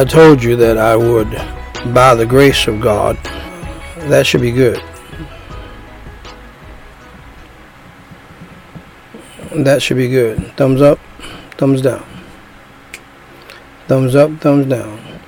I 0.00 0.04
told 0.04 0.42
you 0.42 0.56
that 0.56 0.78
I 0.78 0.96
would, 0.96 1.28
by 1.92 2.14
the 2.14 2.24
grace 2.24 2.66
of 2.66 2.80
God, 2.80 3.18
that 4.08 4.26
should 4.26 4.40
be 4.40 4.50
good. 4.50 4.82
That 9.52 9.82
should 9.82 9.98
be 9.98 10.08
good. 10.08 10.56
Thumbs 10.56 10.80
up, 10.80 10.98
thumbs 11.58 11.82
down. 11.82 12.02
Thumbs 13.88 14.16
up, 14.16 14.30
thumbs 14.40 14.68
down. 14.68 15.20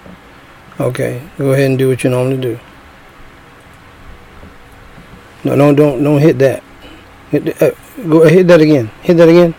Okay, 0.81 1.21
go 1.37 1.53
ahead 1.53 1.69
and 1.69 1.79
do 1.79 1.91
what 1.91 2.03
you 2.03 2.09
normally 2.09 2.41
do. 2.41 2.59
No, 5.45 5.55
no, 5.55 5.75
don't, 5.75 6.03
don't 6.03 6.19
hit 6.19 6.39
that. 6.39 6.63
Hit, 7.31 7.61
uh, 7.61 7.73
go 8.09 8.27
hit 8.27 8.49
that 8.49 8.63
again. 8.63 8.91
Hit 9.03 9.19
that 9.19 9.29
again. 9.29 9.55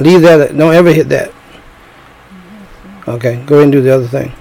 Leave 0.00 0.22
that. 0.22 0.58
Don't 0.58 0.74
ever 0.74 0.92
hit 0.92 1.08
that. 1.10 1.35
Okay, 3.08 3.36
go 3.46 3.54
ahead 3.54 3.64
and 3.64 3.72
do 3.72 3.80
the 3.80 3.94
other 3.94 4.08
thing. 4.08 4.32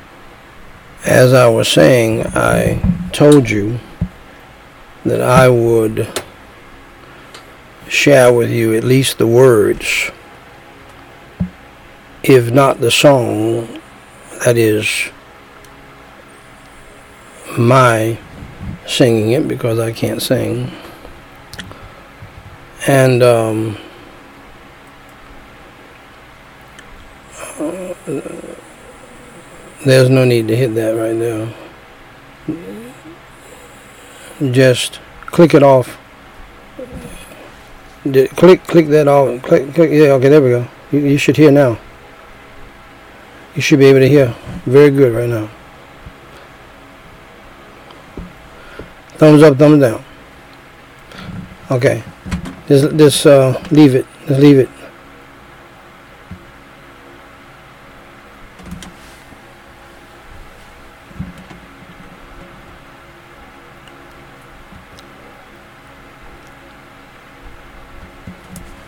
As 1.05 1.33
I 1.33 1.47
was 1.47 1.67
saying, 1.67 2.25
I 2.33 2.81
told 3.13 3.47
you 3.47 3.79
that 5.03 5.21
I 5.21 5.47
would 5.49 6.07
share 7.87 8.33
with 8.33 8.49
you 8.49 8.73
at 8.73 8.83
least 8.83 9.19
the 9.19 9.27
words, 9.27 10.09
if 12.23 12.51
not 12.51 12.81
the 12.81 12.89
song, 12.89 13.79
that 14.43 14.57
is 14.57 15.11
my 17.55 18.17
singing 18.87 19.31
it 19.31 19.47
because 19.47 19.77
I 19.77 19.91
can't 19.91 20.23
sing. 20.23 20.71
And 22.87 23.21
um, 23.21 23.77
there's 29.85 30.09
no 30.09 30.25
need 30.25 30.47
to 30.47 30.55
hit 30.55 30.75
that 30.75 30.91
right 30.91 31.15
now. 31.15 31.53
Just 34.51 34.99
click 35.27 35.53
it 35.53 35.63
off. 35.63 35.97
click, 38.03 38.63
click 38.63 38.87
that 38.87 39.07
off. 39.07 39.41
Click, 39.43 39.73
click. 39.73 39.91
Yeah, 39.91 40.13
okay, 40.13 40.29
there 40.29 40.41
we 40.41 40.49
go. 40.49 40.67
You, 40.91 40.99
you 40.99 41.17
should 41.17 41.37
hear 41.37 41.51
now. 41.51 41.79
You 43.55 43.61
should 43.61 43.79
be 43.79 43.85
able 43.85 43.99
to 43.99 44.09
hear. 44.09 44.35
Very 44.65 44.91
good 44.91 45.13
right 45.13 45.29
now. 45.29 45.49
Thumbs 49.17 49.41
up, 49.43 49.57
thumbs 49.57 49.81
down. 49.81 50.03
Okay. 51.71 52.03
Just, 52.67 52.97
just 52.97 53.25
uh, 53.25 53.59
leave 53.71 53.95
it. 53.95 54.05
Just 54.27 54.39
leave 54.41 54.59
it. 54.59 54.69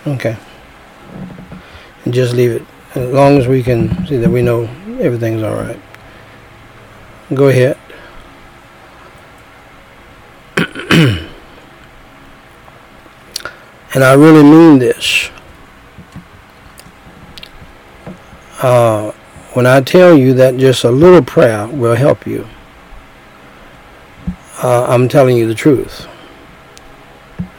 Okay. 0.08 0.38
And 2.06 2.14
just 2.14 2.34
leave 2.34 2.52
it. 2.52 2.64
As 2.96 3.14
long 3.14 3.38
as 3.38 3.46
we 3.46 3.62
can 3.62 4.08
see 4.08 4.16
that 4.16 4.30
we 4.30 4.42
know 4.42 4.64
everything's 5.02 5.44
all 5.44 5.54
right. 5.54 5.80
Go 7.34 7.50
ahead. 7.50 7.78
and 13.94 14.04
I 14.04 14.14
really 14.14 14.44
mean 14.44 14.80
this. 14.80 15.30
Uh, 18.62 19.12
when 19.54 19.68
I 19.68 19.82
tell 19.82 20.18
you 20.18 20.34
that 20.36 20.56
just 20.56 20.86
a 20.86 20.92
little 20.92 21.22
prayer 21.22 21.68
will 21.68 21.96
help 21.96 22.26
you, 22.26 22.48
uh, 24.64 24.86
I'm 24.86 25.10
telling 25.10 25.36
you 25.36 25.48
the 25.48 25.54
truth. 25.54 26.08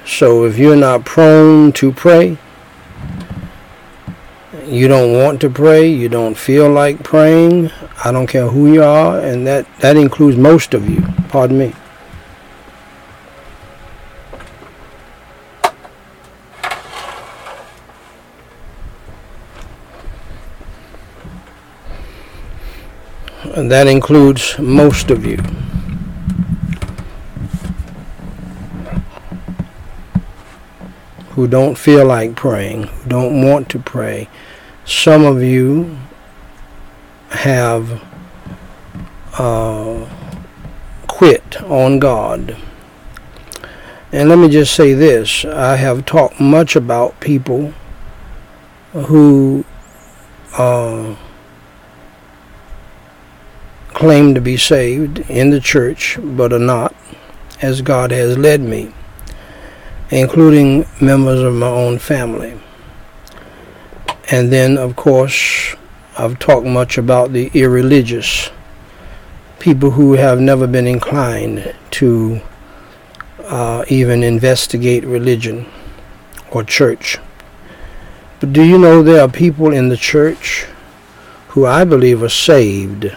So 0.09 0.47
if 0.47 0.57
you're 0.57 0.75
not 0.75 1.05
prone 1.05 1.71
to 1.75 1.93
pray, 1.93 2.39
you 4.65 4.89
don't 4.89 5.13
want 5.13 5.39
to 5.43 5.51
pray, 5.51 5.87
you 5.87 6.09
don't 6.09 6.35
feel 6.35 6.69
like 6.71 7.05
praying, 7.05 7.71
I 8.05 8.11
don't 8.11 8.27
care 8.27 8.49
who 8.49 8.73
you 8.73 8.83
are, 8.83 9.21
and 9.21 9.47
that, 9.47 9.67
that 9.81 9.99
includes 9.99 10.39
most 10.39 10.73
of 10.73 10.89
you, 10.89 11.03
pardon 11.29 11.59
me. 11.59 11.75
And 23.55 23.71
that 23.71 23.87
includes 23.87 24.59
most 24.59 25.11
of 25.11 25.27
you. 25.27 25.39
Who 31.39 31.47
don't 31.47 31.79
feel 31.79 32.05
like 32.05 32.35
praying, 32.35 32.83
who 32.83 33.09
don't 33.09 33.47
want 33.47 33.69
to 33.69 33.79
pray. 33.79 34.29
Some 34.85 35.25
of 35.25 35.41
you 35.41 35.97
have 37.29 38.03
uh, 39.35 40.05
quit 41.07 41.63
on 41.63 42.01
God. 42.01 42.57
And 44.11 44.29
let 44.29 44.41
me 44.41 44.49
just 44.49 44.75
say 44.75 44.95
this 44.95 45.45
I 45.45 45.77
have 45.77 46.05
talked 46.05 46.41
much 46.41 46.75
about 46.75 47.21
people 47.21 47.73
who 48.93 49.65
uh, 50.55 51.15
claim 53.91 54.35
to 54.35 54.41
be 54.41 54.57
saved 54.57 55.21
in 55.31 55.51
the 55.51 55.61
church 55.61 56.19
but 56.21 56.53
are 56.53 56.59
not, 56.59 56.97
as 57.63 57.81
God 57.81 58.11
has 58.11 58.37
led 58.37 58.61
me 58.61 58.93
including 60.11 60.87
members 61.01 61.41
of 61.41 61.55
my 61.55 61.69
own 61.69 61.99
family. 61.99 62.59
And 64.31 64.53
then, 64.53 64.79
of 64.79 64.97
course, 64.97 65.75
I've 66.17 66.39
talked 66.39 66.67
much 66.67 66.99
about 66.99 67.33
the 67.33 67.51
irreligious, 67.55 68.51
people 69.59 69.93
who 69.93 70.15
have 70.15 70.41
never 70.41 70.67
been 70.67 70.87
inclined 70.87 71.75
to 71.93 72.41
uh, 73.45 73.85
even 73.89 74.23
investigate 74.23 75.05
religion 75.05 75.67
or 76.51 76.65
church. 76.65 77.19
But 78.41 78.53
do 78.53 78.63
you 78.63 78.79
know 78.79 79.03
there 79.03 79.23
are 79.23 79.29
people 79.29 79.73
in 79.73 79.89
the 79.89 79.97
church 79.97 80.67
who 81.49 81.67
I 81.67 81.85
believe 81.85 82.23
are 82.23 82.29
saved, 82.29 83.15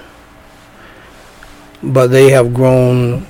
but 1.83 2.07
they 2.07 2.31
have 2.31 2.53
grown 2.53 3.25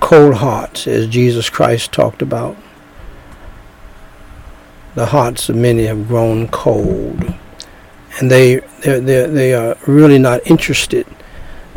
cold 0.00 0.34
hearts, 0.34 0.86
as 0.86 1.06
Jesus 1.06 1.48
Christ 1.50 1.92
talked 1.92 2.22
about 2.22 2.56
the 4.94 5.06
hearts 5.06 5.48
of 5.48 5.56
many 5.56 5.84
have 5.84 6.08
grown 6.08 6.48
cold, 6.48 7.34
and 8.18 8.30
they 8.30 8.56
they 8.80 9.26
they 9.26 9.54
are 9.54 9.76
really 9.86 10.18
not 10.18 10.46
interested 10.46 11.06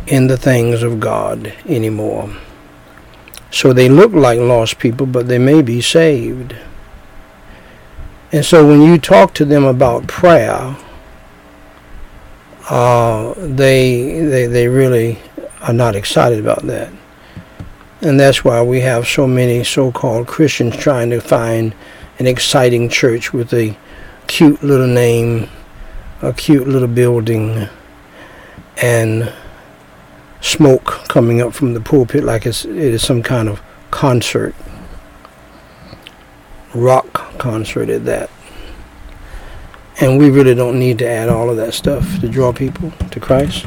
in 0.07 0.27
the 0.27 0.37
things 0.37 0.83
of 0.83 0.99
God 0.99 1.53
anymore. 1.65 2.29
So 3.51 3.73
they 3.73 3.87
look 3.87 4.11
like 4.11 4.39
lost 4.39 4.79
people, 4.79 5.05
but 5.05 5.27
they 5.27 5.39
may 5.39 5.61
be 5.61 5.81
saved. 5.81 6.55
And 8.31 8.45
so 8.45 8.67
when 8.67 8.81
you 8.81 8.97
talk 8.97 9.33
to 9.35 9.45
them 9.45 9.63
about 9.63 10.07
prayer, 10.07 10.75
uh, 12.69 13.33
they 13.37 14.21
they 14.21 14.45
they 14.47 14.67
really 14.67 15.19
are 15.61 15.73
not 15.73 15.95
excited 15.95 16.39
about 16.39 16.63
that. 16.63 16.91
And 18.01 18.19
that's 18.19 18.43
why 18.43 18.61
we 18.61 18.81
have 18.81 19.07
so 19.07 19.25
many 19.25 19.63
so-called 19.63 20.27
Christians 20.27 20.75
trying 20.75 21.09
to 21.11 21.21
find 21.21 21.73
an 22.19 22.27
exciting 22.27 22.89
church 22.89 23.33
with 23.33 23.53
a 23.53 23.77
cute 24.27 24.63
little 24.63 24.87
name, 24.87 25.49
a 26.21 26.33
cute 26.33 26.67
little 26.67 26.87
building, 26.87 27.67
and 28.81 29.33
smoke 30.41 30.85
coming 31.07 31.41
up 31.41 31.53
from 31.53 31.73
the 31.73 31.81
pulpit 31.81 32.23
like 32.23 32.45
it's, 32.45 32.65
it 32.65 32.75
is 32.75 33.01
some 33.01 33.23
kind 33.23 33.49
of 33.49 33.61
concert, 33.91 34.55
rock 36.73 37.37
concert 37.37 37.89
at 37.89 38.05
that. 38.05 38.29
And 40.01 40.17
we 40.17 40.29
really 40.29 40.55
don't 40.55 40.77
need 40.77 40.99
to 40.99 41.07
add 41.07 41.29
all 41.29 41.49
of 41.49 41.57
that 41.57 41.73
stuff 41.73 42.19
to 42.19 42.27
draw 42.27 42.51
people 42.51 42.91
to 43.11 43.19
Christ. 43.19 43.65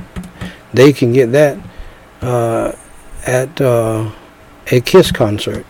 They 0.75 0.93
can 0.93 1.12
get 1.12 1.33
that 1.33 1.59
uh, 2.21 2.73
at 3.27 3.61
uh, 3.61 4.11
a 4.71 4.81
Kiss 4.81 5.11
concert. 5.11 5.65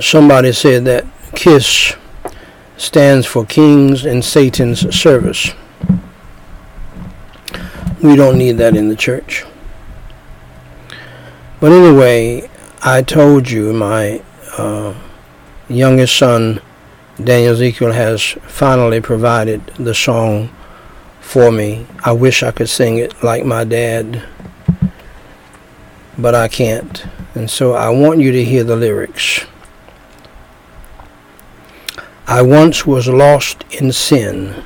Somebody 0.00 0.52
said 0.52 0.84
that 0.86 1.04
KISS 1.34 1.96
stands 2.76 3.26
for 3.26 3.44
Kings 3.44 4.04
and 4.04 4.24
Satan's 4.24 4.94
Service. 4.94 5.52
We 8.02 8.16
don't 8.16 8.38
need 8.38 8.58
that 8.58 8.76
in 8.76 8.88
the 8.88 8.96
church. 8.96 9.44
But 11.60 11.70
anyway, 11.70 12.50
I 12.82 13.02
told 13.02 13.48
you 13.48 13.72
my 13.72 14.22
uh, 14.58 14.94
youngest 15.68 16.16
son 16.16 16.60
Daniel 17.22 17.52
Ezekiel 17.52 17.92
has 17.92 18.22
finally 18.22 19.00
provided 19.00 19.64
the 19.78 19.94
song 19.94 20.50
for 21.20 21.52
me. 21.52 21.86
I 22.04 22.12
wish 22.12 22.42
I 22.42 22.50
could 22.50 22.68
sing 22.68 22.98
it 22.98 23.22
like 23.22 23.44
my 23.44 23.62
dad, 23.62 24.24
but 26.18 26.34
I 26.34 26.48
can't. 26.48 27.04
And 27.34 27.48
so 27.48 27.74
I 27.74 27.90
want 27.90 28.20
you 28.20 28.32
to 28.32 28.44
hear 28.44 28.64
the 28.64 28.76
lyrics. 28.76 29.46
I 32.26 32.40
once 32.40 32.86
was 32.86 33.08
lost 33.08 33.64
in 33.70 33.90
sin, 33.90 34.62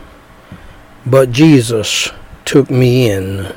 but 1.07 1.33
Jesus 1.33 2.11
took 2.45 2.71
me 2.71 3.11
in. 3.11 3.53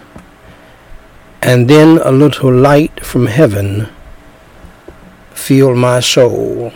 And 1.42 1.70
then 1.70 2.00
a 2.04 2.12
little 2.12 2.52
light 2.52 3.06
from 3.06 3.26
heaven 3.26 3.90
filled 5.32 5.78
my 5.78 6.00
soul. 6.00 6.72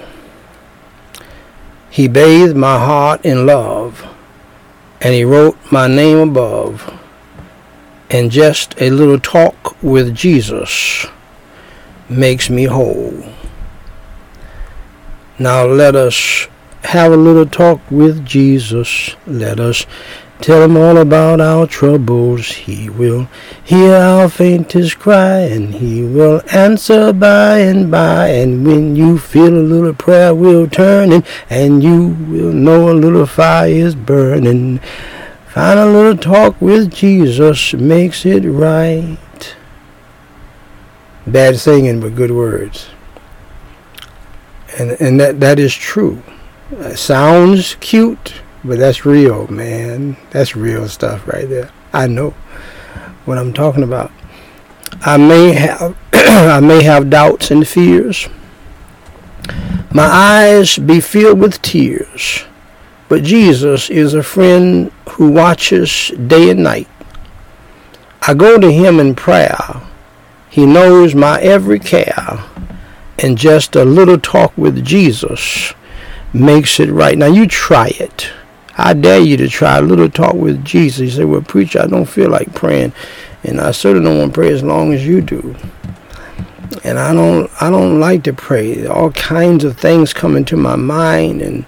He 1.90 2.08
bathed 2.08 2.58
my 2.58 2.78
heart 2.78 3.24
in 3.24 3.46
love, 3.46 4.06
and 5.00 5.14
he 5.14 5.24
wrote 5.24 5.58
my 5.72 5.88
name 5.88 6.18
above. 6.18 6.92
And 8.10 8.32
just 8.32 8.76
a 8.82 8.90
little 8.90 9.20
talk 9.20 9.82
with 9.82 10.14
Jesus 10.14 11.06
makes 12.10 12.50
me 12.50 12.66
whole. 12.66 13.24
Now 15.40 15.66
let 15.66 15.96
us 15.96 16.48
have 16.84 17.12
a 17.12 17.18
little 17.18 17.46
talk 17.46 17.80
with 17.90 18.26
Jesus. 18.26 19.16
Let 19.26 19.60
us 19.60 19.86
Tell 20.44 20.64
him 20.64 20.76
all 20.76 20.98
about 20.98 21.40
our 21.40 21.66
troubles. 21.66 22.52
He 22.52 22.90
will 22.90 23.30
hear 23.64 23.96
our 23.96 24.28
faintest 24.28 25.00
cry, 25.00 25.40
and 25.40 25.76
he 25.76 26.04
will 26.04 26.42
answer 26.52 27.14
by 27.14 27.60
and 27.60 27.90
by. 27.90 28.28
And 28.28 28.68
when 28.68 28.98
you 28.98 29.18
feel 29.18 29.58
a 29.58 29.64
little 29.64 29.94
prayer 29.94 30.36
will 30.36 30.68
turning, 30.68 31.24
and 31.50 31.82
you 31.82 32.08
will 32.28 32.52
know 32.52 32.92
a 32.92 32.94
little 32.94 33.26
fire 33.26 33.70
is 33.70 33.96
burning. 33.96 34.80
Find 35.48 35.80
a 35.80 35.86
little 35.86 36.18
talk 36.18 36.60
with 36.60 36.94
Jesus 36.94 37.74
makes 37.74 38.26
it 38.26 38.42
right. 38.42 39.56
Bad 41.26 41.58
singing, 41.58 42.02
but 42.02 42.16
good 42.16 42.32
words. 42.32 42.90
And 44.78 44.92
and 45.00 45.22
that 45.22 45.40
that 45.40 45.58
is 45.58 45.74
true. 45.74 46.22
It 46.80 46.98
sounds 46.98 47.76
cute 47.80 48.34
but 48.66 48.80
that's 48.80 49.06
real, 49.06 49.48
man. 49.48 50.16
That's 50.32 50.56
real 50.56 50.88
stuff 50.88 51.28
right 51.28 51.50
there. 51.50 51.70
I 51.92 52.08
know 52.08 52.32
what 53.26 53.38
I'm 53.38 53.54
talking 53.54 53.84
about. 53.84 54.12
I 55.02 55.18
may 55.18 55.52
have 55.54 55.98
I 56.14 56.60
may 56.62 56.84
have 56.84 57.10
doubts 57.10 57.52
and 57.52 57.68
fears. 57.68 58.30
My 59.92 60.06
eyes 60.06 60.78
be 60.78 61.02
filled 61.02 61.40
with 61.40 61.62
tears. 61.62 62.46
But 63.10 63.24
Jesus 63.24 63.90
is 63.90 64.14
a 64.14 64.24
friend 64.24 64.92
who 65.12 65.30
watches 65.30 66.12
day 66.28 66.50
and 66.50 66.64
night. 66.64 66.88
I 68.22 68.34
go 68.34 68.58
to 68.58 68.72
him 68.72 69.00
in 69.00 69.14
prayer. 69.14 69.60
He 70.50 70.66
knows 70.66 71.14
my 71.14 71.40
every 71.42 71.80
care. 71.80 72.44
And 73.20 73.38
just 73.38 73.76
a 73.76 73.86
little 73.86 74.18
talk 74.18 74.58
with 74.58 74.84
Jesus 74.84 75.74
makes 76.34 76.80
it 76.80 76.90
right. 76.90 77.18
Now 77.18 77.28
you 77.28 77.48
try 77.48 77.88
it. 78.00 78.32
I 78.76 78.94
dare 78.94 79.20
you 79.20 79.38
to 79.38 79.48
try 79.48 79.78
a 79.78 79.82
little 79.82 80.10
talk 80.10 80.34
with 80.34 80.66
Jesus. 80.66 81.00
He 81.00 81.10
said, 81.12 81.26
Well, 81.26 81.42
preacher, 81.42 81.82
I 81.82 81.88
don't 81.88 82.06
feel 82.06 82.30
like 82.30 82.54
praying. 82.56 82.94
And 83.44 83.62
I 83.62 83.72
certainly 83.72 84.10
don't 84.10 84.18
want 84.18 84.34
to 84.34 84.40
pray 84.40 84.52
as 84.52 84.64
long 84.64 84.94
as 84.94 85.06
you 85.06 85.22
do. 85.22 85.56
And 86.84 86.98
I 86.98 87.14
don't 87.14 87.52
I 87.62 87.70
don't 87.70 88.00
like 88.00 88.24
to 88.24 88.34
pray. 88.34 88.88
All 88.88 89.12
kinds 89.12 89.64
of 89.64 89.78
things 89.78 90.14
come 90.14 90.36
into 90.36 90.58
my 90.58 90.76
mind 90.76 91.42
and 91.42 91.66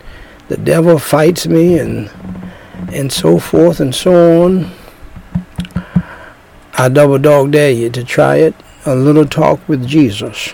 the 0.48 0.58
devil 0.58 0.98
fights 0.98 1.48
me 1.48 1.78
and 1.78 2.10
and 2.92 3.12
so 3.12 3.40
forth 3.40 3.80
and 3.80 3.94
so 3.94 4.44
on. 4.44 4.72
I 6.74 6.90
double 6.90 7.20
dog 7.20 7.52
dare 7.52 7.72
you 7.72 7.90
to 7.92 8.04
try 8.04 8.38
it. 8.38 8.56
A 8.86 8.96
little 8.96 9.26
talk 9.26 9.68
with 9.70 9.88
Jesus. 9.88 10.54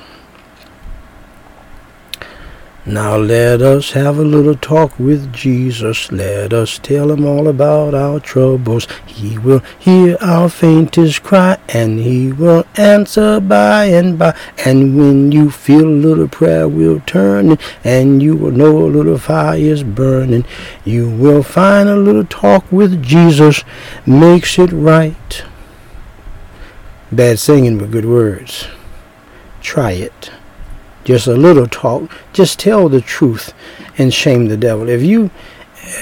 Now 2.92 3.16
let 3.16 3.62
us 3.62 3.92
have 3.92 4.18
a 4.18 4.22
little 4.22 4.54
talk 4.54 5.00
with 5.00 5.32
Jesus. 5.32 6.12
Let 6.12 6.52
us 6.52 6.78
tell 6.78 7.10
him 7.10 7.26
all 7.26 7.48
about 7.48 7.94
our 7.94 8.20
troubles. 8.20 8.86
He 9.06 9.38
will 9.38 9.62
hear 9.80 10.18
our 10.20 10.50
faintest 10.50 11.24
cry 11.24 11.58
and 11.70 12.00
he 12.02 12.34
will 12.34 12.66
answer 12.76 13.40
by 13.40 13.86
and 13.86 14.20
by. 14.20 14.38
And 14.66 14.98
when 14.98 15.32
you 15.32 15.52
feel 15.52 15.88
a 15.88 16.04
little 16.06 16.28
prayer 16.28 16.68
will 16.68 17.00
turn 17.06 17.58
and 17.82 18.22
you 18.22 18.36
will 18.36 18.52
know 18.52 18.80
a 18.80 18.92
little 18.92 19.18
fire 19.18 19.58
is 19.58 19.84
burning, 19.84 20.44
you 20.84 21.10
will 21.10 21.44
find 21.44 21.88
a 21.88 21.96
little 21.96 22.26
talk 22.26 22.70
with 22.74 23.02
Jesus 23.02 23.64
makes 24.06 24.60
it 24.60 24.74
right. 24.74 25.46
Bad 27.10 27.40
singing 27.40 27.78
but 27.78 27.92
good 27.92 28.06
words. 28.06 28.68
Try 29.62 29.92
it 29.92 30.32
just 31.04 31.28
a 31.28 31.34
little 31.34 31.68
talk. 31.68 32.12
Just 32.34 32.60
tell 32.60 32.90
the 32.90 33.02
truth 33.02 33.54
and 33.98 34.14
shame 34.14 34.48
the 34.48 34.58
devil. 34.58 34.90
If 34.90 35.02
you 35.02 35.32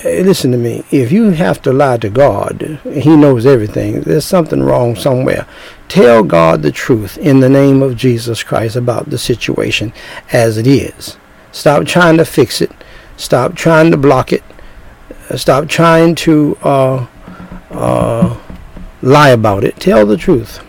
eh, 0.04 0.22
listen 0.24 0.52
to 0.52 0.58
me, 0.58 0.84
if 0.92 1.12
you 1.12 1.32
have 1.32 1.62
to 1.64 1.74
lie 1.74 1.98
to 1.98 2.10
God, 2.10 2.80
He 2.84 3.16
knows 3.16 3.46
everything. 3.46 4.02
There's 4.02 4.26
something 4.26 4.62
wrong 4.62 4.96
somewhere. 4.96 5.48
Tell 5.88 6.24
God 6.24 6.62
the 6.62 6.72
truth 6.72 7.18
in 7.18 7.40
the 7.40 7.50
name 7.50 7.82
of 7.82 7.98
Jesus 7.98 8.44
Christ 8.44 8.76
about 8.76 9.10
the 9.10 9.18
situation 9.18 9.94
as 10.32 10.58
it 10.58 10.68
is. 10.68 11.18
Stop 11.52 11.86
trying 11.86 12.18
to 12.18 12.26
fix 12.26 12.62
it. 12.62 12.72
Stop 13.18 13.56
trying 13.56 13.92
to 13.92 13.98
block 13.98 14.32
it. 14.32 14.44
Stop 15.36 15.68
trying 15.68 16.16
to 16.16 16.58
uh, 16.64 17.08
uh, 17.70 18.40
lie 19.02 19.30
about 19.30 19.64
it. 19.64 19.76
Tell 19.78 20.06
the 20.06 20.18
truth 20.18 20.64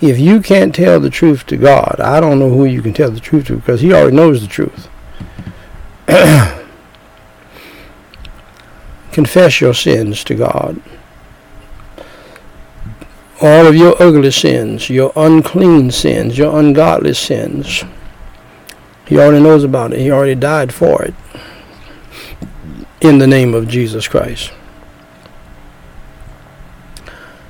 if 0.00 0.18
you 0.18 0.40
can't 0.40 0.74
tell 0.74 1.00
the 1.00 1.10
truth 1.10 1.46
to 1.46 1.56
God, 1.56 1.96
I 2.00 2.20
don't 2.20 2.38
know 2.38 2.50
who 2.50 2.64
you 2.64 2.82
can 2.82 2.92
tell 2.92 3.10
the 3.10 3.20
truth 3.20 3.46
to 3.46 3.56
because 3.56 3.80
He 3.80 3.92
already 3.92 4.16
knows 4.16 4.40
the 4.40 4.46
truth. 4.46 4.88
Confess 9.12 9.60
your 9.60 9.74
sins 9.74 10.22
to 10.24 10.34
God. 10.34 10.80
All 13.40 13.66
of 13.66 13.74
your 13.76 14.00
ugly 14.00 14.30
sins, 14.30 14.90
your 14.90 15.12
unclean 15.14 15.90
sins, 15.90 16.38
your 16.38 16.58
ungodly 16.58 17.14
sins. 17.14 17.84
He 19.06 19.18
already 19.18 19.42
knows 19.42 19.64
about 19.64 19.92
it. 19.92 20.00
He 20.00 20.10
already 20.10 20.34
died 20.34 20.72
for 20.72 21.02
it. 21.02 21.14
In 23.00 23.18
the 23.18 23.26
name 23.26 23.54
of 23.54 23.68
Jesus 23.68 24.06
Christ. 24.08 24.52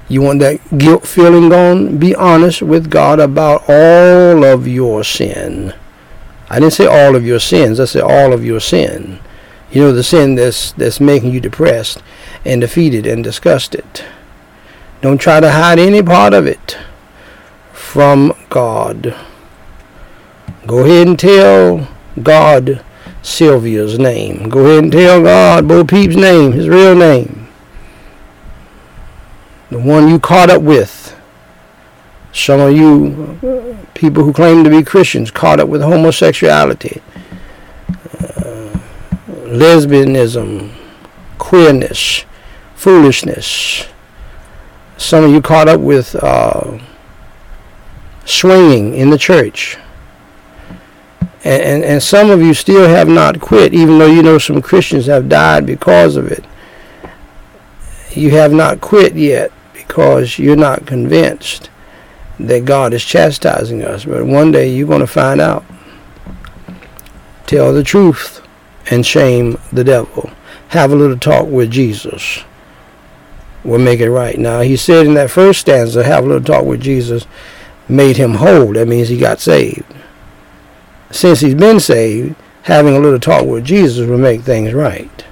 You 0.09 0.23
want 0.23 0.41
that 0.41 0.79
guilt 0.79 1.07
feeling 1.07 1.51
gone? 1.51 1.99
Be 1.99 2.15
honest 2.15 2.63
with 2.63 2.91
God 2.91 3.21
about 3.21 3.63
all 3.69 4.43
of 4.43 4.67
your 4.67 5.05
sin. 5.05 5.75
I 6.49 6.59
didn't 6.59 6.73
say 6.73 6.87
all 6.87 7.15
of 7.15 7.27
your 7.27 7.39
sins. 7.39 7.79
I 7.79 7.85
said 7.85 8.03
all 8.03 8.33
of 8.33 8.43
your 8.45 8.59
sin. 8.59 9.21
You 9.71 9.83
know 9.83 9.93
the 9.93 10.03
sin 10.03 10.35
that's 10.35 10.73
that's 10.73 10.99
making 10.99 11.33
you 11.33 11.41
depressed 11.41 12.03
and 12.43 12.63
defeated 12.63 13.07
and 13.07 13.23
disgusted. 13.23 13.85
Don't 15.03 15.21
try 15.21 15.41
to 15.41 15.53
hide 15.53 15.79
any 15.79 16.03
part 16.03 16.33
of 16.33 16.47
it 16.47 16.79
from 17.71 18.33
God. 18.49 19.15
Go 20.67 20.85
ahead 20.85 21.07
and 21.07 21.19
tell 21.19 21.87
God 22.23 22.83
Sylvia's 23.23 23.99
name. 23.99 24.49
Go 24.49 24.61
ahead 24.65 24.85
and 24.85 24.93
tell 24.93 25.23
God 25.23 25.69
Bo 25.69 25.85
Peep's 25.85 26.17
name, 26.17 26.53
his 26.53 26.67
real 26.67 26.95
name 26.95 27.38
the 29.71 29.79
one 29.79 30.09
you 30.09 30.19
caught 30.19 30.51
up 30.51 30.63
with. 30.63 31.15
Some 32.33 32.61
of 32.61 32.77
you 32.77 33.79
people 33.95 34.23
who 34.23 34.33
claim 34.33 34.63
to 34.65 34.71
be 34.71 34.83
Christians 34.83 35.31
caught 35.31 35.61
up 35.61 35.69
with 35.69 35.83
homosexuality, 35.83 37.03
uh, 38.21 38.79
lesbianism, 39.47 40.73
queerness, 41.39 42.25
foolishness. 42.75 43.87
Some 44.97 45.25
of 45.25 45.31
you 45.31 45.41
caught 45.41 45.69
up 45.69 45.81
with 45.81 46.15
uh, 46.17 46.79
swinging 48.25 48.95
in 48.95 49.11
the 49.11 49.19
church. 49.19 49.77
And, 51.45 51.63
and, 51.63 51.85
and 51.85 52.03
some 52.03 52.31
of 52.31 52.43
you 52.43 52.53
still 52.53 52.89
have 52.89 53.09
not 53.09 53.41
quit, 53.41 53.73
even 53.73 53.99
though 53.99 54.07
you 54.07 54.23
know 54.23 54.39
some 54.39 54.61
Christians 54.61 55.07
have 55.07 55.29
died 55.29 55.67
because 55.67 56.17
of 56.17 56.31
it. 56.31 56.45
You 58.11 58.31
have 58.31 58.53
not 58.53 58.81
quit 58.81 59.15
yet 59.15 59.53
because 59.89 60.39
you're 60.39 60.55
not 60.55 60.87
convinced 60.87 61.71
that 62.39 62.67
God 62.67 62.93
is 62.93 63.05
chastising 63.05 63.83
us. 63.83 64.05
But 64.05 64.27
one 64.27 64.53
day 64.53 64.69
you're 64.69 64.87
going 64.87 65.01
to 65.01 65.07
find 65.07 65.41
out. 65.41 65.65
Tell 67.47 67.73
the 67.73 67.83
truth 67.83 68.47
and 68.91 69.05
shame 69.05 69.59
the 69.73 69.83
devil. 69.83 70.31
Have 70.69 70.93
a 70.93 70.97
little 70.97 71.19
talk 71.19 71.49
with 71.49 71.71
Jesus. 71.71 72.45
We'll 73.65 73.79
make 73.79 74.01
it 74.01 74.11
right. 74.11 74.39
Now, 74.39 74.61
he 74.61 74.77
said 74.77 75.07
in 75.07 75.15
that 75.15 75.31
first 75.31 75.61
stanza, 75.61 76.05
have 76.05 76.25
a 76.25 76.27
little 76.27 76.45
talk 76.45 76.65
with 76.65 76.81
Jesus, 76.81 77.27
made 77.89 78.19
him 78.19 78.35
whole. 78.35 78.75
That 78.75 78.87
means 78.87 79.09
he 79.09 79.19
got 79.19 79.41
saved. 79.41 79.85
Since 81.11 81.41
he's 81.41 81.55
been 81.55 81.81
saved, 81.81 82.37
having 82.63 82.95
a 82.95 83.01
little 83.01 83.19
talk 83.19 83.47
with 83.47 83.65
Jesus 83.65 84.07
will 84.07 84.19
make 84.19 84.43
things 84.43 84.75
right. 84.75 85.25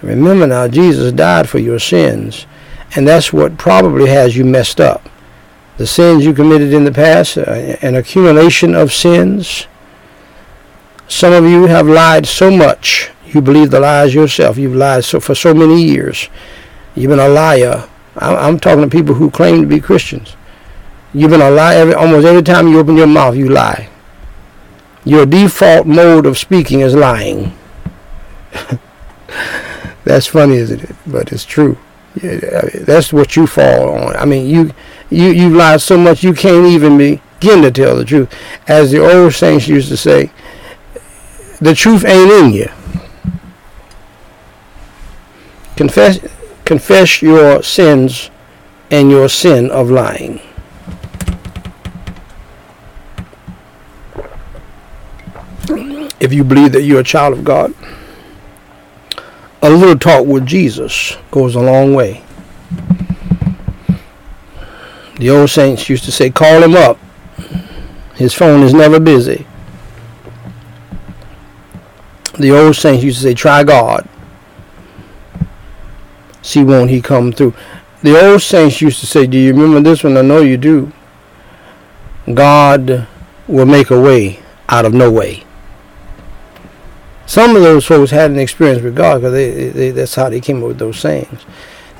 Remember 0.00 0.46
now, 0.46 0.66
Jesus 0.66 1.12
died 1.12 1.48
for 1.48 1.58
your 1.58 1.78
sins, 1.78 2.46
and 2.94 3.06
that's 3.06 3.32
what 3.32 3.58
probably 3.58 4.08
has 4.08 4.36
you 4.36 4.44
messed 4.44 4.80
up. 4.80 5.08
The 5.76 5.86
sins 5.86 6.24
you 6.24 6.34
committed 6.34 6.72
in 6.72 6.84
the 6.84 6.92
past, 6.92 7.38
uh, 7.38 7.42
an 7.82 7.94
accumulation 7.94 8.74
of 8.74 8.92
sins. 8.92 9.66
Some 11.08 11.32
of 11.32 11.44
you 11.44 11.66
have 11.66 11.86
lied 11.86 12.26
so 12.26 12.50
much, 12.50 13.10
you 13.26 13.40
believe 13.40 13.70
the 13.70 13.80
lies 13.80 14.14
yourself. 14.14 14.58
You've 14.58 14.74
lied 14.74 15.04
so, 15.04 15.20
for 15.20 15.34
so 15.34 15.54
many 15.54 15.82
years. 15.82 16.28
You've 16.94 17.10
been 17.10 17.18
a 17.20 17.28
liar. 17.28 17.88
I'm 18.16 18.58
talking 18.58 18.82
to 18.82 18.90
people 18.90 19.14
who 19.14 19.30
claim 19.30 19.62
to 19.62 19.66
be 19.66 19.80
Christians. 19.80 20.36
You've 21.14 21.30
been 21.30 21.40
a 21.40 21.50
liar 21.50 21.78
every, 21.78 21.94
almost 21.94 22.26
every 22.26 22.42
time 22.42 22.68
you 22.68 22.78
open 22.78 22.96
your 22.96 23.06
mouth, 23.06 23.36
you 23.36 23.48
lie. 23.48 23.88
Your 25.04 25.26
default 25.26 25.86
mode 25.86 26.26
of 26.26 26.38
speaking 26.38 26.80
is 26.80 26.94
lying. 26.94 27.56
That's 30.04 30.26
funny, 30.26 30.56
isn't 30.56 30.82
it? 30.82 30.96
But 31.06 31.32
it's 31.32 31.44
true. 31.44 31.78
That's 32.14 33.12
what 33.12 33.36
you 33.36 33.46
fall 33.46 33.90
on. 33.90 34.16
I 34.16 34.24
mean, 34.24 34.48
you 34.48 34.72
you 35.10 35.28
you 35.28 35.50
lied 35.50 35.80
so 35.80 35.96
much 35.96 36.24
you 36.24 36.32
can't 36.34 36.66
even 36.66 36.98
begin 36.98 37.62
to 37.62 37.70
tell 37.70 37.96
the 37.96 38.04
truth. 38.04 38.34
As 38.66 38.90
the 38.90 38.98
old 38.98 39.32
saints 39.32 39.68
used 39.68 39.88
to 39.88 39.96
say, 39.96 40.30
the 41.60 41.74
truth 41.74 42.04
ain't 42.04 42.30
in 42.30 42.52
you. 42.52 42.68
Confess 45.76 46.18
confess 46.64 47.22
your 47.22 47.62
sins 47.62 48.30
and 48.90 49.10
your 49.10 49.28
sin 49.28 49.70
of 49.70 49.90
lying. 49.90 50.40
If 56.18 56.32
you 56.34 56.44
believe 56.44 56.72
that 56.72 56.82
you're 56.82 57.00
a 57.00 57.04
child 57.04 57.38
of 57.38 57.44
God 57.44 57.72
a 59.62 59.70
little 59.70 59.98
talk 59.98 60.26
with 60.26 60.46
Jesus 60.46 61.16
goes 61.30 61.54
a 61.54 61.60
long 61.60 61.94
way. 61.94 62.22
The 65.18 65.30
old 65.30 65.50
saints 65.50 65.88
used 65.88 66.04
to 66.04 66.12
say, 66.12 66.30
call 66.30 66.62
him 66.62 66.74
up. 66.74 66.98
His 68.14 68.32
phone 68.32 68.62
is 68.62 68.72
never 68.72 68.98
busy. 68.98 69.46
The 72.38 72.52
old 72.52 72.74
saints 72.74 73.04
used 73.04 73.18
to 73.18 73.24
say, 73.24 73.34
try 73.34 73.64
God. 73.64 74.08
See, 76.40 76.64
won't 76.64 76.88
he 76.88 77.02
come 77.02 77.32
through? 77.32 77.54
The 78.02 78.18
old 78.18 78.40
saints 78.40 78.80
used 78.80 79.00
to 79.00 79.06
say, 79.06 79.26
do 79.26 79.36
you 79.36 79.52
remember 79.52 79.90
this 79.90 80.02
one? 80.02 80.16
I 80.16 80.22
know 80.22 80.40
you 80.40 80.56
do. 80.56 80.90
God 82.32 83.06
will 83.46 83.66
make 83.66 83.90
a 83.90 84.00
way 84.00 84.40
out 84.70 84.86
of 84.86 84.94
no 84.94 85.10
way. 85.10 85.44
Some 87.30 87.54
of 87.54 87.62
those 87.62 87.86
folks 87.86 88.10
had 88.10 88.32
an 88.32 88.40
experience 88.40 88.82
with 88.82 88.96
God 88.96 89.18
because 89.20 89.34
they, 89.34 89.68
they, 89.68 89.90
that's 89.92 90.16
how 90.16 90.28
they 90.28 90.40
came 90.40 90.64
up 90.64 90.66
with 90.66 90.80
those 90.80 90.98
sayings. 90.98 91.46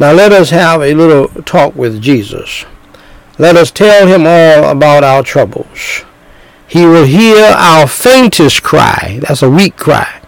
Now 0.00 0.10
let 0.10 0.32
us 0.32 0.50
have 0.50 0.82
a 0.82 0.92
little 0.92 1.28
talk 1.44 1.76
with 1.76 2.02
Jesus. 2.02 2.64
Let 3.38 3.54
us 3.54 3.70
tell 3.70 4.08
him 4.08 4.22
all 4.26 4.68
about 4.68 5.04
our 5.04 5.22
troubles. 5.22 6.02
He 6.66 6.84
will 6.84 7.04
hear 7.04 7.44
our 7.44 7.86
faintest 7.86 8.64
cry. 8.64 9.20
That's 9.22 9.40
a 9.40 9.48
weak 9.48 9.76
cry. 9.76 10.20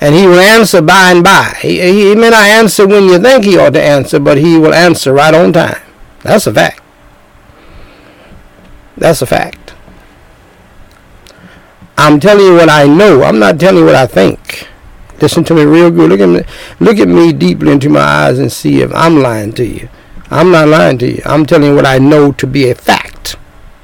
And 0.00 0.12
he 0.12 0.26
will 0.26 0.40
answer 0.40 0.82
by 0.82 1.12
and 1.12 1.22
by. 1.22 1.56
He, 1.62 1.80
he 1.80 2.16
may 2.16 2.30
not 2.30 2.42
answer 2.42 2.88
when 2.88 3.04
you 3.04 3.20
think 3.20 3.44
he 3.44 3.56
ought 3.56 3.74
to 3.74 3.80
answer, 3.80 4.18
but 4.18 4.38
he 4.38 4.58
will 4.58 4.74
answer 4.74 5.12
right 5.12 5.32
on 5.32 5.52
time. 5.52 5.82
That's 6.24 6.48
a 6.48 6.52
fact. 6.52 6.82
That's 8.96 9.22
a 9.22 9.26
fact. 9.26 9.59
I'm 12.00 12.18
telling 12.18 12.46
you 12.46 12.54
what 12.54 12.70
I 12.70 12.86
know. 12.86 13.22
I'm 13.22 13.38
not 13.38 13.60
telling 13.60 13.80
you 13.80 13.84
what 13.84 13.94
I 13.94 14.06
think. 14.06 14.66
Listen 15.20 15.44
to 15.44 15.54
me 15.54 15.64
real 15.64 15.90
good. 15.90 16.08
Look 16.08 16.20
at 16.20 16.28
me. 16.28 16.42
Look 16.80 16.98
at 16.98 17.08
me 17.08 17.30
deeply 17.30 17.72
into 17.72 17.90
my 17.90 18.00
eyes 18.00 18.38
and 18.38 18.50
see 18.50 18.80
if 18.80 18.90
I'm 18.94 19.20
lying 19.20 19.52
to 19.52 19.66
you. 19.66 19.90
I'm 20.30 20.50
not 20.50 20.68
lying 20.68 20.96
to 20.98 21.12
you. 21.12 21.22
I'm 21.26 21.44
telling 21.44 21.68
you 21.68 21.74
what 21.76 21.84
I 21.84 21.98
know 21.98 22.32
to 22.32 22.46
be 22.46 22.70
a 22.70 22.74
fact. 22.74 23.36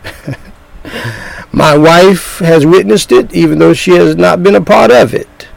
my 1.53 1.77
wife 1.77 2.39
has 2.39 2.65
witnessed 2.65 3.13
it, 3.13 3.35
even 3.35 3.59
though 3.59 3.75
she 3.75 3.91
has 3.91 4.17
not 4.17 4.43
been 4.43 4.55
a 4.55 4.63
part 4.63 4.91
of 4.91 5.13
it. 5.13 5.49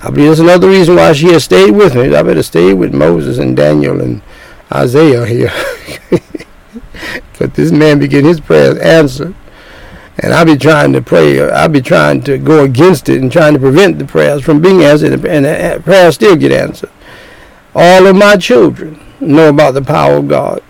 I 0.00 0.10
believe 0.10 0.28
that's 0.28 0.40
another 0.40 0.68
reason 0.68 0.96
why 0.96 1.14
she 1.14 1.28
has 1.28 1.44
stayed 1.44 1.70
with 1.70 1.94
me. 1.94 2.14
I 2.14 2.22
better 2.22 2.42
stay 2.42 2.74
with 2.74 2.92
Moses 2.92 3.38
and 3.38 3.56
Daniel 3.56 4.02
and 4.02 4.20
Isaiah 4.70 5.24
here. 5.24 5.52
but 7.38 7.54
this 7.54 7.72
man 7.72 8.00
began 8.00 8.24
his 8.24 8.38
prayers 8.38 8.76
answered. 8.80 9.34
And 10.18 10.32
I'll 10.32 10.44
be 10.44 10.56
trying 10.56 10.92
to 10.92 11.02
pray, 11.02 11.40
I'll 11.50 11.68
be 11.68 11.82
trying 11.82 12.22
to 12.22 12.38
go 12.38 12.62
against 12.62 13.08
it 13.08 13.20
and 13.20 13.32
trying 13.32 13.54
to 13.54 13.58
prevent 13.58 13.98
the 13.98 14.04
prayers 14.04 14.44
from 14.44 14.60
being 14.60 14.82
answered, 14.82 15.12
and 15.24 15.44
the 15.44 15.74
uh, 15.74 15.76
uh, 15.76 15.78
prayers 15.80 16.14
still 16.14 16.36
get 16.36 16.52
answered. 16.52 16.90
All 17.74 18.06
of 18.06 18.14
my 18.14 18.36
children 18.36 19.00
know 19.20 19.48
about 19.48 19.74
the 19.74 19.82
power 19.82 20.16
of 20.18 20.28
God. 20.28 20.62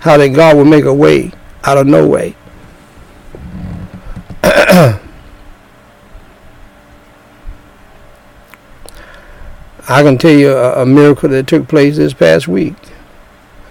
How 0.00 0.16
that 0.16 0.28
God 0.28 0.56
will 0.56 0.64
make 0.64 0.84
a 0.84 0.94
way 0.94 1.32
out 1.64 1.78
of 1.78 1.86
no 1.86 2.06
way. 2.06 2.36
I 9.90 10.04
can 10.04 10.18
tell 10.18 10.30
you 10.30 10.52
a, 10.52 10.82
a, 10.82 10.86
miracle 10.86 11.28
that 11.30 11.48
took 11.48 11.66
place 11.66 11.96
this 11.96 12.14
past 12.14 12.46
week. 12.46 12.76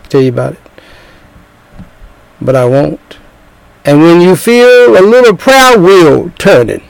I'll 0.03 0.09
tell 0.09 0.21
you 0.21 0.29
about 0.29 0.53
it. 0.53 0.59
But 2.41 2.57
I 2.57 2.65
won't. 2.65 3.18
And 3.89 4.03
when 4.03 4.21
you 4.21 4.35
feel 4.35 4.99
a 4.99 5.01
little 5.01 5.35
proud 5.35 5.81
wheel 5.81 6.29
turning, 6.37 6.83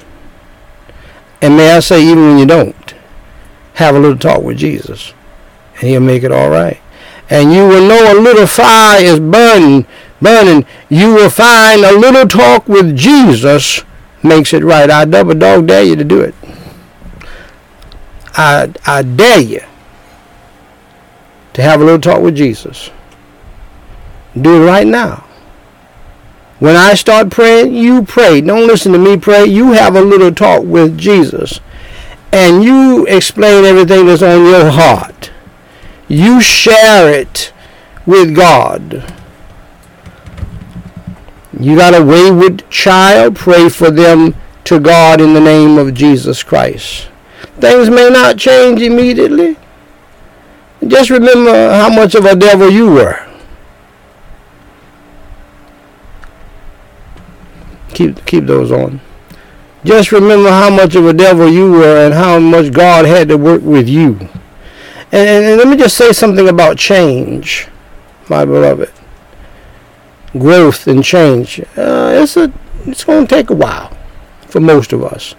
and 1.42 1.56
may 1.56 1.72
I 1.72 1.80
say, 1.80 2.04
even 2.04 2.28
when 2.28 2.38
you 2.38 2.46
don't, 2.46 2.94
have 3.76 3.96
a 3.96 4.00
little 4.00 4.18
talk 4.18 4.44
with 4.44 4.58
Jesus, 4.58 5.14
and 5.76 5.88
He'll 5.88 6.02
make 6.02 6.24
it 6.24 6.32
all 6.34 6.50
right. 6.50 6.82
And 7.30 7.54
you 7.54 7.66
will 7.66 7.88
know 7.88 8.12
a 8.12 8.20
little 8.20 8.46
fire 8.46 9.02
is 9.02 9.18
burning, 9.18 9.86
burning. 10.22 10.66
You 10.90 11.14
will 11.14 11.30
find 11.30 11.86
a 11.86 11.98
little 11.98 12.28
talk 12.28 12.68
with 12.68 12.98
Jesus 12.98 13.86
makes 14.22 14.52
it 14.52 14.66
right. 14.66 14.92
I 14.92 15.06
double 15.06 15.36
dog 15.36 15.68
dare 15.68 15.84
you 15.84 15.96
to 15.96 16.04
do 16.04 16.20
it. 16.20 16.36
I 18.34 18.74
I 18.86 19.04
dare 19.04 19.40
you 19.40 19.62
to 21.54 21.62
have 21.62 21.80
a 21.80 21.86
little 21.86 22.02
talk 22.02 22.22
with 22.22 22.36
Jesus. 22.36 22.90
Do 24.36 24.62
it 24.62 24.66
right 24.66 24.86
now. 24.86 25.29
When 26.60 26.76
I 26.76 26.94
start 26.94 27.30
praying, 27.30 27.74
you 27.74 28.04
pray. 28.04 28.42
Don't 28.42 28.68
listen 28.68 28.92
to 28.92 29.00
me 29.00 29.18
pray. 29.18 29.46
You 29.46 29.72
have 29.72 29.96
a 29.96 30.02
little 30.02 30.34
talk 30.34 30.64
with 30.64 30.98
Jesus. 30.98 31.62
And 32.32 32.64
you 32.64 33.08
explain 33.08 33.66
everything 33.66 34.06
that's 34.06 34.22
on 34.22 34.46
your 34.46 34.70
heart. 34.70 35.32
You 36.08 36.42
share 36.42 37.12
it 37.14 37.54
with 38.06 38.36
God. 38.36 39.14
You 41.58 41.76
got 41.76 42.00
a 42.00 42.04
wayward 42.04 42.70
child, 42.70 43.36
pray 43.36 43.70
for 43.70 43.90
them 43.90 44.36
to 44.66 44.80
God 44.80 45.22
in 45.22 45.34
the 45.34 45.42
name 45.42 45.78
of 45.78 45.94
Jesus 45.94 46.44
Christ. 46.44 47.08
Things 47.60 47.90
may 47.90 48.10
not 48.10 48.38
change 48.38 48.82
immediately. 48.82 49.58
Just 50.86 51.10
remember 51.10 51.72
how 51.72 51.90
much 51.90 52.16
of 52.16 52.26
a 52.26 52.36
devil 52.36 52.70
you 52.70 52.92
were. 52.92 53.29
Keep 58.00 58.26
keep 58.26 58.46
those 58.46 58.72
on. 58.72 59.02
Just 59.84 60.12
remember 60.12 60.50
how 60.50 60.70
much 60.70 60.96
of 60.96 61.06
a 61.06 61.14
devil 61.14 61.50
you 61.50 61.72
were 61.72 62.06
and 62.06 62.14
how 62.14 62.40
much 62.40 62.72
God 62.72 63.06
had 63.06 63.28
to 63.30 63.38
work 63.38 63.62
with 63.62 63.88
you. 63.88 64.18
And, 65.12 65.28
and, 65.28 65.46
and 65.46 65.58
let 65.58 65.68
me 65.68 65.78
just 65.78 65.98
say 65.98 66.12
something 66.12 66.48
about 66.48 66.78
change, 66.78 67.68
my 68.30 68.46
beloved. 68.46 68.92
Growth 70.38 70.88
and 70.88 71.04
change. 71.04 71.60
Uh, 71.76 72.12
it's 72.22 72.38
a 72.38 72.52
it's 72.86 73.04
going 73.04 73.28
to 73.28 73.36
take 73.36 73.50
a 73.50 73.56
while 73.56 73.96
for 74.48 74.60
most 74.60 74.94
of 74.94 75.04
us. 75.04 75.36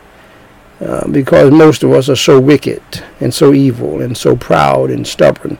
Uh, 0.81 1.07
because 1.09 1.51
most 1.51 1.83
of 1.83 1.93
us 1.93 2.09
are 2.09 2.17
so 2.17 2.41
wicked 2.41 2.83
and 3.21 3.35
so 3.35 3.53
evil 3.53 4.01
and 4.01 4.17
so 4.17 4.35
proud 4.35 4.91
and 4.91 5.07
stubborn 5.07 5.59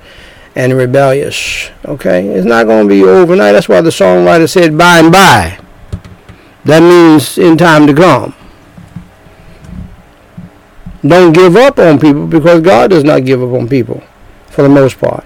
and 0.57 0.73
rebellious. 0.73 1.71
Okay? 1.85 2.27
It's 2.27 2.47
not 2.47 2.67
going 2.67 2.89
to 2.89 2.95
be 2.95 3.03
overnight. 3.05 3.53
That's 3.53 3.69
why 3.69 3.83
the 3.83 3.91
songwriter 3.91 4.49
said, 4.49 4.79
by 4.79 4.99
and 4.99 5.13
by. 5.13 5.59
That 6.65 6.81
means 6.83 7.39
in 7.39 7.57
time 7.57 7.87
to 7.87 7.95
come. 7.95 8.35
Don't 11.07 11.33
give 11.33 11.57
up 11.57 11.79
on 11.79 11.99
people 11.99 12.27
because 12.27 12.61
God 12.61 12.91
does 12.91 13.05
not 13.05 13.25
give 13.25 13.43
up 13.43 13.59
on 13.59 13.69
people 13.69 14.03
for 14.49 14.63
the 14.63 14.69
most 14.69 14.99
part. 14.99 15.25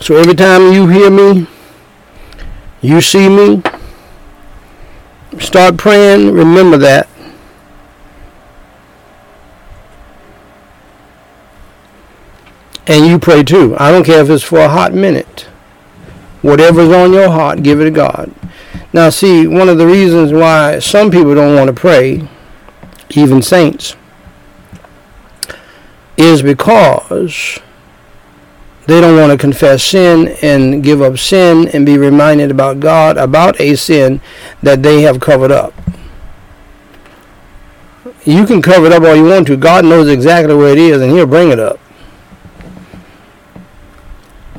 So 0.00 0.16
every 0.16 0.34
time 0.34 0.72
you 0.72 0.88
hear 0.88 1.10
me, 1.10 1.46
you 2.82 3.00
see 3.00 3.28
me, 3.28 3.62
start 5.38 5.78
praying, 5.78 6.32
remember 6.32 6.76
that. 6.78 7.08
And 12.86 13.06
you 13.06 13.18
pray 13.18 13.42
too. 13.42 13.74
I 13.78 13.90
don't 13.90 14.04
care 14.04 14.22
if 14.22 14.28
it's 14.28 14.44
for 14.44 14.58
a 14.58 14.68
hot 14.68 14.92
minute. 14.92 15.48
Whatever's 16.44 16.90
on 16.90 17.14
your 17.14 17.30
heart, 17.30 17.62
give 17.62 17.80
it 17.80 17.84
to 17.84 17.90
God. 17.90 18.30
Now, 18.92 19.08
see, 19.08 19.46
one 19.46 19.70
of 19.70 19.78
the 19.78 19.86
reasons 19.86 20.30
why 20.30 20.78
some 20.78 21.10
people 21.10 21.34
don't 21.34 21.56
want 21.56 21.68
to 21.68 21.72
pray, 21.72 22.28
even 23.16 23.40
saints, 23.40 23.96
is 26.18 26.42
because 26.42 27.58
they 28.86 29.00
don't 29.00 29.18
want 29.18 29.32
to 29.32 29.38
confess 29.38 29.84
sin 29.84 30.36
and 30.42 30.84
give 30.84 31.00
up 31.00 31.16
sin 31.16 31.66
and 31.68 31.86
be 31.86 31.96
reminded 31.96 32.50
about 32.50 32.78
God 32.78 33.16
about 33.16 33.58
a 33.58 33.74
sin 33.74 34.20
that 34.62 34.82
they 34.82 35.00
have 35.00 35.20
covered 35.20 35.50
up. 35.50 35.72
You 38.26 38.44
can 38.44 38.60
cover 38.60 38.84
it 38.84 38.92
up 38.92 39.02
all 39.02 39.16
you 39.16 39.24
want 39.24 39.46
to. 39.46 39.56
God 39.56 39.86
knows 39.86 40.08
exactly 40.08 40.54
where 40.54 40.72
it 40.72 40.78
is 40.78 41.00
and 41.00 41.10
he'll 41.10 41.26
bring 41.26 41.50
it 41.50 41.58
up. 41.58 41.80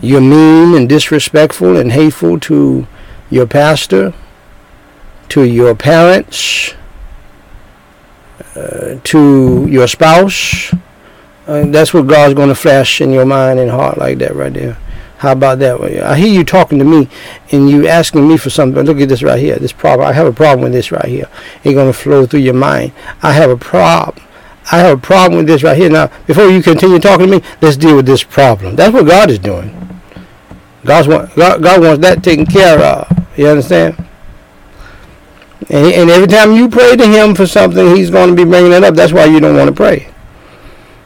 You're 0.06 0.22
mean 0.22 0.76
and 0.76 0.88
disrespectful 0.88 1.78
and 1.78 1.92
hateful 1.92 2.40
to 2.42 2.88
your 3.30 3.48
pastor, 3.48 4.14
to 5.30 5.44
your 5.44 5.76
parents, 5.76 6.74
uh, 8.56 9.00
to 9.04 9.68
your 9.68 9.88
spouse, 9.88 10.74
uh, 11.48 11.64
that's 11.68 11.94
what 11.94 12.08
God's 12.08 12.34
going 12.34 12.50
to 12.50 12.56
flash 12.56 13.02
in 13.02 13.12
your 13.12 13.26
mind 13.26 13.60
and 13.60 13.70
heart 13.70 13.98
like 13.98 14.18
that 14.20 14.36
right 14.36 14.54
there. 14.54 14.78
How 15.18 15.32
about 15.32 15.60
that? 15.60 15.80
I 16.04 16.18
hear 16.18 16.28
you 16.28 16.44
talking 16.44 16.80
to 16.80 16.86
me 16.86 17.08
and 17.52 17.70
you 17.70 17.88
asking 17.88 18.28
me 18.28 18.38
for 18.38 18.50
something. 18.50 18.84
Look 18.84 19.00
at 19.00 19.10
this 19.10 19.24
right 19.24 19.40
here. 19.40 19.58
This 19.58 19.72
problem. 19.72 20.08
I 20.08 20.14
have 20.14 20.28
a 20.28 20.34
problem 20.34 20.64
with 20.64 20.74
this 20.74 20.92
right 20.92 21.06
here. 21.06 21.30
It's 21.64 21.74
going 21.74 21.92
to 21.92 21.94
flow 21.94 22.26
through 22.26 22.42
your 22.42 22.54
mind. 22.54 22.92
I 23.22 23.32
have 23.34 23.50
a 23.50 23.58
problem. 23.58 24.26
I 24.72 24.80
have 24.80 24.98
a 24.98 25.02
problem 25.02 25.38
with 25.38 25.48
this 25.48 25.64
right 25.64 25.78
here. 25.78 25.90
Now, 25.90 26.12
before 26.26 26.50
you 26.50 26.62
continue 26.62 27.00
talking 27.00 27.28
to 27.28 27.40
me, 27.40 27.46
let's 27.62 27.78
deal 27.78 27.96
with 27.96 28.08
this 28.08 28.24
problem. 28.24 28.76
That's 28.76 28.94
what 28.94 29.06
God 29.06 29.30
is 29.30 29.40
doing. 29.40 29.85
God's 30.86 31.08
want, 31.08 31.36
God, 31.36 31.64
God 31.64 31.82
wants 31.82 32.02
that 32.02 32.24
taken 32.24 32.46
care 32.46 32.80
of. 32.80 33.28
You 33.38 33.48
understand? 33.48 33.98
And, 35.70 35.88
and 35.88 36.10
every 36.12 36.28
time 36.28 36.52
you 36.52 36.70
pray 36.70 36.96
to 36.96 37.08
Him 37.08 37.34
for 37.34 37.48
something, 37.48 37.96
He's 37.96 38.12
going 38.12 38.30
to 38.30 38.36
be 38.36 38.48
bringing 38.48 38.72
it 38.72 38.84
up. 38.84 38.94
That's 38.94 39.12
why 39.12 39.26
you 39.26 39.40
don't 39.40 39.58
want 39.58 39.68
to 39.68 39.76
pray. 39.76 40.14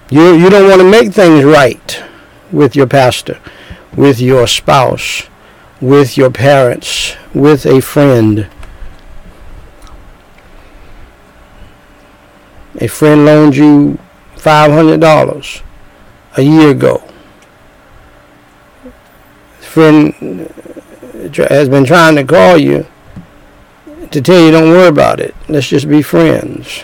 You, 0.09 0.35
you 0.35 0.49
don't 0.49 0.69
want 0.69 0.81
to 0.81 0.89
make 0.89 1.13
things 1.13 1.45
right 1.45 2.03
with 2.51 2.75
your 2.75 2.87
pastor, 2.87 3.39
with 3.95 4.19
your 4.19 4.47
spouse, 4.47 5.29
with 5.79 6.17
your 6.17 6.29
parents, 6.29 7.15
with 7.33 7.65
a 7.65 7.79
friend. 7.79 8.47
A 12.81 12.87
friend 12.87 13.25
loaned 13.25 13.55
you 13.55 13.97
$500 14.35 15.61
a 16.37 16.41
year 16.41 16.71
ago. 16.71 17.08
Friend 19.69 20.13
has 21.49 21.69
been 21.69 21.85
trying 21.85 22.15
to 22.15 22.23
call 22.23 22.57
you 22.57 22.87
to 24.09 24.21
tell 24.21 24.43
you 24.43 24.51
don't 24.51 24.69
worry 24.69 24.87
about 24.87 25.19
it. 25.19 25.35
Let's 25.47 25.67
just 25.67 25.87
be 25.87 26.01
friends. 26.01 26.83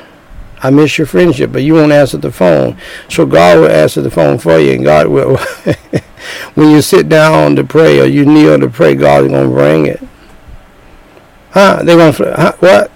I 0.62 0.70
miss 0.70 0.98
your 0.98 1.08
friendship, 1.08 1.51
but 1.51 1.63
you 1.63 1.74
won't 1.74 1.92
answer 1.92 2.18
the 2.18 2.32
phone. 2.32 2.77
So 3.10 3.25
God 3.25 3.59
will 3.59 3.70
answer 3.70 4.01
the 4.01 4.12
phone 4.12 4.38
for 4.38 4.59
you, 4.59 4.74
and 4.74 4.83
God 4.83 5.07
will. 5.07 5.38
when 6.53 6.70
you 6.70 6.81
sit 6.81 7.09
down 7.09 7.55
to 7.55 7.64
pray 7.64 8.00
or 8.00 8.05
you 8.05 8.25
kneel 8.25 8.59
to 8.59 8.70
pray, 8.70 8.96
God 8.96 9.25
is 9.25 9.31
going 9.31 9.50
to 9.50 9.55
bring 9.55 9.86
it. 9.88 10.03
Huh? 11.51 11.81
They're 11.83 11.98
going 11.98 12.14
to, 12.14 12.36
huh? 12.36 12.53
what? 12.59 12.92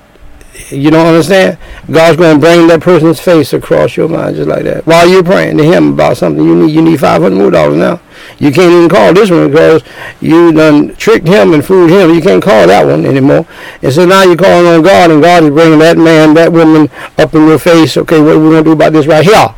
You 0.69 0.91
don't 0.91 1.07
understand? 1.07 1.57
God's 1.89 2.17
going 2.17 2.35
to 2.35 2.39
bring 2.39 2.67
that 2.67 2.81
person's 2.81 3.19
face 3.19 3.53
across 3.53 3.95
your 3.95 4.09
mind 4.09 4.35
just 4.35 4.49
like 4.49 4.63
that. 4.63 4.85
While 4.85 5.07
you're 5.07 5.23
praying 5.23 5.57
to 5.57 5.63
him 5.63 5.93
about 5.93 6.17
something 6.17 6.43
you 6.43 6.55
need, 6.55 6.71
you 6.71 6.81
need 6.81 6.99
500 6.99 7.35
more 7.35 7.49
dollars 7.49 7.77
now. 7.77 8.01
You 8.37 8.51
can't 8.51 8.71
even 8.71 8.89
call 8.89 9.13
this 9.13 9.31
one 9.31 9.47
because 9.47 9.83
you 10.21 10.51
done 10.51 10.95
tricked 10.95 11.27
him 11.27 11.53
and 11.53 11.65
fooled 11.65 11.89
him. 11.89 12.13
You 12.13 12.21
can't 12.21 12.43
call 12.43 12.67
that 12.67 12.85
one 12.85 13.05
anymore. 13.05 13.47
And 13.81 13.93
so 13.93 14.05
now 14.05 14.23
you're 14.23 14.35
calling 14.35 14.67
on 14.67 14.81
God 14.81 15.11
and 15.11 15.21
God 15.21 15.43
is 15.43 15.49
bringing 15.49 15.79
that 15.79 15.97
man, 15.97 16.33
that 16.35 16.51
woman 16.51 16.89
up 17.17 17.33
in 17.33 17.47
your 17.47 17.59
face. 17.59 17.97
Okay, 17.97 18.19
what 18.19 18.35
are 18.35 18.39
we 18.39 18.49
going 18.49 18.63
to 18.63 18.69
do 18.69 18.73
about 18.73 18.93
this 18.93 19.07
right 19.07 19.25
here? 19.25 19.55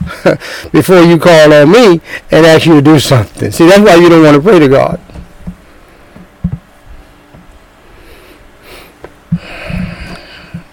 Before 0.72 1.02
you 1.02 1.18
call 1.18 1.52
on 1.52 1.70
me 1.70 2.00
and 2.30 2.46
ask 2.46 2.66
you 2.66 2.74
to 2.74 2.82
do 2.82 2.98
something. 2.98 3.50
See, 3.50 3.66
that's 3.66 3.80
why 3.80 3.96
you 3.96 4.08
don't 4.08 4.22
want 4.22 4.36
to 4.36 4.42
pray 4.42 4.58
to 4.58 4.68
God. 4.68 5.00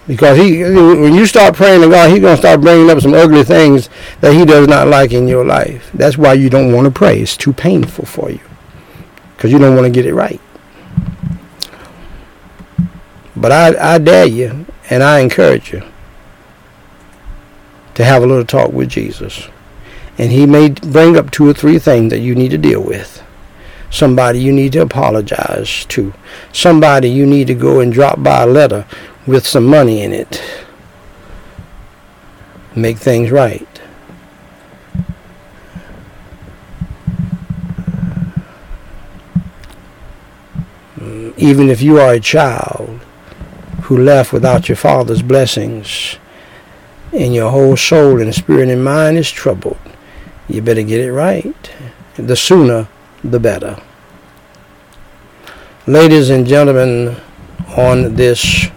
Because 0.08 0.38
he, 0.38 0.62
when 0.62 1.14
you 1.14 1.26
start 1.26 1.54
praying 1.54 1.82
to 1.82 1.88
God, 1.90 2.10
he's 2.10 2.20
going 2.20 2.34
to 2.34 2.40
start 2.40 2.62
bringing 2.62 2.88
up 2.88 3.00
some 3.00 3.12
ugly 3.12 3.44
things 3.44 3.90
that 4.22 4.32
he 4.32 4.46
does 4.46 4.66
not 4.66 4.88
like 4.88 5.12
in 5.12 5.28
your 5.28 5.44
life. 5.44 5.90
That's 5.92 6.16
why 6.16 6.32
you 6.32 6.48
don't 6.48 6.72
want 6.72 6.86
to 6.86 6.90
pray. 6.90 7.20
It's 7.20 7.36
too 7.36 7.52
painful 7.52 8.06
for 8.06 8.30
you. 8.30 8.40
Because 9.36 9.52
you 9.52 9.58
don't 9.58 9.76
want 9.76 9.84
to 9.84 9.92
get 9.92 10.06
it 10.06 10.14
right. 10.14 10.40
But 13.36 13.52
I, 13.52 13.94
I 13.94 13.98
dare 13.98 14.26
you, 14.26 14.66
and 14.88 15.02
I 15.02 15.20
encourage 15.20 15.72
you 15.72 15.82
to 17.94 18.04
have 18.04 18.22
a 18.22 18.26
little 18.26 18.46
talk 18.46 18.72
with 18.72 18.88
Jesus. 18.88 19.48
And 20.16 20.32
he 20.32 20.46
may 20.46 20.70
bring 20.70 21.18
up 21.18 21.30
two 21.30 21.46
or 21.46 21.52
three 21.52 21.78
things 21.78 22.10
that 22.10 22.20
you 22.20 22.34
need 22.34 22.50
to 22.52 22.58
deal 22.58 22.82
with. 22.82 23.22
Somebody 23.90 24.40
you 24.40 24.52
need 24.52 24.72
to 24.72 24.80
apologize 24.80 25.84
to. 25.86 26.14
Somebody 26.52 27.10
you 27.10 27.26
need 27.26 27.46
to 27.48 27.54
go 27.54 27.80
and 27.80 27.92
drop 27.92 28.22
by 28.22 28.42
a 28.42 28.46
letter 28.46 28.86
with 29.28 29.46
some 29.46 29.66
money 29.66 30.00
in 30.00 30.10
it. 30.10 30.42
Make 32.74 32.96
things 32.96 33.30
right. 33.30 33.68
Mm, 40.96 41.36
even 41.36 41.68
if 41.68 41.82
you 41.82 41.98
are 42.00 42.14
a 42.14 42.20
child 42.20 43.00
who 43.82 43.98
left 43.98 44.32
without 44.32 44.66
your 44.70 44.76
father's 44.76 45.20
blessings 45.20 46.16
and 47.12 47.34
your 47.34 47.50
whole 47.50 47.76
soul 47.76 48.22
and 48.22 48.34
spirit 48.34 48.70
and 48.70 48.82
mind 48.82 49.18
is 49.18 49.30
troubled, 49.30 49.76
you 50.48 50.62
better 50.62 50.82
get 50.82 51.00
it 51.00 51.12
right. 51.12 51.70
The 52.16 52.34
sooner, 52.34 52.88
the 53.22 53.38
better. 53.38 53.78
Ladies 55.86 56.30
and 56.30 56.46
gentlemen, 56.46 57.20
on 57.76 58.14
this 58.14 58.70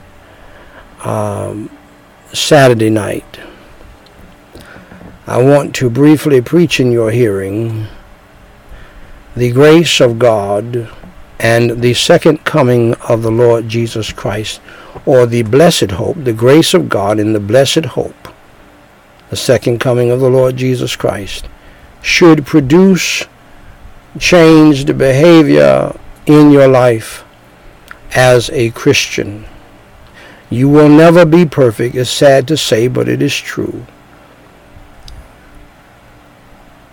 um, 1.03 1.69
Saturday 2.33 2.89
night. 2.89 3.39
I 5.27 5.41
want 5.41 5.75
to 5.75 5.89
briefly 5.89 6.41
preach 6.41 6.79
in 6.79 6.91
your 6.91 7.11
hearing 7.11 7.87
the 9.35 9.51
grace 9.51 10.01
of 10.01 10.19
God 10.19 10.89
and 11.39 11.81
the 11.81 11.93
second 11.93 12.43
coming 12.43 12.93
of 12.95 13.23
the 13.23 13.31
Lord 13.31 13.67
Jesus 13.67 14.11
Christ, 14.11 14.61
or 15.05 15.25
the 15.25 15.41
blessed 15.41 15.91
hope, 15.91 16.23
the 16.23 16.33
grace 16.33 16.73
of 16.73 16.89
God 16.89 17.19
and 17.19 17.33
the 17.33 17.39
blessed 17.39 17.85
hope, 17.85 18.27
the 19.29 19.35
second 19.35 19.79
coming 19.79 20.11
of 20.11 20.19
the 20.19 20.29
Lord 20.29 20.57
Jesus 20.57 20.95
Christ, 20.95 21.47
should 22.01 22.45
produce 22.45 23.25
changed 24.19 24.97
behavior 24.97 25.97
in 26.25 26.51
your 26.51 26.67
life 26.67 27.23
as 28.13 28.49
a 28.51 28.69
Christian. 28.71 29.45
You 30.51 30.67
will 30.67 30.89
never 30.89 31.25
be 31.25 31.45
perfect. 31.45 31.95
It's 31.95 32.09
sad 32.09 32.45
to 32.49 32.57
say, 32.57 32.89
but 32.89 33.07
it 33.07 33.21
is 33.21 33.35
true. 33.35 33.85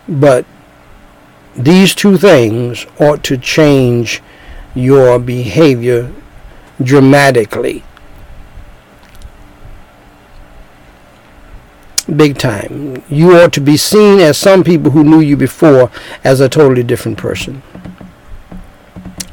But 0.08 0.46
these 1.56 1.92
two 1.92 2.16
things 2.16 2.86
ought 3.00 3.24
to 3.24 3.36
change 3.36 4.22
your 4.76 5.18
behavior 5.18 6.12
dramatically. 6.80 7.82
Big 12.14 12.38
time. 12.38 13.02
You 13.08 13.36
ought 13.36 13.52
to 13.54 13.60
be 13.60 13.76
seen 13.76 14.20
as 14.20 14.38
some 14.38 14.62
people 14.62 14.92
who 14.92 15.02
knew 15.02 15.20
you 15.20 15.36
before 15.36 15.90
as 16.22 16.40
a 16.40 16.48
totally 16.48 16.84
different 16.84 17.18
person. 17.18 17.62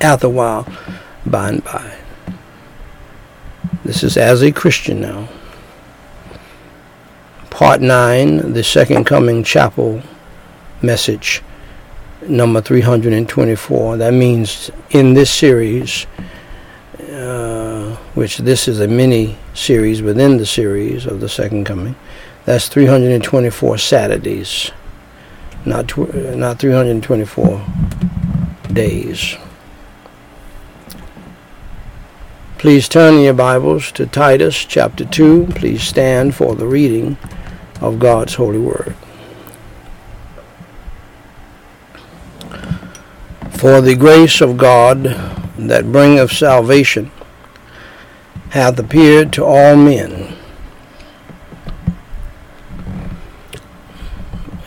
After 0.02 0.28
a 0.28 0.32
while, 0.32 0.68
by 1.28 1.50
and 1.50 1.64
by. 1.64 2.05
This 3.86 4.02
is 4.02 4.18
as 4.18 4.42
a 4.42 4.52
Christian 4.52 5.00
now. 5.00 5.28
Part 7.52 7.82
9, 7.82 8.54
the 8.54 8.64
Second 8.64 9.06
Coming 9.06 9.44
Chapel 9.44 10.02
message, 10.82 11.44
number 12.28 12.62
324. 12.62 13.98
That 13.98 14.12
means 14.12 14.72
in 14.90 15.14
this 15.14 15.30
series, 15.30 16.08
uh, 17.12 17.96
which 18.16 18.40
this 18.40 18.68
is 18.68 18.80
a 18.80 18.88
mini 18.88 19.38
series 19.54 20.02
within 20.02 20.38
the 20.38 20.48
series 20.48 21.06
of 21.06 21.20
the 21.20 21.30
Second 21.30 21.66
Coming, 21.66 21.96
that's 22.46 22.68
324 22.68 23.78
Saturdays, 23.78 24.72
not, 25.64 25.90
tw- 25.90 26.12
not 26.36 26.58
324 26.58 27.64
days. 28.74 29.38
Please 32.66 32.90
turn 32.90 33.20
your 33.20 33.36
Bibles 33.36 33.92
to 33.92 34.08
Titus 34.08 34.66
chapter 34.66 35.06
2. 35.06 35.50
Please 35.52 35.84
stand 35.84 36.34
for 36.34 36.56
the 36.56 36.66
reading 36.66 37.16
of 37.80 38.00
God's 38.00 38.34
holy 38.34 38.58
word. 38.58 38.96
For 43.52 43.82
the 43.82 43.96
grace 43.96 44.42
of 44.42 44.58
God 44.58 45.04
that 45.60 45.92
bringeth 45.92 46.32
salvation 46.32 47.12
hath 48.50 48.80
appeared 48.80 49.32
to 49.34 49.46
all 49.46 49.76
men. 49.76 50.36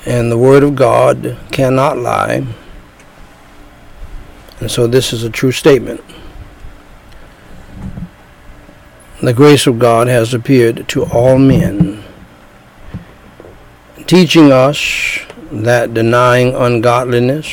And 0.06 0.30
the 0.30 0.38
Word 0.38 0.62
of 0.62 0.76
God 0.76 1.36
cannot 1.50 1.98
lie. 1.98 2.46
And 4.60 4.70
so 4.70 4.86
this 4.86 5.12
is 5.12 5.24
a 5.24 5.30
true 5.30 5.50
statement. 5.50 6.00
The 9.20 9.32
grace 9.32 9.66
of 9.66 9.80
God 9.80 10.06
has 10.06 10.32
appeared 10.32 10.88
to 10.90 11.04
all 11.06 11.38
men, 11.38 12.04
teaching 14.06 14.52
us 14.52 15.18
that 15.50 15.92
denying 15.92 16.54
ungodliness 16.54 17.48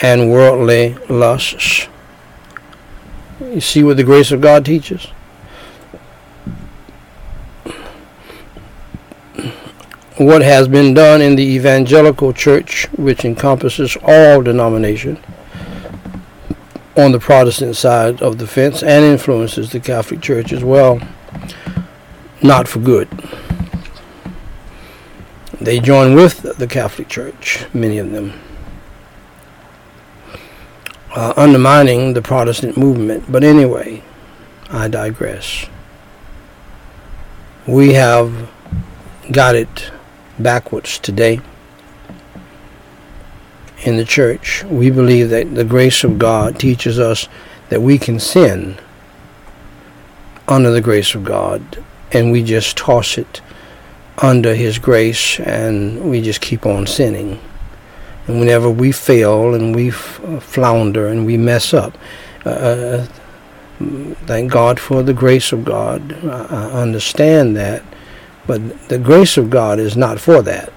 and 0.00 0.32
worldly 0.32 0.96
lusts. 1.08 1.86
You 3.40 3.60
see 3.60 3.84
what 3.84 3.98
the 3.98 4.04
grace 4.04 4.32
of 4.32 4.40
God 4.40 4.64
teaches? 4.64 5.06
What 10.16 10.42
has 10.42 10.66
been 10.66 10.92
done 10.92 11.22
in 11.22 11.36
the 11.36 11.44
evangelical 11.44 12.32
church, 12.32 12.86
which 12.96 13.24
encompasses 13.24 13.96
all 14.02 14.42
denominations, 14.42 15.18
on 16.96 17.12
the 17.12 17.20
Protestant 17.20 17.76
side 17.76 18.22
of 18.22 18.38
the 18.38 18.46
fence 18.46 18.82
and 18.82 19.04
influences 19.04 19.70
the 19.70 19.80
Catholic 19.80 20.20
Church 20.20 20.52
as 20.52 20.64
well, 20.64 21.00
not 22.42 22.68
for 22.68 22.80
good. 22.80 23.08
They 25.60 25.78
join 25.78 26.14
with 26.14 26.42
the 26.58 26.66
Catholic 26.66 27.08
Church, 27.08 27.66
many 27.72 27.98
of 27.98 28.10
them 28.10 28.32
uh, 31.14 31.34
undermining 31.36 32.14
the 32.14 32.22
Protestant 32.22 32.76
movement. 32.76 33.30
But 33.30 33.44
anyway, 33.44 34.02
I 34.68 34.88
digress. 34.88 35.66
We 37.66 37.94
have 37.94 38.50
got 39.30 39.54
it 39.54 39.90
backwards 40.38 40.98
today 40.98 41.40
in 43.80 43.96
the 43.96 44.04
church. 44.04 44.64
We 44.64 44.90
believe 44.90 45.30
that 45.30 45.54
the 45.54 45.64
grace 45.64 46.04
of 46.04 46.18
God 46.18 46.58
teaches 46.58 46.98
us 46.98 47.28
that 47.68 47.80
we 47.80 47.98
can 47.98 48.18
sin 48.18 48.78
under 50.48 50.70
the 50.70 50.80
grace 50.80 51.14
of 51.14 51.24
God 51.24 51.82
and 52.12 52.32
we 52.32 52.42
just 52.42 52.76
toss 52.76 53.16
it 53.16 53.40
under 54.18 54.54
His 54.54 54.78
grace 54.78 55.38
and 55.40 56.10
we 56.10 56.20
just 56.20 56.40
keep 56.40 56.66
on 56.66 56.86
sinning. 56.86 57.40
And 58.26 58.38
whenever 58.38 58.68
we 58.68 58.92
fail 58.92 59.54
and 59.54 59.74
we 59.74 59.90
flounder 59.90 61.06
and 61.06 61.24
we 61.24 61.36
mess 61.36 61.72
up, 61.72 61.96
uh, 62.44 62.48
uh, 62.48 63.06
thank 64.26 64.52
God 64.52 64.78
for 64.78 65.02
the 65.02 65.14
grace 65.14 65.52
of 65.52 65.64
God. 65.64 66.12
I 66.24 66.82
understand 66.82 67.56
that. 67.56 67.82
But 68.46 68.88
the 68.88 68.98
grace 68.98 69.36
of 69.36 69.48
God 69.48 69.78
is 69.78 69.96
not 69.96 70.20
for 70.20 70.42
that. 70.42 70.72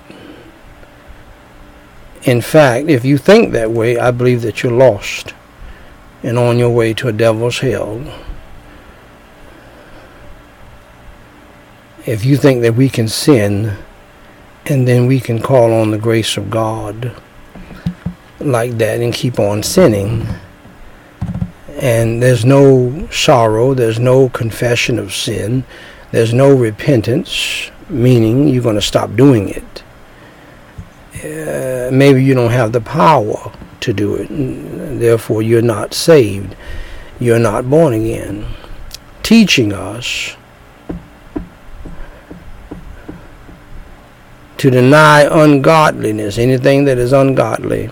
In 2.25 2.41
fact, 2.41 2.87
if 2.89 3.03
you 3.03 3.17
think 3.17 3.51
that 3.51 3.71
way, 3.71 3.97
I 3.97 4.11
believe 4.11 4.41
that 4.43 4.63
you're 4.63 4.71
lost 4.71 5.33
and 6.21 6.37
on 6.37 6.57
your 6.57 6.69
way 6.69 6.93
to 6.95 7.09
a 7.09 7.11
devil's 7.11 7.59
hell. 7.59 8.01
If 12.05 12.23
you 12.23 12.37
think 12.37 12.61
that 12.61 12.75
we 12.75 12.89
can 12.89 13.07
sin 13.07 13.77
and 14.65 14.87
then 14.87 15.07
we 15.07 15.19
can 15.19 15.41
call 15.41 15.73
on 15.73 15.91
the 15.91 15.97
grace 15.97 16.37
of 16.37 16.49
God 16.49 17.13
like 18.39 18.77
that 18.77 19.01
and 19.01 19.13
keep 19.13 19.39
on 19.39 19.63
sinning. 19.63 20.25
And 21.79 22.21
there's 22.21 22.45
no 22.45 23.07
sorrow, 23.09 23.73
there's 23.73 23.99
no 23.99 24.29
confession 24.29 24.99
of 24.99 25.13
sin, 25.13 25.65
there's 26.11 26.33
no 26.33 26.55
repentance, 26.55 27.71
meaning 27.89 28.47
you're 28.47 28.63
going 28.63 28.75
to 28.75 28.81
stop 28.81 29.15
doing 29.15 29.49
it. 29.49 29.83
Uh, 31.23 31.89
maybe 31.91 32.21
you 32.21 32.33
don't 32.33 32.51
have 32.51 32.73
the 32.73 32.81
power 32.81 33.51
to 33.79 33.93
do 33.93 34.15
it, 34.15 34.27
therefore, 34.99 35.41
you're 35.41 35.61
not 35.61 35.93
saved, 35.93 36.53
you're 37.19 37.39
not 37.39 37.69
born 37.69 37.93
again. 37.93 38.45
Teaching 39.21 39.71
us 39.71 40.35
to 44.57 44.69
deny 44.69 45.27
ungodliness, 45.29 46.37
anything 46.37 46.85
that 46.85 46.97
is 46.97 47.13
ungodly 47.13 47.89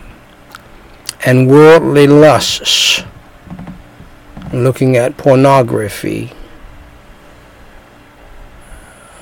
and 1.26 1.50
worldly 1.50 2.08
lusts, 2.08 3.04
looking 4.52 4.98
at 4.98 5.16
pornography, 5.16 6.32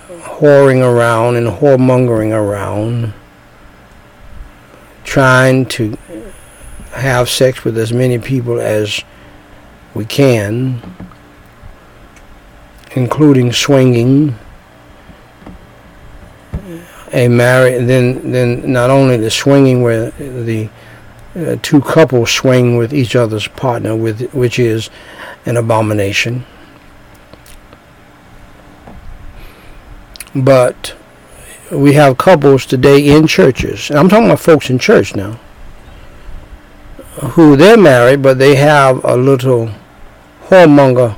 whoring 0.08 0.84
around 0.84 1.36
and 1.36 1.48
whoremongering 1.48 2.32
around, 2.34 3.14
trying 5.10 5.66
to 5.66 5.98
have 6.92 7.28
sex 7.28 7.64
with 7.64 7.76
as 7.80 7.92
many 7.92 8.20
people 8.20 8.62
as 8.62 9.04
we 9.96 10.06
can, 10.06 10.80
including 12.96 13.52
swinging 13.52 14.36
a 17.12 17.28
married 17.28 17.88
then 17.88 18.32
then 18.32 18.72
not 18.72 18.92
only 18.92 19.18
the 19.18 19.32
swinging 19.32 19.82
where 19.82 20.12
the 20.12 20.70
uh, 21.36 21.56
two 21.64 21.82
couples 21.82 22.30
swing 22.30 22.78
with 22.78 22.94
each 22.94 23.16
other's 23.16 23.48
partner, 23.48 23.96
with 23.96 24.32
which 24.32 24.60
is 24.60 24.92
an 25.48 25.58
abomination. 25.58 26.46
But 30.36 30.96
we 31.72 31.94
have 31.94 32.18
couples 32.18 32.66
today 32.66 33.16
in 33.16 33.28
churches. 33.28 33.92
I'm 33.92 34.10
talking 34.10 34.26
about 34.26 34.40
folks 34.40 34.70
in 34.70 34.80
church 34.80 35.16
now, 35.16 35.40
who 37.32 37.56
they're 37.56 37.78
married, 37.78 38.22
but 38.22 38.40
they 38.40 38.56
have 38.56 39.04
a 39.04 39.16
little 39.16 39.72
whoremonger 40.46 41.16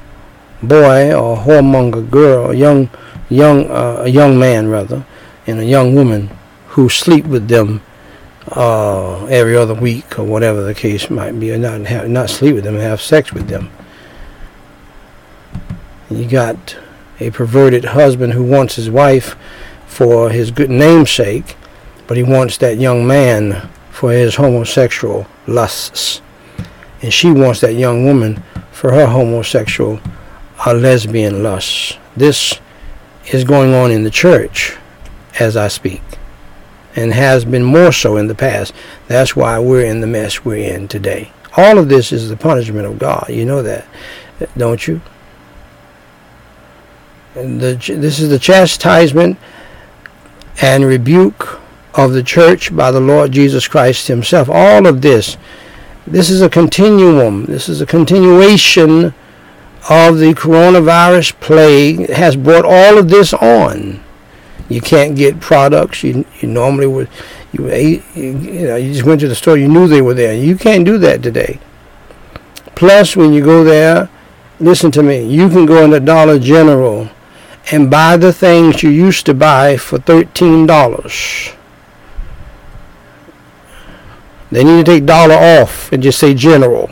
boy 0.62 1.14
or 1.14 1.38
whoremonger 1.38 2.10
girl, 2.10 2.52
a 2.52 2.56
young, 2.56 2.90
young, 3.30 3.70
uh, 3.70 4.04
a 4.06 4.10
young 4.10 4.38
man 4.38 4.68
rather, 4.68 5.06
and 5.48 5.60
a 5.60 5.66
young 5.66 5.96
woman 5.96 6.30
who 6.70 6.90
sleep 6.90 7.26
with 7.26 7.48
them 7.48 7.82
uh, 8.52 9.26
every 9.26 9.56
other 9.56 9.74
week 9.74 10.20
or 10.20 10.24
whatever 10.24 10.64
the 10.64 10.74
case 10.74 11.10
might 11.10 11.40
be, 11.40 11.52
or 11.52 11.58
not 11.58 11.82
have, 11.82 12.10
not 12.10 12.30
sleep 12.30 12.56
with 12.56 12.64
them, 12.64 12.76
have 12.76 13.02
sex 13.02 13.32
with 13.32 13.48
them. 13.48 13.70
You 16.10 16.28
got 16.28 16.76
a 17.22 17.32
perverted 17.32 17.86
husband 17.86 18.34
who 18.34 18.44
wants 18.44 18.76
his 18.76 18.90
wife 18.90 19.38
for 19.92 20.30
his 20.30 20.52
good 20.52 20.70
namesake, 20.70 21.58
but 22.08 22.16
he 22.16 22.24
wants 22.24 22.58
that 22.58 22.78
young 22.78 23.06
man 23.06 23.70
for 23.92 24.14
his 24.14 24.36
homosexual 24.36 25.28
lusts. 25.48 26.22
And 27.02 27.14
she 27.14 27.30
wants 27.30 27.60
that 27.60 27.74
young 27.74 28.06
woman 28.06 28.42
for 28.72 28.94
her 28.94 29.06
homosexual 29.06 30.00
or 30.66 30.74
lesbian 30.74 31.44
lusts. 31.44 31.98
This 32.16 32.58
is 33.34 33.44
going 33.44 33.74
on 33.74 33.92
in 33.92 34.04
the 34.04 34.10
church 34.10 34.78
as 35.40 35.58
I 35.58 35.68
speak 35.68 36.02
and 36.96 37.14
has 37.14 37.44
been 37.44 37.64
more 37.64 37.92
so 37.92 38.16
in 38.16 38.28
the 38.28 38.36
past. 38.36 38.74
That's 39.08 39.36
why 39.36 39.60
we're 39.60 39.86
in 39.86 40.00
the 40.00 40.08
mess 40.08 40.46
we're 40.46 40.74
in 40.74 40.88
today. 40.88 41.34
All 41.58 41.78
of 41.78 41.90
this 41.90 42.14
is 42.14 42.30
the 42.30 42.38
punishment 42.38 42.88
of 42.88 42.98
God. 42.98 43.26
You 43.30 43.46
know 43.46 43.62
that, 43.62 43.86
don't 44.56 44.88
you? 44.88 45.02
The, 47.34 47.76
this 47.76 48.20
is 48.20 48.30
the 48.30 48.40
chastisement 48.40 49.38
and 50.62 50.86
rebuke 50.86 51.60
of 51.96 52.14
the 52.14 52.24
church 52.24 52.74
by 52.76 52.92
the 52.92 53.00
Lord 53.00 53.32
Jesus 53.32 53.68
Christ 53.68 54.08
himself. 54.08 54.48
All 54.50 54.86
of 54.86 55.02
this, 55.02 55.36
this 56.06 56.30
is 56.30 56.42
a 56.42 56.50
continuum. 56.50 57.46
This 57.46 57.68
is 57.68 57.82
a 57.82 57.86
continuation 57.86 59.14
of 59.90 60.20
the 60.20 60.34
coronavirus 60.36 61.40
plague. 61.40 62.10
Has 62.10 62.36
brought 62.36 62.66
all 62.66 62.98
of 62.98 63.10
this 63.10 63.34
on. 63.34 64.04
You 64.70 64.80
can't 64.80 65.18
get 65.18 65.42
products 65.42 66.04
you 66.04 66.26
you 66.40 66.48
normally 66.48 66.88
would. 66.88 67.10
You 67.52 67.68
ate, 67.70 68.04
you, 68.16 68.34
know, 68.34 68.78
you 68.78 68.94
just 68.94 69.06
went 69.06 69.20
to 69.22 69.28
the 69.28 69.36
store. 69.36 69.58
You 69.58 69.68
knew 69.68 69.88
they 69.88 70.02
were 70.02 70.14
there. 70.14 70.34
You 70.34 70.56
can't 70.56 70.86
do 70.86 70.98
that 71.00 71.22
today. 71.22 71.60
Plus, 72.76 73.18
when 73.18 73.34
you 73.34 73.44
go 73.44 73.66
there, 73.66 74.10
listen 74.62 74.90
to 74.92 75.04
me. 75.04 75.26
You 75.26 75.50
can 75.50 75.66
go 75.66 75.84
into 75.84 76.00
Dollar 76.00 76.40
General 76.40 77.10
and 77.72 77.92
buy 77.92 78.18
the 78.18 78.34
things 78.34 78.82
you 78.82 78.90
used 78.90 79.26
to 79.28 79.34
buy 79.34 79.78
for 79.78 80.00
thirteen 80.00 80.66
dollars. 80.66 81.52
They 84.52 84.64
need 84.64 84.86
to 84.86 84.92
take 84.92 85.06
dollar 85.06 85.36
off 85.36 85.92
and 85.94 86.02
just 86.02 86.20
say 86.20 86.34
general, 86.34 86.90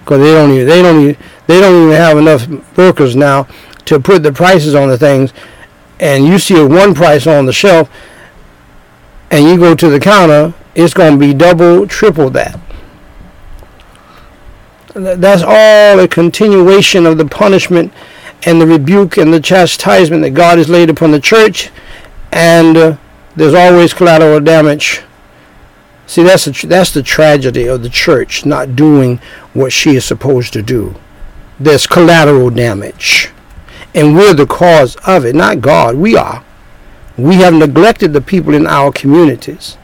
because 0.00 0.20
they 0.20 0.32
don't 0.32 0.50
even 0.50 0.66
they 0.66 0.82
don't 0.82 1.00
even 1.00 1.16
they 1.46 1.60
don't 1.60 1.84
even 1.84 1.96
have 1.96 2.18
enough 2.18 2.76
workers 2.76 3.14
now 3.14 3.46
to 3.84 4.00
put 4.00 4.22
the 4.22 4.32
prices 4.32 4.74
on 4.74 4.88
the 4.88 4.98
things 4.98 5.32
and 6.00 6.26
you 6.26 6.38
see 6.38 6.58
a 6.58 6.66
one 6.66 6.94
price 6.94 7.26
on 7.26 7.44
the 7.44 7.52
shelf 7.52 7.90
and 9.30 9.44
you 9.44 9.56
go 9.56 9.74
to 9.74 9.88
the 9.88 10.00
counter, 10.00 10.54
it's 10.74 10.94
going 10.94 11.12
to 11.12 11.18
be 11.18 11.34
double, 11.34 11.86
triple 11.86 12.30
that. 12.30 12.58
That's 14.94 15.42
all 15.42 16.00
a 16.00 16.08
continuation 16.08 17.06
of 17.06 17.18
the 17.18 17.24
punishment 17.24 17.92
and 18.44 18.60
the 18.60 18.66
rebuke 18.66 19.16
and 19.16 19.32
the 19.32 19.40
chastisement 19.40 20.22
that 20.22 20.30
God 20.30 20.58
has 20.58 20.68
laid 20.68 20.90
upon 20.90 21.10
the 21.10 21.20
church, 21.20 21.70
and 22.32 22.76
uh, 22.76 22.96
there's 23.36 23.54
always 23.54 23.92
collateral 23.92 24.40
damage. 24.40 25.02
See, 26.06 26.22
that's 26.22 26.46
the, 26.46 26.66
that's 26.66 26.90
the 26.90 27.02
tragedy 27.02 27.66
of 27.66 27.82
the 27.82 27.88
church 27.88 28.44
not 28.44 28.74
doing 28.74 29.20
what 29.52 29.72
she 29.72 29.96
is 29.96 30.04
supposed 30.04 30.52
to 30.54 30.62
do. 30.62 30.94
There's 31.58 31.86
collateral 31.86 32.50
damage, 32.50 33.30
and 33.94 34.16
we're 34.16 34.34
the 34.34 34.46
cause 34.46 34.96
of 35.06 35.24
it, 35.24 35.34
not 35.34 35.60
God. 35.60 35.96
We 35.96 36.16
are. 36.16 36.44
We 37.16 37.36
have 37.36 37.52
neglected 37.52 38.12
the 38.12 38.20
people 38.20 38.54
in 38.54 38.66
our 38.66 38.90
communities. 38.90 39.76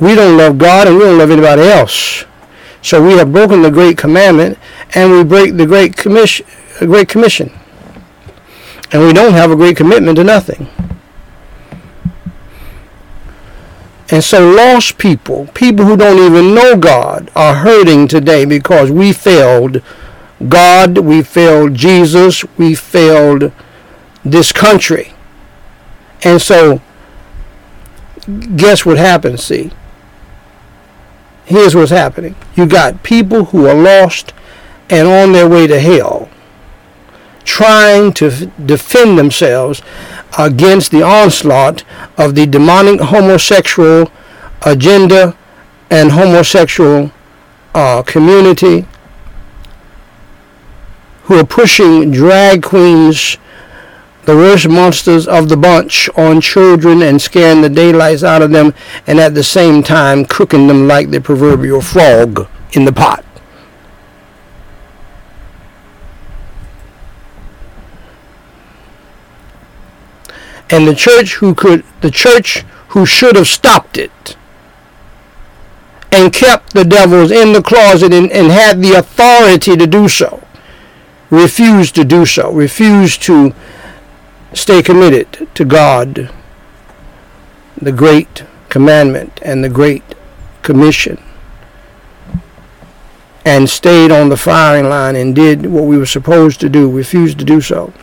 We 0.00 0.16
don't 0.16 0.36
love 0.36 0.58
God 0.58 0.88
and 0.88 0.96
we 0.96 1.04
don't 1.04 1.18
love 1.18 1.30
anybody 1.30 1.62
else. 1.62 2.24
So 2.82 3.00
we 3.00 3.12
have 3.18 3.30
broken 3.30 3.62
the 3.62 3.70
great 3.70 3.96
commandment 3.96 4.58
and 4.94 5.12
we 5.12 5.22
break 5.22 5.56
the 5.56 5.66
great 5.66 5.96
commission, 5.96 6.44
great 6.80 7.08
commission. 7.08 7.52
And 8.92 9.02
we 9.02 9.12
don't 9.12 9.32
have 9.32 9.50
a 9.50 9.56
great 9.56 9.76
commitment 9.76 10.16
to 10.16 10.24
nothing. 10.24 10.68
And 14.10 14.22
so 14.22 14.46
lost 14.50 14.98
people, 14.98 15.46
people 15.54 15.86
who 15.86 15.96
don't 15.96 16.18
even 16.18 16.54
know 16.54 16.76
God, 16.76 17.30
are 17.34 17.54
hurting 17.54 18.08
today 18.08 18.44
because 18.44 18.90
we 18.90 19.12
failed 19.12 19.82
God, 20.48 20.98
we 20.98 21.22
failed 21.22 21.74
Jesus, 21.74 22.44
we 22.58 22.74
failed 22.74 23.52
this 24.24 24.52
country. 24.52 25.14
And 26.22 26.42
so 26.42 26.82
guess 28.54 28.84
what 28.84 28.98
happens, 28.98 29.42
see? 29.44 29.72
here's 31.52 31.74
what's 31.74 31.90
happening. 31.90 32.34
You 32.54 32.66
got 32.66 33.02
people 33.02 33.46
who 33.46 33.66
are 33.66 33.74
lost 33.74 34.32
and 34.88 35.06
on 35.06 35.32
their 35.32 35.48
way 35.48 35.66
to 35.66 35.78
hell 35.78 36.28
trying 37.44 38.12
to 38.12 38.26
f- 38.26 38.66
defend 38.66 39.18
themselves 39.18 39.82
against 40.38 40.90
the 40.90 41.02
onslaught 41.02 41.84
of 42.16 42.34
the 42.34 42.46
demonic 42.46 43.00
homosexual 43.00 44.10
agenda 44.62 45.36
and 45.90 46.12
homosexual 46.12 47.10
uh, 47.74 48.02
community 48.02 48.86
who 51.24 51.38
are 51.38 51.44
pushing 51.46 52.10
drag 52.10 52.62
queens 52.62 53.36
the 54.24 54.36
worst 54.36 54.68
monsters 54.68 55.26
of 55.26 55.48
the 55.48 55.56
bunch 55.56 56.08
on 56.16 56.40
children 56.40 57.02
and 57.02 57.20
scaring 57.20 57.60
the 57.60 57.68
daylights 57.68 58.22
out 58.22 58.40
of 58.40 58.52
them 58.52 58.72
and 59.06 59.18
at 59.18 59.34
the 59.34 59.42
same 59.42 59.82
time 59.82 60.24
cooking 60.24 60.68
them 60.68 60.86
like 60.86 61.10
the 61.10 61.20
proverbial 61.20 61.80
frog 61.80 62.48
in 62.72 62.84
the 62.84 62.92
pot. 62.92 63.24
And 70.72 70.88
the 70.88 70.94
church 70.94 71.34
who 71.34 71.54
could 71.54 71.84
the 72.00 72.10
church 72.10 72.64
who 72.88 73.06
should 73.06 73.36
have 73.36 73.46
stopped 73.46 73.96
it 73.96 74.36
and 76.10 76.32
kept 76.32 76.74
the 76.74 76.84
devils 76.84 77.30
in 77.30 77.52
the 77.52 77.62
closet 77.62 78.12
and, 78.12 78.30
and 78.32 78.50
had 78.50 78.82
the 78.82 78.92
authority 78.94 79.76
to 79.76 79.86
do 79.86 80.08
so 80.08 80.42
refused 81.32 81.94
to 81.94 82.04
do 82.04 82.26
so, 82.26 82.52
refused 82.52 83.22
to 83.22 83.54
stay 84.52 84.82
committed 84.82 85.48
to 85.54 85.64
God, 85.64 86.30
the 87.80 87.90
great 87.90 88.44
commandment 88.68 89.40
and 89.42 89.64
the 89.64 89.70
great 89.70 90.02
commission, 90.60 91.18
and 93.46 93.68
stayed 93.68 94.12
on 94.12 94.28
the 94.28 94.36
firing 94.36 94.90
line 94.90 95.16
and 95.16 95.34
did 95.34 95.64
what 95.64 95.84
we 95.84 95.96
were 95.96 96.06
supposed 96.06 96.60
to 96.60 96.68
do, 96.68 96.90
refused 96.90 97.38
to 97.38 97.46
do 97.46 97.62
so. 97.62 97.94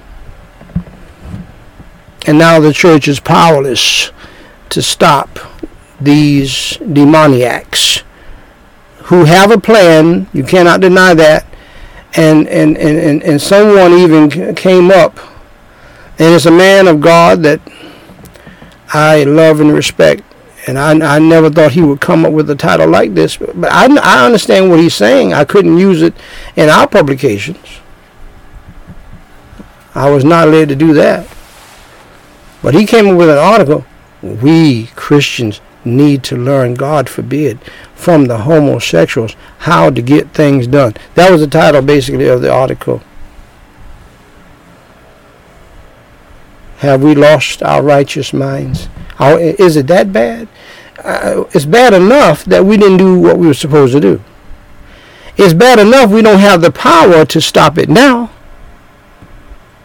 And 2.30 2.38
now 2.38 2.60
the 2.60 2.72
church 2.72 3.08
is 3.08 3.20
powerless 3.20 4.12
to 4.70 4.84
stop 4.84 5.40
these 6.00 6.78
demoniacs 6.78 8.04
who 9.06 9.26
have 9.26 9.50
a 9.50 9.58
plan, 9.60 10.28
you 10.32 10.44
cannot 10.44 10.80
deny 10.80 11.16
that, 11.16 11.48
and, 12.14 12.48
and, 12.48 12.78
and, 12.78 13.24
and, 13.24 13.42
someone 13.42 13.94
even 13.94 14.54
came 14.54 14.92
up 14.92 15.18
and 16.20 16.36
it's 16.36 16.46
a 16.46 16.52
man 16.52 16.88
of 16.88 17.02
God 17.02 17.42
that 17.42 17.62
I 18.94 19.24
love 19.24 19.60
and 19.60 19.74
respect. 19.74 20.22
And 20.68 20.78
I, 20.78 21.16
I 21.16 21.18
never 21.18 21.50
thought 21.50 21.72
he 21.72 21.82
would 21.82 22.00
come 22.00 22.26
up 22.26 22.32
with 22.32 22.48
a 22.52 22.56
title 22.56 22.90
like 22.90 23.16
this. 23.16 23.38
But 23.38 23.72
I, 23.72 23.88
I 24.04 24.24
understand 24.24 24.70
what 24.70 24.80
he's 24.80 24.94
saying. 24.94 25.34
I 25.34 25.46
couldn't 25.46 25.80
use 25.80 26.04
it 26.04 26.14
in 26.56 26.70
our 26.70 26.88
publications. 26.88 27.80
I 29.96 30.12
was 30.12 30.24
not 30.24 30.50
led 30.50 30.70
to 30.70 30.76
do 30.76 30.94
that. 30.94 31.28
But 32.62 32.74
he 32.74 32.86
came 32.86 33.08
up 33.08 33.18
with 33.18 33.30
an 33.30 33.38
article. 33.38 33.86
We 34.22 34.88
Christians 34.96 35.62
need 35.86 36.24
to 36.26 36.38
learn, 36.38 36.74
God 36.74 37.10
forbid, 37.10 37.60
from 37.96 38.26
the 38.26 38.40
homosexuals 38.40 39.36
how 39.60 39.90
to 39.90 40.02
get 40.02 40.34
things 40.34 40.68
done. 40.68 40.94
That 41.16 41.32
was 41.32 41.42
the 41.42 41.48
title 41.48 41.82
basically 41.82 42.28
of 42.28 42.42
the 42.42 42.52
article. 42.52 43.02
Have 46.80 47.04
we 47.04 47.14
lost 47.14 47.62
our 47.62 47.84
righteous 47.84 48.32
minds? 48.32 48.88
How, 49.16 49.38
is 49.38 49.76
it 49.76 49.88
that 49.88 50.14
bad? 50.14 50.48
Uh, 51.04 51.44
it's 51.52 51.66
bad 51.66 51.94
enough 51.94 52.46
that 52.46 52.66
we 52.66 52.78
didn't 52.78 52.98
do 52.98 53.20
what 53.20 53.38
we 53.38 53.48
were 53.48 53.54
supposed 53.54 53.94
to 53.94 54.00
do. 54.00 54.22
It's 55.36 55.54
bad 55.54 55.80
enough 55.80 56.10
we 56.10 56.22
don't 56.22 56.40
have 56.40 56.62
the 56.62 56.72
power 56.72 57.26
to 57.26 57.42
stop 57.42 57.78
it 57.78 57.90
now. 57.90 58.32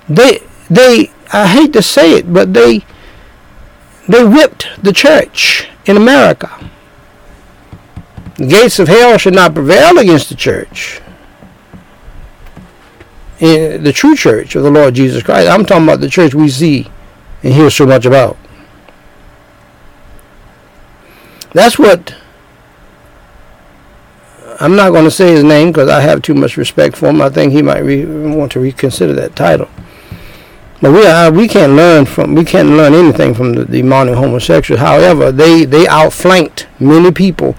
They, 0.08 0.40
they, 0.68 1.10
I 1.34 1.48
hate 1.48 1.72
to 1.72 1.82
say 1.82 2.12
it, 2.12 2.32
but 2.32 2.54
they, 2.54 2.84
they 4.06 4.24
whipped 4.24 4.68
the 4.80 4.92
church 4.92 5.68
in 5.84 5.96
America. 5.96 6.70
The 8.36 8.46
gates 8.46 8.78
of 8.78 8.86
hell 8.86 9.18
should 9.18 9.34
not 9.34 9.52
prevail 9.52 9.98
against 9.98 10.28
the 10.28 10.36
church 10.36 11.00
in 13.40 13.82
the 13.82 13.92
true 13.92 14.14
church 14.14 14.54
of 14.54 14.62
the 14.62 14.70
Lord 14.70 14.94
Jesus 14.94 15.24
Christ. 15.24 15.50
I'm 15.50 15.64
talking 15.64 15.82
about 15.82 16.00
the 16.00 16.08
church 16.08 16.34
we 16.34 16.48
see 16.48 16.88
and 17.42 17.52
hear 17.52 17.68
so 17.68 17.84
much 17.84 18.06
about. 18.06 18.36
That's 21.52 21.80
what 21.80 22.14
I'm 24.60 24.76
not 24.76 24.90
going 24.90 25.04
to 25.04 25.10
say 25.10 25.32
his 25.32 25.42
name 25.42 25.72
because 25.72 25.88
I 25.88 26.00
have 26.00 26.22
too 26.22 26.34
much 26.34 26.56
respect 26.56 26.96
for 26.96 27.08
him. 27.08 27.20
I 27.20 27.28
think 27.28 27.52
he 27.52 27.60
might 27.60 27.80
re- 27.80 28.04
want 28.04 28.52
to 28.52 28.60
reconsider 28.60 29.14
that 29.14 29.34
title. 29.34 29.68
But 30.80 30.92
we 30.92 31.06
are, 31.06 31.32
we 31.32 31.48
can't 31.48 31.72
learn 31.72 32.04
from 32.04 32.34
we 32.34 32.44
can't 32.44 32.70
learn 32.70 32.94
anything 32.94 33.34
from 33.34 33.54
the 33.54 33.64
demonic 33.64 34.16
homosexuals. 34.16 34.80
However, 34.80 35.32
they 35.32 35.64
they 35.64 35.86
outflanked 35.86 36.66
many 36.78 37.10
people 37.10 37.56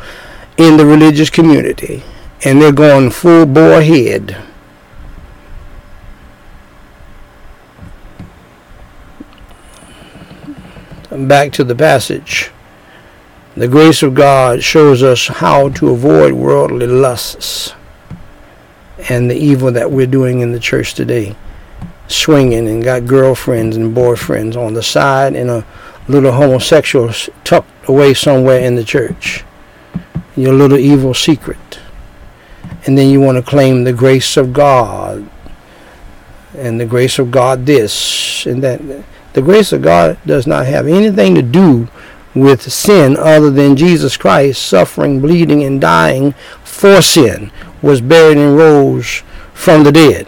in 0.58 0.78
the 0.78 0.86
religious 0.86 1.30
community, 1.30 2.04
and 2.44 2.62
they're 2.62 2.72
going 2.72 3.10
full 3.10 3.46
bore 3.46 3.80
ahead. 3.80 4.38
back 11.24 11.52
to 11.54 11.64
the 11.64 11.76
passage. 11.76 12.52
The 13.56 13.68
grace 13.68 14.04
of 14.04 14.14
God 14.14 14.64
shows 14.64 15.02
us 15.02 15.28
how 15.28 15.70
to 15.70 15.90
avoid 15.92 16.34
worldly 16.34 16.88
lusts 16.88 17.74
and 19.10 19.30
the 19.30 19.36
evil 19.36 19.72
that 19.72 19.92
we're 19.92 20.08
doing 20.08 20.42
in 20.42 20.52
the 20.52 20.60
church 20.60 20.94
today. 20.94 21.36
Swinging 22.08 22.68
and 22.68 22.84
got 22.84 23.06
girlfriends 23.06 23.76
and 23.76 23.96
boyfriends 23.96 24.56
on 24.56 24.74
the 24.74 24.84
side 24.84 25.36
and 25.36 25.50
a 25.50 25.66
little 26.08 26.32
homosexual 26.32 27.12
tucked 27.44 27.90
away 27.90 28.14
somewhere 28.14 28.60
in 28.60 28.76
the 28.76 28.84
church. 28.84 29.44
Your 30.36 30.54
little 30.54 30.78
evil 30.78 31.14
secret. 31.14 31.80
And 32.86 32.98
then 32.98 33.10
you 33.10 33.20
want 33.20 33.38
to 33.38 33.44
claim 33.44 33.84
the 33.84 33.94
grace 33.94 34.38
of 34.38 34.54
God 34.54 35.28
and 36.56 36.80
the 36.80 36.86
grace 36.86 37.20
of 37.20 37.32
God 37.32 37.66
this 37.66 38.46
and 38.46 38.64
that 38.64 38.82
the 39.34 39.42
grace 39.42 39.74
of 39.74 39.82
God 39.82 40.18
does 40.26 40.48
not 40.48 40.66
have 40.66 40.88
anything 40.88 41.36
to 41.36 41.42
do 41.42 41.88
with 42.34 42.72
sin 42.72 43.18
other 43.18 43.50
than 43.50 43.76
Jesus 43.76 44.18
Christ 44.18 44.62
suffering, 44.62 45.22
bleeding, 45.22 45.64
and 45.64 45.80
dying 45.82 46.34
for 46.64 47.02
sin, 47.02 47.52
was 47.82 48.02
buried 48.02 48.38
and 48.38 48.58
rose 48.58 49.24
from 49.54 49.84
the 49.84 49.92
dead. 49.92 50.28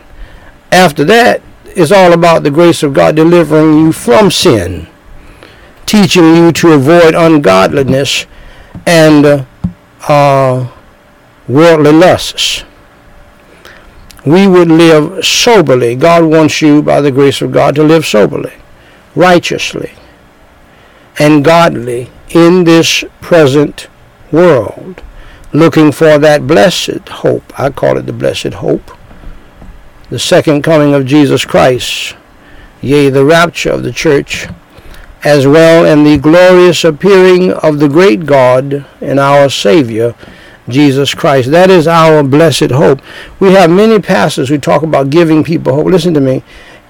After 0.71 1.03
that, 1.05 1.41
it's 1.77 1.91
all 1.91 2.11
about 2.11 2.41
the 2.41 2.49
grace 2.49 2.81
of 2.81 2.93
God 2.93 3.15
delivering 3.15 3.77
you 3.77 3.91
from 3.91 4.31
sin, 4.31 4.87
teaching 5.85 6.35
you 6.35 6.51
to 6.53 6.71
avoid 6.71 7.13
ungodliness 7.13 8.25
and 8.87 9.23
uh, 9.23 9.45
uh, 10.07 10.71
worldly 11.47 11.91
lusts. 11.91 12.63
We 14.25 14.47
would 14.47 14.69
live 14.69 15.23
soberly. 15.23 15.95
God 15.95 16.23
wants 16.25 16.63
you, 16.63 16.81
by 16.81 16.99
the 16.99 17.11
grace 17.11 17.43
of 17.43 17.51
God, 17.51 17.75
to 17.75 17.83
live 17.83 18.07
soberly 18.07 18.53
righteously 19.13 19.93
and 21.19 21.45
godly 21.45 22.09
in 22.29 22.63
this 22.63 23.03
present 23.21 23.87
world. 24.31 25.03
looking 25.53 25.91
for 25.91 26.17
that 26.17 26.45
blessed 26.45 27.07
hope. 27.09 27.57
I 27.59 27.69
call 27.69 27.97
it 27.97 28.05
the 28.05 28.13
blessed 28.13 28.55
hope. 28.55 28.96
The 30.09 30.19
second 30.19 30.61
coming 30.61 30.93
of 30.93 31.05
Jesus 31.05 31.43
Christ, 31.43 32.15
yea, 32.81 33.09
the 33.09 33.25
rapture 33.25 33.71
of 33.71 33.83
the 33.83 33.91
church, 33.91 34.47
as 35.23 35.45
well 35.45 35.85
and 35.85 36.05
the 36.05 36.17
glorious 36.17 36.83
appearing 36.83 37.51
of 37.51 37.79
the 37.79 37.89
great 37.89 38.25
God 38.25 38.85
and 39.01 39.19
our 39.19 39.49
Savior, 39.49 40.15
Jesus 40.69 41.13
Christ. 41.13 41.51
That 41.51 41.69
is 41.69 41.87
our 41.87 42.23
blessed 42.23 42.71
hope. 42.71 43.01
We 43.39 43.53
have 43.53 43.69
many 43.69 43.99
pastors 43.99 44.49
who 44.49 44.57
talk 44.57 44.83
about 44.83 45.09
giving 45.09 45.43
people 45.43 45.73
hope. 45.73 45.87
Listen 45.87 46.13
to 46.13 46.21
me. 46.21 46.43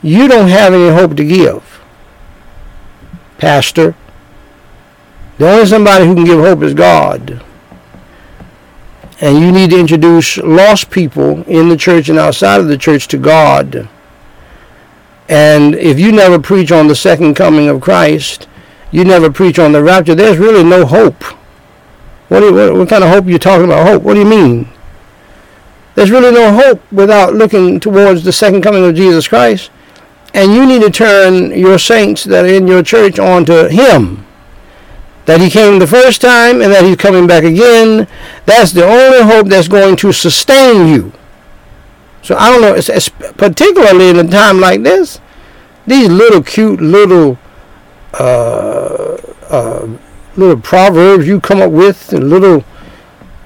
You 0.04 0.28
don't 0.28 0.50
have 0.50 0.74
any 0.74 0.90
hope 0.90 1.16
to 1.18 1.26
give, 1.26 1.82
Pastor. 3.40 3.96
The 5.38 5.50
only 5.50 5.66
somebody 5.66 6.06
who 6.06 6.16
can 6.16 6.24
give 6.24 6.40
hope 6.40 6.62
is 6.62 6.74
God. 6.74 7.44
And 9.20 9.40
you 9.40 9.52
need 9.52 9.72
to 9.72 9.80
introduce 9.80 10.38
lost 10.38 10.92
people 10.92 11.44
in 11.44 11.70
the 11.70 11.78
church 11.78 12.10
and 12.10 12.20
outside 12.20 12.60
of 12.60 12.68
the 12.68 12.78
church 12.78 13.08
to 13.10 13.18
God. 13.18 13.90
And 15.28 15.76
if 15.76 16.00
you 16.00 16.12
never 16.12 16.40
preach 16.40 16.72
on 16.72 16.88
the 16.88 16.96
second 16.96 17.34
coming 17.34 17.68
of 17.68 17.82
Christ, 17.82 18.48
you 18.92 19.04
never 19.04 19.32
preach 19.32 19.60
on 19.60 19.72
the 19.72 19.84
rapture, 19.84 20.16
there's 20.16 20.38
really 20.38 20.64
no 20.64 20.86
hope. 20.86 21.24
What, 22.30 22.44
you, 22.44 22.54
what, 22.54 22.74
what 22.74 22.90
kind 22.90 23.04
of 23.04 23.10
hope 23.10 23.26
are 23.26 23.30
you 23.30 23.40
talking 23.40 23.66
about? 23.66 23.88
Hope? 23.88 24.04
What 24.04 24.14
do 24.14 24.20
you 24.20 24.26
mean? 24.26 24.70
There's 25.96 26.12
really 26.12 26.32
no 26.32 26.54
hope 26.54 26.92
without 26.92 27.34
looking 27.34 27.80
towards 27.80 28.24
the 28.24 28.32
second 28.32 28.62
coming 28.62 28.86
of 28.86 28.94
Jesus 28.94 29.28
Christ. 29.28 29.72
And 30.34 30.54
you 30.54 30.66
need 30.66 30.82
to 30.84 30.92
turn 30.92 31.58
your 31.58 31.80
saints 31.80 32.24
that 32.26 32.46
are 32.46 32.54
in 32.54 32.68
your 32.68 32.84
church 32.84 33.18
onto 33.18 33.68
Him. 33.68 34.27
That 35.28 35.40
He 35.40 35.50
came 35.50 35.78
the 35.78 35.88
first 35.88 36.20
time 36.20 36.62
and 36.62 36.74
that 36.74 36.84
He's 36.84 36.98
coming 36.98 37.28
back 37.28 37.44
again. 37.44 38.08
That's 38.46 38.72
the 38.72 38.86
only 38.86 39.22
hope 39.22 39.48
that's 39.48 39.68
going 39.68 39.96
to 39.98 40.12
sustain 40.12 40.88
you. 40.88 41.14
So 42.24 42.36
I 42.36 42.52
don't 42.52 42.62
know, 42.62 42.74
it's, 42.74 42.90
it's 42.90 43.08
particularly 43.10 44.10
in 44.10 44.18
a 44.18 44.28
time 44.28 44.60
like 44.60 44.84
this, 44.84 45.22
these 45.86 46.10
little 46.10 46.44
cute 46.44 46.82
little 46.82 47.38
uh, 48.14 49.18
uh, 49.50 49.88
little 50.36 50.60
proverbs 50.60 51.28
you 51.28 51.40
come 51.40 51.62
up 51.62 51.72
with, 51.72 52.12
and 52.12 52.30
little 52.30 52.66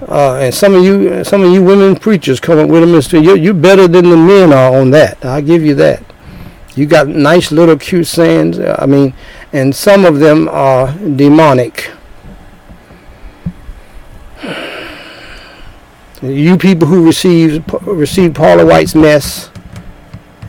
uh, 0.08 0.38
and 0.38 0.54
some 0.54 0.74
of 0.74 0.84
you 0.84 1.24
some 1.24 1.44
of 1.44 1.52
you 1.52 1.64
women 1.64 1.96
preachers 1.96 2.40
come 2.40 2.58
up 2.58 2.70
with 2.70 2.82
them 2.82 2.94
and 2.94 3.04
say 3.04 3.20
you're, 3.20 3.38
you're 3.38 3.54
better 3.54 3.88
than 3.88 4.10
the 4.10 4.18
men 4.18 4.52
are 4.52 4.76
on 4.76 4.90
that. 4.92 5.24
I'll 5.24 5.42
give 5.42 5.64
you 5.64 5.76
that. 5.76 6.04
You 6.76 6.86
got 6.86 7.08
nice 7.08 7.52
little 7.52 7.78
cute 7.78 8.08
sayings. 8.08 8.60
I 8.60 8.86
mean, 8.86 9.14
and 9.52 9.76
some 9.76 10.06
of 10.06 10.20
them 10.20 10.48
are 10.50 10.94
demonic. 10.94 11.92
You 16.22 16.56
people 16.58 16.88
who 16.88 17.06
receive 17.06 17.64
receive 17.84 18.36
Paula 18.36 18.66
White's 18.66 18.94
mess, 18.94 19.50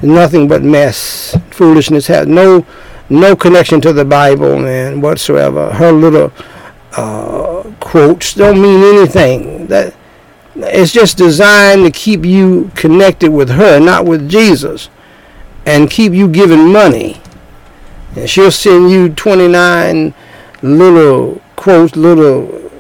nothing 0.03 0.47
but 0.47 0.63
mess, 0.63 1.37
foolishness 1.51 2.07
has 2.09 2.27
no 2.27 2.67
no 3.09 3.35
connection 3.35 3.81
to 3.81 3.93
the 3.93 4.05
Bible, 4.05 4.59
man, 4.59 5.01
whatsoever. 5.01 5.73
Her 5.73 5.91
little 5.91 6.33
uh, 6.97 7.63
quotes 7.81 8.35
don't 8.35 8.61
mean 8.61 8.83
anything. 8.83 9.67
That 9.69 9.95
it's 10.57 10.93
just 10.93 11.17
designed 11.17 11.85
to 11.85 11.91
keep 11.91 12.25
you 12.25 12.71
connected 12.75 13.31
with 13.31 13.49
her, 13.51 13.81
not 13.81 14.05
with 14.05 14.29
Jesus, 14.29 14.91
and 15.67 15.91
keep 15.91 16.13
you 16.13 16.29
giving 16.29 16.73
money. 16.73 17.21
And 18.17 18.29
she'll 18.29 18.51
send 18.51 18.91
you 18.91 19.09
29 19.11 20.15
little 20.63 21.41
quotes, 21.57 21.97
little 21.97 22.71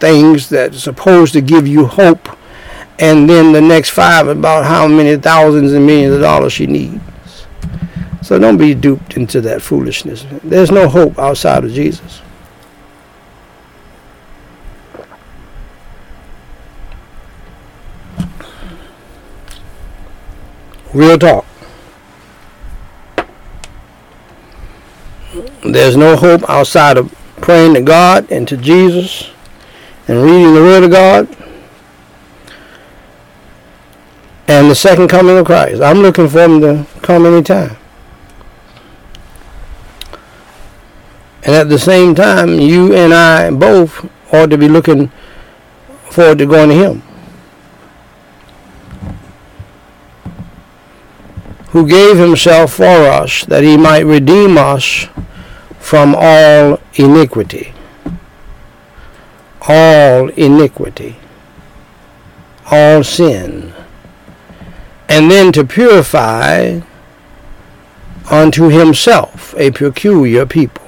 things 0.00 0.48
that's 0.48 0.82
supposed 0.82 1.32
to 1.32 1.40
give 1.40 1.66
you 1.66 1.86
hope 1.86 2.28
and 2.98 3.28
then 3.28 3.52
the 3.52 3.60
next 3.60 3.90
five 3.90 4.28
about 4.28 4.64
how 4.64 4.86
many 4.86 5.16
thousands 5.16 5.72
and 5.72 5.86
millions 5.86 6.14
of 6.14 6.20
dollars 6.20 6.52
she 6.52 6.66
needs. 6.66 7.00
So 8.22 8.38
don't 8.38 8.56
be 8.56 8.74
duped 8.74 9.16
into 9.16 9.40
that 9.40 9.60
foolishness. 9.60 10.24
There's 10.44 10.70
no 10.70 10.88
hope 10.88 11.18
outside 11.18 11.64
of 11.64 11.72
Jesus. 11.72 12.22
Real 20.94 21.18
talk. 21.18 21.44
There's 25.62 25.96
no 25.96 26.16
hope 26.16 26.48
outside 26.48 26.98
of 26.98 27.14
praying 27.36 27.74
to 27.74 27.82
God 27.82 28.30
and 28.32 28.48
to 28.48 28.56
Jesus 28.56 29.30
and 30.08 30.20
reading 30.20 30.54
the 30.54 30.60
Word 30.60 30.82
of 30.82 30.90
God 30.90 31.28
and 34.48 34.68
the 34.68 34.74
second 34.74 35.08
coming 35.08 35.38
of 35.38 35.46
Christ. 35.46 35.80
I'm 35.80 35.98
looking 35.98 36.28
for 36.28 36.42
him 36.42 36.60
to 36.62 36.86
come 37.00 37.26
anytime. 37.26 37.76
And 41.44 41.54
at 41.54 41.68
the 41.68 41.78
same 41.78 42.14
time, 42.14 42.60
you 42.60 42.94
and 42.94 43.14
I 43.14 43.50
both 43.50 44.08
ought 44.32 44.50
to 44.50 44.58
be 44.58 44.68
looking 44.68 45.12
forward 46.10 46.38
to 46.38 46.46
going 46.46 46.70
to 46.70 46.74
him. 46.74 47.02
Who 51.70 51.86
gave 51.86 52.18
himself 52.18 52.74
for 52.74 52.84
us 52.84 53.44
that 53.46 53.62
he 53.62 53.76
might 53.76 54.04
redeem 54.04 54.58
us 54.58 55.06
from 55.82 56.14
all 56.16 56.80
iniquity. 56.94 57.74
All 59.68 60.30
iniquity. 60.30 61.16
All 62.70 63.04
sin 63.04 63.74
and 65.12 65.30
then 65.30 65.52
to 65.52 65.62
purify 65.62 66.80
unto 68.30 68.70
himself 68.70 69.54
a 69.58 69.70
peculiar 69.70 70.46
people. 70.46 70.86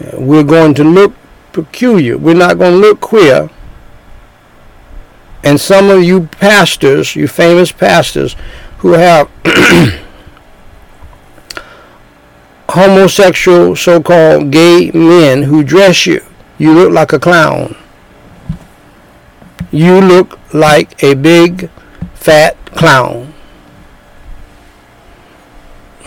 Uh, 0.00 0.18
we're 0.20 0.42
going 0.42 0.74
to 0.74 0.82
look 0.82 1.14
peculiar. 1.52 2.18
We're 2.18 2.34
not 2.34 2.58
going 2.58 2.72
to 2.72 2.78
look 2.78 3.00
queer. 3.00 3.50
And 5.44 5.60
some 5.60 5.90
of 5.90 6.02
you 6.02 6.22
pastors, 6.26 7.14
you 7.14 7.28
famous 7.28 7.70
pastors, 7.70 8.34
who 8.78 8.94
have 8.94 9.30
homosexual 12.72 13.76
so-called 13.76 14.50
gay 14.50 14.90
men 14.92 15.42
who 15.44 15.62
dress 15.62 16.06
you, 16.06 16.20
you 16.58 16.74
look 16.74 16.92
like 16.92 17.12
a 17.12 17.18
clown. 17.18 17.76
You 19.70 20.00
look 20.00 20.38
like 20.52 21.02
a 21.02 21.14
big 21.14 21.70
fat 22.14 22.56
clown 22.66 23.32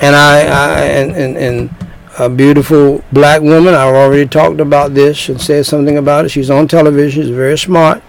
and 0.01 0.15
I, 0.15 0.39
I 0.41 0.81
and, 0.81 1.11
and, 1.11 1.37
and 1.37 1.75
a 2.19 2.29
beautiful 2.29 3.03
black 3.11 3.41
woman. 3.41 3.73
I've 3.73 3.95
already 3.95 4.27
talked 4.27 4.59
about 4.59 4.93
this 4.93 5.29
and 5.29 5.39
said 5.39 5.65
something 5.65 5.97
about 5.97 6.25
it. 6.25 6.29
She's 6.29 6.49
on 6.49 6.67
television. 6.67 7.23
She's 7.23 7.35
very 7.35 7.57
smart, 7.57 8.03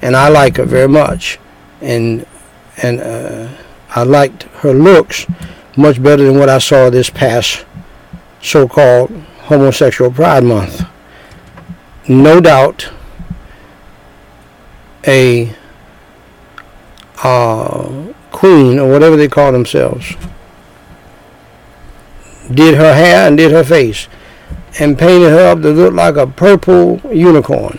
and 0.00 0.16
I 0.16 0.28
like 0.28 0.56
her 0.56 0.64
very 0.64 0.88
much. 0.88 1.38
And 1.80 2.26
and 2.82 3.00
uh, 3.00 3.48
I 3.90 4.02
liked 4.04 4.44
her 4.60 4.72
looks 4.72 5.26
much 5.76 6.02
better 6.02 6.24
than 6.24 6.38
what 6.38 6.48
I 6.48 6.58
saw 6.58 6.90
this 6.90 7.10
past 7.10 7.64
so-called 8.42 9.10
homosexual 9.44 10.10
Pride 10.10 10.44
Month. 10.44 10.84
No 12.08 12.40
doubt, 12.40 12.90
a 15.06 15.54
uh, 17.22 18.12
queen 18.30 18.78
or 18.78 18.90
whatever 18.90 19.16
they 19.16 19.28
call 19.28 19.52
themselves 19.52 20.14
did 22.52 22.74
her 22.74 22.94
hair 22.94 23.26
and 23.26 23.36
did 23.36 23.52
her 23.52 23.64
face 23.64 24.08
and 24.80 24.98
painted 24.98 25.30
her 25.30 25.50
up 25.50 25.62
to 25.62 25.70
look 25.70 25.94
like 25.94 26.16
a 26.16 26.26
purple 26.26 27.00
unicorn. 27.12 27.78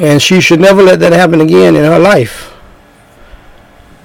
And 0.00 0.20
she 0.20 0.40
should 0.40 0.58
never 0.58 0.82
let 0.82 0.98
that 1.00 1.12
happen 1.12 1.40
again 1.40 1.76
in 1.76 1.84
her 1.84 1.98
life. 1.98 2.51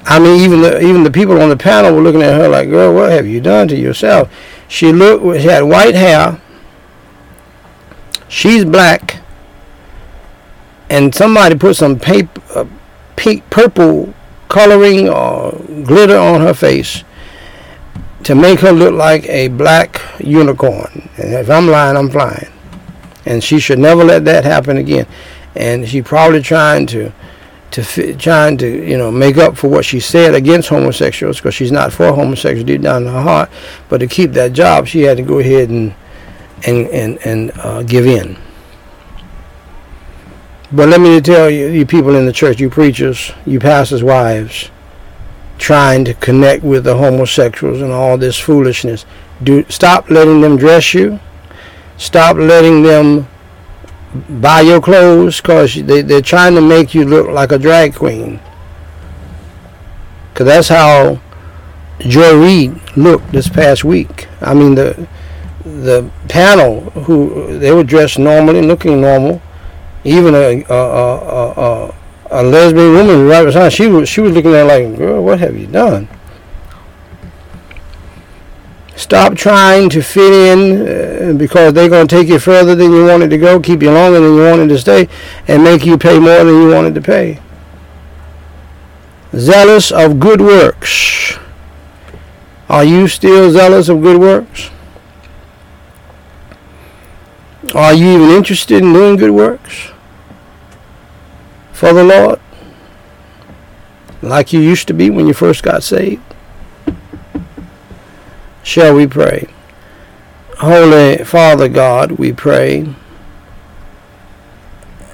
I 0.10 0.20
mean, 0.20 0.40
even 0.40 0.62
the 0.62 0.82
even 0.82 1.04
the 1.04 1.12
people 1.12 1.42
on 1.42 1.50
the 1.50 1.58
panel 1.58 1.94
were 1.94 2.02
looking 2.02 2.22
at 2.22 2.40
her 2.40 2.48
like, 2.48 2.70
"Girl, 2.70 2.94
what 2.94 3.12
have 3.12 3.28
you 3.28 3.42
done 3.42 3.68
to 3.68 3.76
yourself?" 3.76 4.32
She 4.70 4.94
looked. 4.94 5.42
She 5.42 5.48
had 5.48 5.64
white 5.64 5.96
hair. 5.96 6.40
She's 8.30 8.64
black, 8.64 9.20
and 10.90 11.14
somebody 11.14 11.56
put 11.56 11.76
some 11.76 12.00
paper, 12.00 12.42
uh, 12.56 12.66
pink, 13.18 13.50
purple 13.50 14.14
coloring 14.48 15.10
or 15.10 15.52
glitter 15.84 16.18
on 16.18 16.40
her 16.40 16.54
face 16.54 17.04
to 18.24 18.34
make 18.34 18.60
her 18.62 18.72
look 18.72 18.94
like 18.94 19.26
a 19.26 19.50
black 19.50 20.02
unicorn. 20.20 21.10
And 21.18 21.34
if 21.34 21.50
I'm 21.50 21.68
lying, 21.68 21.98
I'm 21.98 22.10
flying. 22.10 22.52
And 23.26 23.44
she 23.44 23.60
should 23.60 23.80
never 23.80 24.04
let 24.06 24.24
that 24.26 24.46
happen 24.46 24.78
again. 24.78 25.06
And 25.56 25.88
she 25.88 26.02
probably 26.02 26.42
trying 26.42 26.86
to 26.88 27.12
to 27.72 27.84
fit, 27.84 28.20
trying 28.20 28.58
to 28.58 28.68
you 28.68 28.98
know 28.98 29.12
make 29.12 29.38
up 29.38 29.58
for 29.58 29.70
what 29.70 29.86
she 29.86 30.00
said 30.00 30.36
against 30.36 30.70
homosexuals 30.70 31.38
because 31.38 31.54
she's 31.54 31.72
not 31.72 31.92
for 31.92 32.14
homosexuals 32.14 32.66
deep 32.66 32.82
down 32.82 33.06
in 33.06 33.14
her 33.14 33.22
heart, 33.22 33.50
but 33.90 34.00
to 34.00 34.08
keep 34.08 34.32
that 34.32 34.54
job, 34.54 34.88
she 34.88 35.02
had 35.02 35.18
to 35.18 35.24
go 35.24 35.40
ahead 35.40 35.70
and 35.70 35.94
and 36.66 36.88
and 36.88 37.20
and 37.26 37.52
uh, 37.58 37.84
give 37.84 38.06
in. 38.06 38.38
But 40.72 40.90
let 40.90 41.00
me 41.00 41.22
tell 41.22 41.50
you, 41.50 41.68
you 41.68 41.86
people 41.86 42.16
in 42.16 42.26
the 42.26 42.34
church, 42.34 42.60
you 42.60 42.70
preachers, 42.70 43.32
you 43.46 43.60
pastors' 43.60 44.04
wives, 44.04 44.70
trying 45.58 46.04
to 46.06 46.14
connect 46.14 46.64
with 46.64 46.84
the 46.84 46.98
homosexuals 46.98 47.82
and 47.82 47.92
all 47.92 48.18
this 48.18 48.38
foolishness. 48.38 49.06
Do 49.44 49.66
stop 49.70 50.10
letting 50.10 50.42
them 50.42 50.58
dress 50.58 50.94
you. 50.94 51.20
Stop 51.98 52.38
letting 52.38 52.84
them 52.84 53.28
buy 54.30 54.62
your 54.62 54.82
clothes 54.82 55.42
because 55.42 55.76
they, 55.76 56.02
they're 56.02 56.22
trying 56.22 56.56
to 56.56 56.62
make 56.62 56.94
you 56.94 57.06
look 57.06 57.28
like 57.30 57.52
a 57.52 57.58
drag 57.58 57.96
queen. 57.96 58.40
Because 60.34 60.48
that's 60.48 60.68
how 60.70 61.20
Joy 62.00 62.40
Reid 62.40 62.98
looked 62.98 63.32
this 63.32 63.50
past 63.50 63.84
week. 63.84 64.28
I 64.42 64.54
mean, 64.54 64.76
the 64.76 65.08
the 65.64 66.10
panel 66.30 66.82
who 66.92 67.58
they 67.60 67.72
were 67.72 67.84
dressed 67.84 68.20
normally, 68.20 68.62
looking 68.62 69.02
normal. 69.02 69.42
Even 70.04 70.36
a 70.36 70.64
a, 70.70 70.74
a, 70.74 71.52
a, 71.52 71.96
a 72.32 72.44
lesbian 72.44 72.94
woman 72.94 73.28
right 73.28 73.44
beside 73.44 73.74
she 73.74 73.88
was 73.88 74.08
she 74.08 74.22
was 74.22 74.32
looking 74.32 74.54
at 74.54 74.64
like, 74.64 74.96
girl, 74.96 75.24
what 75.24 75.40
have 75.40 75.58
you 75.58 75.68
done? 75.68 76.08
Stop 78.98 79.36
trying 79.36 79.92
to 79.92 80.02
fit 80.02 80.34
in 80.34 80.82
uh, 80.82 81.34
because 81.38 81.72
they're 81.72 81.88
going 81.88 82.08
to 82.08 82.16
take 82.16 82.28
you 82.28 82.40
further 82.40 82.74
than 82.74 82.92
you 82.92 83.06
wanted 83.06 83.30
to 83.30 83.38
go, 83.38 83.60
keep 83.60 83.84
you 83.84 83.92
longer 83.92 84.20
than 84.20 84.34
you 84.34 84.42
wanted 84.42 84.70
to 84.70 84.78
stay, 84.80 85.08
and 85.48 85.64
make 85.64 85.86
you 85.86 86.00
pay 86.00 86.18
more 86.18 86.44
than 86.44 86.48
you 86.48 86.74
wanted 86.74 86.96
to 86.96 87.02
pay. 87.02 87.40
Zealous 89.36 89.92
of 89.92 90.20
good 90.20 90.42
works. 90.42 91.38
Are 92.68 92.84
you 92.84 93.08
still 93.08 93.52
zealous 93.52 93.88
of 93.88 94.02
good 94.02 94.20
works? 94.20 94.72
Are 97.76 97.94
you 97.94 98.16
even 98.16 98.30
interested 98.32 98.82
in 98.82 98.94
doing 98.94 99.16
good 99.18 99.30
works 99.30 99.92
for 101.72 101.94
the 101.94 102.04
Lord? 102.04 102.40
Like 104.24 104.52
you 104.52 104.60
used 104.60 104.88
to 104.88 104.96
be 104.96 105.12
when 105.12 105.28
you 105.28 105.36
first 105.36 105.62
got 105.62 105.84
saved? 105.84 106.27
Shall 108.68 108.96
we 108.96 109.08
pray? 109.08 109.48
Holy 110.58 111.24
Father 111.24 111.70
God, 111.70 112.12
we 112.12 112.34
pray 112.34 112.94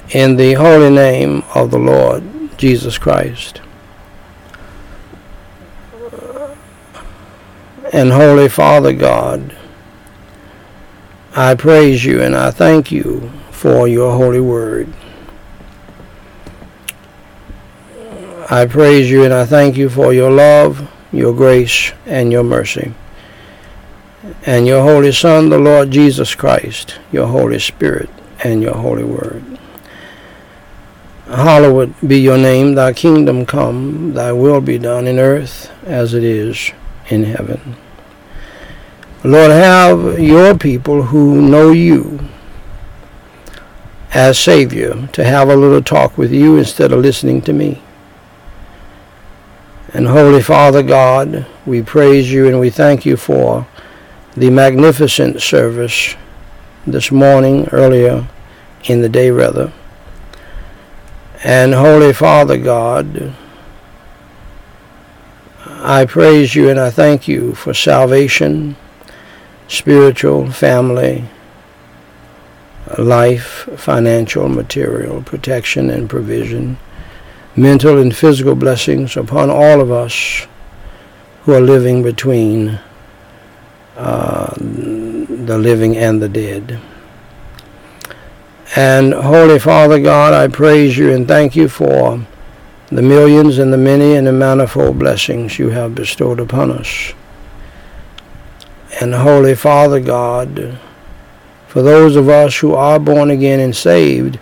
in 0.09 0.37
the 0.37 0.53
holy 0.53 0.89
name 0.89 1.43
of 1.53 1.69
the 1.69 1.77
Lord 1.77 2.23
Jesus 2.57 2.97
Christ. 2.97 3.61
And 7.93 8.11
Holy 8.11 8.49
Father 8.49 8.91
God, 8.91 9.55
I 11.35 11.53
praise 11.53 12.03
you 12.03 12.23
and 12.23 12.35
I 12.35 12.49
thank 12.49 12.91
you 12.91 13.31
for 13.51 13.87
your 13.87 14.17
holy 14.17 14.41
word. 14.41 14.91
I 18.49 18.65
praise 18.65 19.11
you 19.11 19.23
and 19.23 19.33
I 19.33 19.45
thank 19.45 19.77
you 19.77 19.91
for 19.91 20.11
your 20.11 20.31
love, 20.31 20.89
your 21.11 21.35
grace, 21.35 21.91
and 22.07 22.31
your 22.31 22.43
mercy 22.43 22.95
and 24.45 24.65
your 24.65 24.81
Holy 24.83 25.11
Son, 25.11 25.49
the 25.49 25.57
Lord 25.57 25.91
Jesus 25.91 26.35
Christ, 26.35 26.99
your 27.11 27.27
Holy 27.27 27.59
Spirit, 27.59 28.09
and 28.43 28.61
your 28.61 28.75
Holy 28.75 29.03
Word. 29.03 29.43
Hallowed 31.25 31.93
be 32.05 32.19
your 32.19 32.37
name, 32.37 32.75
thy 32.75 32.93
kingdom 32.93 33.45
come, 33.45 34.13
thy 34.13 34.31
will 34.31 34.61
be 34.61 34.77
done 34.77 35.07
in 35.07 35.19
earth 35.19 35.71
as 35.85 36.13
it 36.13 36.23
is 36.23 36.71
in 37.09 37.23
heaven. 37.23 37.75
Lord, 39.23 39.51
have 39.51 40.19
your 40.19 40.57
people 40.57 41.03
who 41.03 41.41
know 41.41 41.71
you 41.71 42.27
as 44.13 44.37
Savior 44.37 45.07
to 45.13 45.23
have 45.23 45.49
a 45.49 45.55
little 45.55 45.81
talk 45.81 46.17
with 46.17 46.31
you 46.31 46.57
instead 46.57 46.91
of 46.91 46.99
listening 46.99 47.41
to 47.43 47.53
me. 47.53 47.81
And 49.93 50.07
Holy 50.07 50.41
Father 50.41 50.83
God, 50.83 51.45
we 51.65 51.81
praise 51.81 52.31
you 52.31 52.47
and 52.47 52.59
we 52.59 52.69
thank 52.69 53.05
you 53.05 53.15
for 53.15 53.65
the 54.35 54.49
magnificent 54.49 55.41
service 55.41 56.15
this 56.87 57.11
morning, 57.11 57.67
earlier 57.71 58.27
in 58.85 59.01
the 59.01 59.09
day, 59.09 59.31
rather. 59.31 59.71
And 61.43 61.73
Holy 61.73 62.13
Father 62.13 62.57
God, 62.57 63.33
I 65.65 66.05
praise 66.05 66.55
you 66.55 66.69
and 66.69 66.79
I 66.79 66.89
thank 66.89 67.27
you 67.27 67.53
for 67.53 67.73
salvation, 67.73 68.75
spiritual, 69.67 70.51
family, 70.51 71.25
life, 72.97 73.67
financial, 73.75 74.47
material, 74.49 75.21
protection 75.21 75.89
and 75.89 76.09
provision, 76.09 76.77
mental 77.55 77.97
and 77.97 78.15
physical 78.15 78.55
blessings 78.55 79.17
upon 79.17 79.49
all 79.49 79.81
of 79.81 79.91
us 79.91 80.47
who 81.43 81.53
are 81.53 81.61
living 81.61 82.01
between 82.01 82.79
uh, 83.95 84.53
the 84.57 85.57
living 85.57 85.95
and 85.97 86.21
the 86.21 86.29
dead. 86.29 86.79
And 88.75 89.13
Holy 89.13 89.59
Father 89.59 90.01
God, 90.01 90.33
I 90.33 90.47
praise 90.47 90.97
you 90.97 91.11
and 91.11 91.27
thank 91.27 91.55
you 91.55 91.69
for 91.69 92.25
the 92.87 93.01
millions 93.01 93.59
and 93.59 93.71
the 93.71 93.77
many 93.77 94.15
and 94.15 94.25
the 94.25 94.33
manifold 94.33 94.97
blessings 94.97 95.59
you 95.59 95.69
have 95.69 95.93
bestowed 95.93 96.39
upon 96.39 96.71
us. 96.71 97.13
And 98.99 99.13
Holy 99.13 99.55
Father 99.55 99.99
God, 99.99 100.79
for 101.67 101.83
those 101.83 102.15
of 102.15 102.29
us 102.29 102.57
who 102.57 102.73
are 102.73 102.99
born 102.99 103.29
again 103.29 103.59
and 103.59 103.75
saved, 103.75 104.39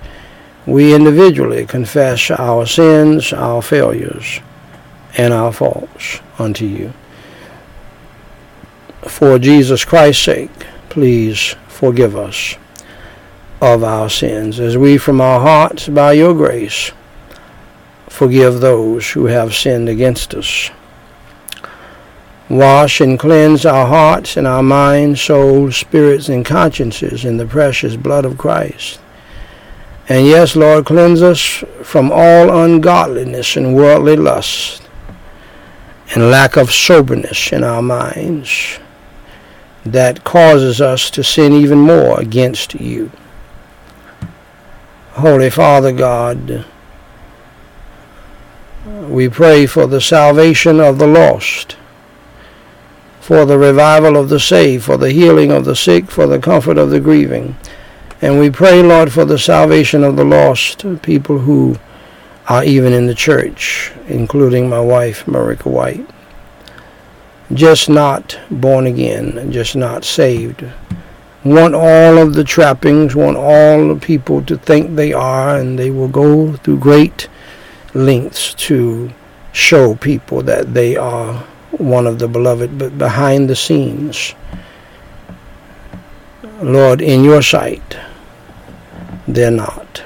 we 0.66 0.94
individually 0.94 1.66
confess 1.66 2.32
our 2.32 2.66
sins, 2.66 3.34
our 3.34 3.62
failures, 3.62 4.40
and 5.18 5.34
our 5.34 5.52
faults 5.52 6.22
unto 6.40 6.66
you 6.66 6.94
for 9.08 9.40
Jesus 9.40 9.84
Christ's 9.84 10.24
sake, 10.24 10.52
please 10.90 11.56
forgive 11.68 12.16
us 12.16 12.56
of 13.62 13.84
our 13.84 14.10
sins, 14.10 14.60
as 14.60 14.78
we 14.78 14.98
from 14.98 15.22
our 15.22 15.40
hearts, 15.40 15.88
by 15.88 16.14
your 16.14 16.34
grace, 16.34 16.92
forgive 18.10 18.60
those 18.60 19.12
who 19.12 19.26
have 19.26 19.56
sinned 19.56 19.88
against 19.88 20.34
us. 20.34 20.72
Wash 22.50 23.00
and 23.00 23.18
cleanse 23.18 23.66
our 23.66 23.88
hearts 23.88 24.36
and 24.36 24.46
our 24.46 24.64
minds, 24.64 25.22
souls, 25.22 25.78
spirits, 25.78 26.28
and 26.28 26.46
consciences 26.46 27.24
in 27.24 27.38
the 27.38 27.46
precious 27.46 27.96
blood 27.96 28.26
of 28.26 28.38
Christ. 28.38 29.00
And 30.10 30.26
yes, 30.26 30.56
Lord, 30.56 30.86
cleanse 30.86 31.22
us 31.22 31.64
from 31.84 32.12
all 32.12 32.64
ungodliness 32.64 33.56
and 33.56 33.76
worldly 33.76 34.18
lust 34.18 34.82
and 36.14 36.30
lack 36.30 36.58
of 36.58 36.72
soberness 36.72 37.54
in 37.54 37.64
our 37.64 37.82
minds 37.82 38.80
that 39.86 40.24
causes 40.24 40.80
us 40.80 41.10
to 41.12 41.24
sin 41.24 41.54
even 41.54 41.80
more 41.80 42.20
against 42.20 42.76
you. 42.76 43.12
Holy 45.14 45.50
Father 45.50 45.92
God, 45.92 46.66
we 48.86 49.28
pray 49.28 49.66
for 49.66 49.88
the 49.88 50.02
salvation 50.02 50.80
of 50.80 50.98
the 50.98 51.08
lost, 51.08 51.78
for 53.20 53.46
the 53.46 53.58
revival 53.58 54.18
of 54.18 54.30
the 54.30 54.40
saved, 54.40 54.86
for 54.86 54.98
the 54.98 55.12
healing 55.12 55.52
of 55.52 55.66
the 55.66 55.76
sick, 55.76 56.10
for 56.10 56.28
the 56.28 56.40
comfort 56.40 56.78
of 56.78 56.90
the 56.90 57.00
grieving. 57.00 57.56
And 58.22 58.40
we 58.40 58.50
pray, 58.50 58.82
Lord, 58.84 59.12
for 59.12 59.26
the 59.26 59.40
salvation 59.40 60.04
of 60.04 60.16
the 60.16 60.24
lost, 60.24 60.86
people 61.02 61.40
who 61.40 61.78
are 62.48 62.64
even 62.64 62.94
in 62.94 63.08
the 63.08 63.16
church, 63.16 63.92
including 64.08 64.70
my 64.70 64.80
wife, 64.80 65.26
Meriqua 65.26 65.66
Whyte 65.66 66.10
just 67.54 67.90
not 67.90 68.40
born 68.50 68.88
again, 68.88 69.52
just 69.52 69.76
not 69.76 70.04
saved. 70.06 70.64
Want 71.44 71.74
all 71.74 72.18
of 72.18 72.34
the 72.34 72.44
trappings, 72.44 73.16
want 73.16 73.38
all 73.38 73.88
the 73.88 74.00
people 74.00 74.44
to 74.44 74.58
think 74.58 74.96
they 74.96 75.12
are, 75.12 75.58
and 75.58 75.78
they 75.78 75.90
will 75.90 76.08
go 76.08 76.54
through 76.58 76.80
great 76.80 77.28
lengths 77.94 78.54
to 78.54 79.12
show 79.52 79.96
people 79.96 80.42
that 80.44 80.74
they 80.74 80.96
are 80.96 81.34
one 81.72 82.06
of 82.06 82.20
the 82.20 82.28
beloved, 82.28 82.78
but 82.78 82.98
behind 82.98 83.50
the 83.50 83.56
scenes, 83.56 84.36
Lord, 86.62 87.02
in 87.02 87.24
your 87.24 87.42
sight, 87.42 87.98
they're 89.28 89.52
not. 89.52 90.04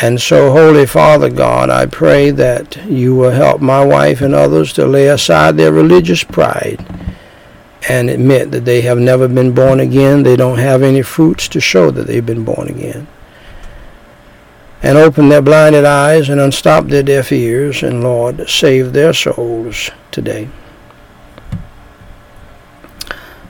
And 0.00 0.20
so, 0.20 0.52
Holy 0.52 0.86
Father 0.86 1.28
God, 1.28 1.68
I 1.68 1.86
pray 1.86 2.30
that 2.30 2.76
you 2.86 3.14
will 3.14 3.30
help 3.30 3.60
my 3.60 3.84
wife 3.84 4.22
and 4.22 4.34
others 4.34 4.72
to 4.74 4.86
lay 4.86 5.08
aside 5.08 5.56
their 5.56 5.72
religious 5.72 6.24
pride 6.24 6.84
and 7.88 8.08
admit 8.08 8.52
that 8.52 8.64
they 8.64 8.80
have 8.82 8.98
never 8.98 9.28
been 9.28 9.52
born 9.52 9.80
again. 9.80 10.22
They 10.22 10.36
don't 10.36 10.58
have 10.58 10.82
any 10.82 11.02
fruits 11.02 11.46
to 11.48 11.60
show 11.60 11.90
that 11.90 12.06
they've 12.06 12.24
been 12.24 12.44
born 12.44 12.68
again. 12.68 13.06
and 14.82 14.98
open 14.98 15.28
their 15.28 15.42
blinded 15.42 15.84
eyes 15.84 16.28
and 16.28 16.40
unstop 16.40 16.86
their 16.86 17.04
deaf 17.04 17.30
ears, 17.30 17.82
and 17.84 18.02
Lord, 18.02 18.48
save 18.48 18.92
their 18.92 19.12
souls 19.12 19.90
today. 20.10 20.48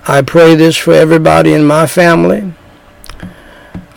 I 0.07 0.20
pray 0.22 0.55
this 0.55 0.76
for 0.76 0.93
everybody 0.93 1.55
in 1.55 1.64
my 1.64 1.86
family, 1.86 2.53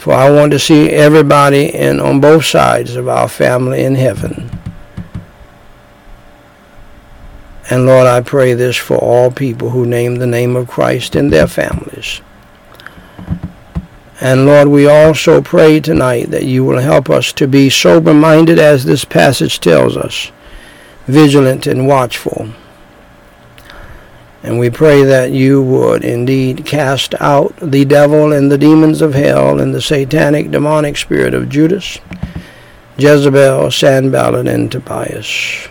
for 0.06 0.14
I 0.14 0.30
want 0.30 0.52
to 0.52 0.60
see 0.60 0.92
everybody 0.92 1.74
in 1.74 2.00
on 2.00 2.22
both 2.22 2.46
sides 2.46 2.96
of 2.96 3.08
our 3.08 3.28
family 3.28 3.84
in 3.84 3.96
heaven. 3.96 4.52
And 7.72 7.88
Lord, 7.88 8.06
I 8.06 8.22
pray 8.22 8.54
this 8.54 8.78
for 8.78 8.98
all 8.98 9.32
people 9.32 9.72
who 9.72 9.84
name 9.84 10.18
the 10.18 10.28
name 10.28 10.56
of 10.56 10.68
Christ 10.68 11.16
in 11.16 11.32
their 11.32 11.48
families. 11.48 12.22
And 14.22 14.46
Lord, 14.46 14.68
we 14.68 14.88
also 14.88 15.42
pray 15.42 15.80
tonight 15.80 16.30
that 16.30 16.46
you 16.46 16.64
will 16.64 16.82
help 16.82 17.10
us 17.10 17.34
to 17.34 17.48
be 17.48 17.72
sober 17.72 18.14
minded 18.14 18.60
as 18.60 18.86
this 18.86 19.06
passage 19.06 19.60
tells 19.60 19.98
us, 19.98 20.32
vigilant 21.08 21.66
and 21.66 21.88
watchful. 21.88 22.50
And 24.46 24.60
we 24.60 24.70
pray 24.70 25.02
that 25.04 25.32
you 25.32 25.64
would 25.64 26.04
indeed 26.04 26.68
cast 26.68 27.16
out 27.20 27.56
the 27.58 27.84
devil 27.84 28.32
and 28.32 28.52
the 28.52 28.60
demons 28.60 29.02
of 29.02 29.16
hell 29.16 29.60
and 29.60 29.74
the 29.74 29.82
satanic 29.82 30.52
demonic 30.52 30.98
spirit 30.98 31.34
of 31.34 31.50
Judas, 31.50 31.98
Jezebel, 32.96 33.72
Sanballat, 33.72 34.48
and 34.48 34.72
Tobias. 34.72 35.68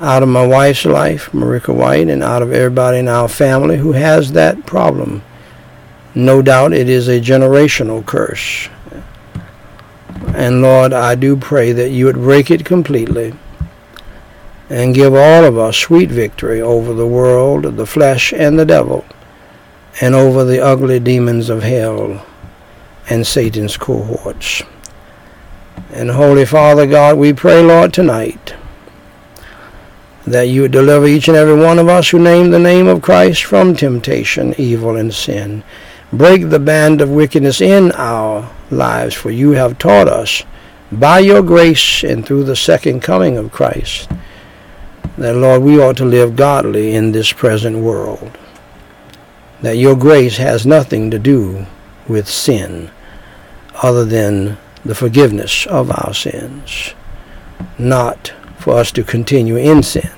Out 0.00 0.22
of 0.22 0.28
my 0.28 0.46
wife's 0.46 0.84
life, 0.84 1.30
Meriqua 1.32 1.74
Whyte, 1.74 2.08
and 2.08 2.22
out 2.22 2.42
of 2.42 2.52
everybody 2.52 2.98
in 2.98 3.08
our 3.08 3.26
family 3.26 3.78
who 3.78 3.92
has 3.92 4.32
that 4.32 4.66
problem 4.66 5.22
no 6.14 6.42
doubt 6.42 6.74
it 6.74 6.90
is 6.90 7.08
a 7.08 7.20
generational 7.20 8.04
curse. 8.04 8.68
And 10.34 10.60
Lord, 10.60 10.92
I 10.92 11.14
do 11.14 11.36
pray 11.36 11.72
that 11.72 11.88
you 11.88 12.04
would 12.04 12.16
break 12.16 12.50
it 12.50 12.66
completely 12.66 13.32
and 14.72 14.94
give 14.94 15.12
all 15.12 15.44
of 15.44 15.58
us 15.58 15.76
sweet 15.76 16.10
victory 16.10 16.58
over 16.58 16.94
the 16.94 17.06
world, 17.06 17.76
the 17.76 17.84
flesh, 17.84 18.32
and 18.32 18.58
the 18.58 18.64
devil, 18.64 19.04
and 20.00 20.14
over 20.14 20.46
the 20.46 20.64
ugly 20.64 20.98
demons 20.98 21.50
of 21.50 21.62
hell 21.62 22.24
and 23.10 23.26
Satan's 23.26 23.76
cohorts. 23.76 24.62
And 25.90 26.10
Holy 26.10 26.46
Father 26.46 26.86
God, 26.86 27.18
we 27.18 27.34
pray, 27.34 27.62
Lord, 27.62 27.92
tonight 27.92 28.54
that 30.26 30.44
you 30.44 30.62
would 30.62 30.72
deliver 30.72 31.06
each 31.06 31.28
and 31.28 31.36
every 31.36 31.60
one 31.60 31.78
of 31.78 31.88
us 31.88 32.08
who 32.08 32.18
name 32.18 32.50
the 32.50 32.58
name 32.58 32.86
of 32.86 33.02
Christ 33.02 33.44
from 33.44 33.76
temptation, 33.76 34.54
evil, 34.56 34.96
and 34.96 35.12
sin. 35.12 35.64
Break 36.14 36.48
the 36.48 36.58
band 36.58 37.02
of 37.02 37.10
wickedness 37.10 37.60
in 37.60 37.92
our 37.92 38.50
lives, 38.70 39.14
for 39.14 39.30
you 39.30 39.50
have 39.50 39.76
taught 39.76 40.08
us 40.08 40.44
by 40.90 41.18
your 41.18 41.42
grace 41.42 42.02
and 42.02 42.24
through 42.24 42.44
the 42.44 42.56
second 42.56 43.02
coming 43.02 43.36
of 43.36 43.52
Christ 43.52 44.08
that, 45.18 45.36
Lord, 45.36 45.62
we 45.62 45.80
ought 45.80 45.96
to 45.98 46.04
live 46.04 46.36
godly 46.36 46.94
in 46.94 47.12
this 47.12 47.32
present 47.32 47.78
world. 47.78 48.38
That 49.60 49.76
your 49.76 49.96
grace 49.96 50.38
has 50.38 50.66
nothing 50.66 51.10
to 51.10 51.18
do 51.18 51.66
with 52.08 52.28
sin 52.28 52.90
other 53.82 54.04
than 54.04 54.58
the 54.84 54.94
forgiveness 54.94 55.66
of 55.66 55.90
our 55.90 56.12
sins, 56.12 56.94
not 57.78 58.32
for 58.58 58.74
us 58.74 58.90
to 58.92 59.04
continue 59.04 59.56
in 59.56 59.82
sin. 59.82 60.10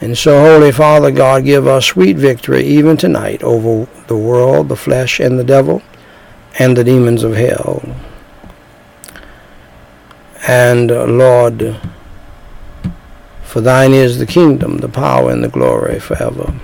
And 0.00 0.16
so, 0.16 0.40
Holy 0.40 0.72
Father 0.72 1.10
God, 1.10 1.44
give 1.44 1.66
us 1.66 1.86
sweet 1.86 2.16
victory 2.16 2.64
even 2.64 2.96
tonight 2.96 3.42
over 3.42 3.86
the 4.06 4.16
world, 4.16 4.68
the 4.68 4.76
flesh, 4.76 5.20
and 5.20 5.38
the 5.38 5.44
devil, 5.44 5.82
and 6.58 6.74
the 6.74 6.84
demons 6.84 7.22
of 7.22 7.34
hell. 7.34 7.82
And 10.48 10.90
uh, 10.90 11.04
Lord, 11.04 11.78
for 13.50 13.60
thine 13.60 13.92
is 13.92 14.18
the 14.18 14.26
kingdom, 14.26 14.78
the 14.78 14.88
power, 14.88 15.30
and 15.30 15.42
the 15.42 15.48
glory 15.48 15.98
forever. 15.98 16.54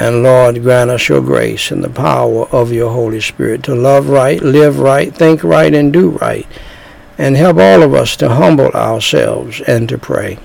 And 0.00 0.22
Lord, 0.22 0.62
grant 0.62 0.90
us 0.90 1.08
your 1.08 1.20
grace 1.20 1.70
and 1.70 1.84
the 1.84 1.90
power 1.90 2.46
of 2.46 2.72
your 2.72 2.90
Holy 2.90 3.20
Spirit 3.20 3.62
to 3.64 3.74
love 3.74 4.08
right, 4.08 4.40
live 4.42 4.78
right, 4.78 5.14
think 5.14 5.44
right, 5.44 5.74
and 5.74 5.92
do 5.92 6.10
right 6.10 6.46
and 7.18 7.36
help 7.36 7.56
all 7.56 7.82
of 7.82 7.94
us 7.94 8.16
to 8.16 8.28
humble 8.28 8.70
ourselves 8.70 9.60
and 9.62 9.88
to 9.88 9.98
pray 9.98 10.38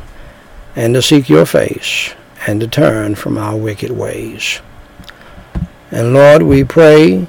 and 0.75 0.93
to 0.93 1.01
seek 1.01 1.29
your 1.29 1.45
face 1.45 2.13
and 2.47 2.61
to 2.61 2.67
turn 2.67 3.15
from 3.15 3.37
our 3.37 3.55
wicked 3.55 3.91
ways. 3.91 4.61
And 5.89 6.13
Lord, 6.13 6.43
we 6.43 6.63
pray 6.63 7.27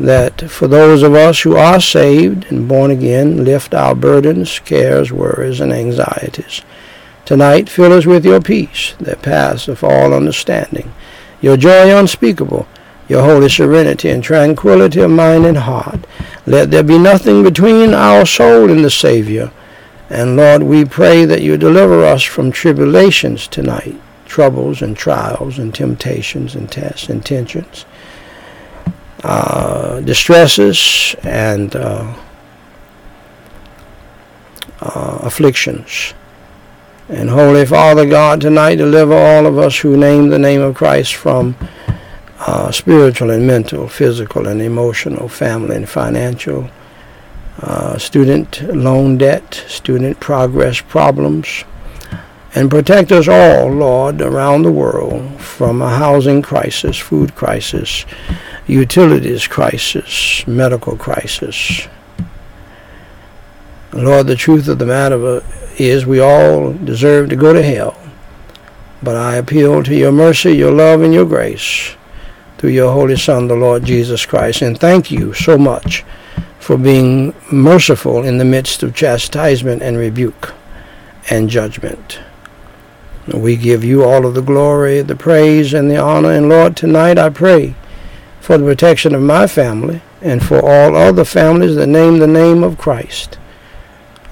that 0.00 0.50
for 0.50 0.66
those 0.66 1.02
of 1.02 1.14
us 1.14 1.40
who 1.40 1.56
are 1.56 1.80
saved 1.80 2.46
and 2.50 2.66
born 2.66 2.90
again, 2.90 3.44
lift 3.44 3.74
our 3.74 3.94
burdens, 3.94 4.58
cares, 4.60 5.12
worries, 5.12 5.60
and 5.60 5.72
anxieties. 5.72 6.62
Tonight, 7.26 7.68
fill 7.68 7.92
us 7.92 8.06
with 8.06 8.24
your 8.24 8.40
peace 8.40 8.94
that 8.98 9.22
passeth 9.22 9.84
all 9.84 10.14
understanding, 10.14 10.92
your 11.42 11.56
joy 11.56 11.94
unspeakable, 11.96 12.66
your 13.08 13.22
holy 13.22 13.48
serenity 13.48 14.08
and 14.08 14.24
tranquility 14.24 15.00
of 15.00 15.10
mind 15.10 15.44
and 15.44 15.58
heart. 15.58 16.06
Let 16.46 16.70
there 16.70 16.82
be 16.82 16.98
nothing 16.98 17.42
between 17.42 17.92
our 17.92 18.24
soul 18.24 18.70
and 18.70 18.84
the 18.84 18.90
Savior. 18.90 19.52
And 20.08 20.36
Lord, 20.36 20.62
we 20.62 20.84
pray 20.84 21.24
that 21.24 21.42
you 21.42 21.56
deliver 21.56 22.04
us 22.04 22.22
from 22.22 22.50
tribulations 22.50 23.46
tonight, 23.46 24.00
troubles 24.26 24.80
and 24.80 24.96
trials 24.96 25.58
and 25.58 25.74
temptations 25.74 26.54
and 26.54 26.70
tests 26.70 27.08
and 27.08 27.24
tensions, 27.24 27.84
uh, 29.22 30.00
distresses 30.00 31.14
and 31.22 31.76
uh, 31.76 32.14
uh, 34.80 35.18
afflictions. 35.22 36.14
And 37.08 37.28
Holy 37.28 37.66
Father 37.66 38.08
God, 38.08 38.40
tonight 38.40 38.76
deliver 38.76 39.14
all 39.14 39.46
of 39.46 39.58
us 39.58 39.78
who 39.78 39.96
name 39.96 40.28
the 40.28 40.38
name 40.38 40.60
of 40.60 40.76
Christ 40.76 41.14
from 41.14 41.56
uh, 42.38 42.70
spiritual 42.70 43.30
and 43.30 43.46
mental, 43.46 43.88
physical 43.88 44.46
and 44.46 44.62
emotional, 44.62 45.28
family 45.28 45.76
and 45.76 45.88
financial, 45.88 46.70
uh, 47.60 47.98
student 47.98 48.62
loan 48.74 49.18
debt, 49.18 49.62
student 49.66 50.18
progress 50.20 50.80
problems, 50.80 51.64
and 52.54 52.70
protect 52.70 53.12
us 53.12 53.28
all, 53.28 53.70
Lord, 53.70 54.22
around 54.22 54.62
the 54.62 54.72
world 54.72 55.40
from 55.40 55.82
a 55.82 55.90
housing 55.90 56.42
crisis, 56.42 56.96
food 56.96 57.34
crisis, 57.34 58.06
utilities 58.70 59.46
crisis, 59.46 60.46
medical 60.46 60.96
crisis. 60.96 61.88
Lord, 63.92 64.28
the 64.28 64.36
truth 64.36 64.68
of 64.68 64.78
the 64.78 64.86
matter 64.86 65.42
is 65.76 66.06
we 66.06 66.20
all 66.20 66.72
deserve 66.72 67.28
to 67.30 67.36
go 67.36 67.52
to 67.52 67.62
hell. 67.62 67.96
But 69.02 69.16
I 69.16 69.36
appeal 69.36 69.82
to 69.82 69.94
your 69.94 70.12
mercy, 70.12 70.52
your 70.52 70.72
love, 70.72 71.02
and 71.02 71.12
your 71.12 71.26
grace 71.26 71.96
through 72.58 72.70
your 72.70 72.92
Holy 72.92 73.16
Son, 73.16 73.48
the 73.48 73.56
Lord 73.56 73.84
Jesus 73.84 74.26
Christ. 74.26 74.62
And 74.62 74.78
thank 74.78 75.10
you 75.10 75.32
so 75.32 75.58
much 75.58 76.04
for 76.58 76.76
being 76.76 77.34
merciful 77.50 78.22
in 78.22 78.38
the 78.38 78.44
midst 78.44 78.82
of 78.82 78.94
chastisement 78.94 79.82
and 79.82 79.96
rebuke 79.96 80.54
and 81.30 81.48
judgment. 81.48 82.20
We 83.26 83.56
give 83.56 83.82
you 83.82 84.04
all 84.04 84.26
of 84.26 84.34
the 84.34 84.42
glory, 84.42 85.00
the 85.02 85.16
praise, 85.16 85.72
and 85.72 85.90
the 85.90 85.96
honor. 85.96 86.32
And 86.32 86.48
Lord, 86.48 86.76
tonight 86.76 87.18
I 87.18 87.30
pray 87.30 87.74
for 88.50 88.58
the 88.58 88.64
protection 88.64 89.14
of 89.14 89.22
my 89.22 89.46
family 89.46 90.02
and 90.20 90.44
for 90.44 90.60
all 90.60 90.96
other 90.96 91.24
families 91.24 91.76
that 91.76 91.86
name 91.86 92.18
the 92.18 92.26
name 92.26 92.64
of 92.64 92.76
Christ. 92.76 93.38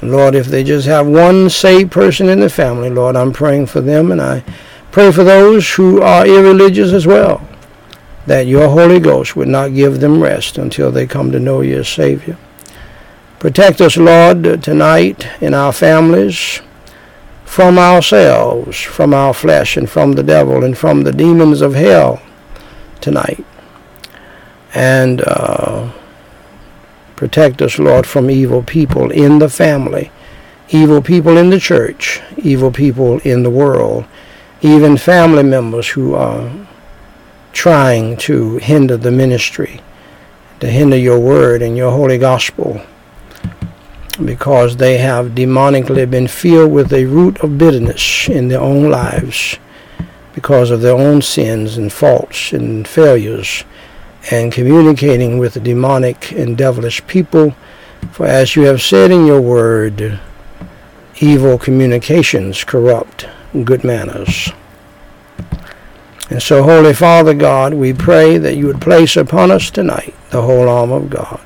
Lord, 0.02 0.34
if 0.34 0.46
they 0.46 0.64
just 0.64 0.88
have 0.88 1.06
one 1.06 1.48
saved 1.48 1.92
person 1.92 2.28
in 2.28 2.40
the 2.40 2.50
family, 2.50 2.90
Lord, 2.90 3.14
I'm 3.14 3.32
praying 3.32 3.66
for 3.66 3.80
them, 3.80 4.10
and 4.10 4.20
I 4.20 4.42
pray 4.90 5.12
for 5.12 5.22
those 5.22 5.72
who 5.72 6.02
are 6.02 6.26
irreligious 6.26 6.92
as 6.92 7.06
well 7.06 7.46
that 8.26 8.48
your 8.48 8.68
Holy 8.68 8.98
Ghost 8.98 9.36
would 9.36 9.46
not 9.46 9.72
give 9.72 10.00
them 10.00 10.20
rest 10.20 10.58
until 10.58 10.90
they 10.90 11.06
come 11.06 11.30
to 11.30 11.38
know 11.38 11.60
you 11.60 11.78
as 11.78 11.88
Savior. 11.88 12.36
Protect 13.38 13.80
us, 13.80 13.96
Lord, 13.96 14.64
tonight 14.64 15.28
in 15.40 15.54
our 15.54 15.72
families, 15.72 16.60
from 17.44 17.78
ourselves, 17.78 18.80
from 18.80 19.14
our 19.14 19.32
flesh, 19.32 19.76
and 19.76 19.88
from 19.88 20.14
the 20.14 20.24
devil, 20.24 20.64
and 20.64 20.76
from 20.76 21.04
the 21.04 21.12
demons 21.12 21.60
of 21.60 21.76
hell 21.76 22.20
tonight. 23.00 23.44
And 24.78 25.22
uh, 25.26 25.90
protect 27.16 27.60
us, 27.62 27.80
Lord, 27.80 28.06
from 28.06 28.30
evil 28.30 28.62
people 28.62 29.10
in 29.10 29.40
the 29.40 29.48
family, 29.48 30.12
evil 30.68 31.02
people 31.02 31.36
in 31.36 31.50
the 31.50 31.58
church, 31.58 32.20
evil 32.36 32.70
people 32.70 33.18
in 33.24 33.42
the 33.42 33.50
world, 33.50 34.04
even 34.60 34.96
family 34.96 35.42
members 35.42 35.88
who 35.88 36.14
are 36.14 36.48
trying 37.52 38.18
to 38.18 38.58
hinder 38.58 38.96
the 38.96 39.10
ministry, 39.10 39.80
to 40.60 40.70
hinder 40.70 40.96
your 40.96 41.18
word 41.18 41.60
and 41.60 41.76
your 41.76 41.90
holy 41.90 42.16
gospel, 42.16 42.80
because 44.24 44.76
they 44.76 44.98
have 44.98 45.30
demonically 45.30 46.08
been 46.08 46.28
filled 46.28 46.70
with 46.70 46.92
a 46.92 47.04
root 47.06 47.36
of 47.40 47.58
bitterness 47.58 48.28
in 48.28 48.46
their 48.46 48.60
own 48.60 48.88
lives 48.88 49.58
because 50.36 50.70
of 50.70 50.82
their 50.82 50.96
own 50.96 51.20
sins 51.20 51.76
and 51.76 51.92
faults 51.92 52.52
and 52.52 52.86
failures 52.86 53.64
and 54.30 54.52
communicating 54.52 55.38
with 55.38 55.54
the 55.54 55.60
demonic 55.60 56.32
and 56.32 56.56
devilish 56.56 57.06
people. 57.06 57.54
For 58.12 58.26
as 58.26 58.56
you 58.56 58.62
have 58.62 58.82
said 58.82 59.10
in 59.10 59.26
your 59.26 59.40
word, 59.40 60.20
evil 61.20 61.58
communications 61.58 62.64
corrupt 62.64 63.26
good 63.64 63.84
manners. 63.84 64.52
And 66.30 66.42
so, 66.42 66.62
Holy 66.62 66.92
Father 66.92 67.32
God, 67.32 67.72
we 67.72 67.92
pray 67.92 68.36
that 68.36 68.56
you 68.56 68.66
would 68.66 68.82
place 68.82 69.16
upon 69.16 69.50
us 69.50 69.70
tonight 69.70 70.14
the 70.30 70.42
whole 70.42 70.68
armor 70.68 70.96
of 70.96 71.10
God. 71.10 71.40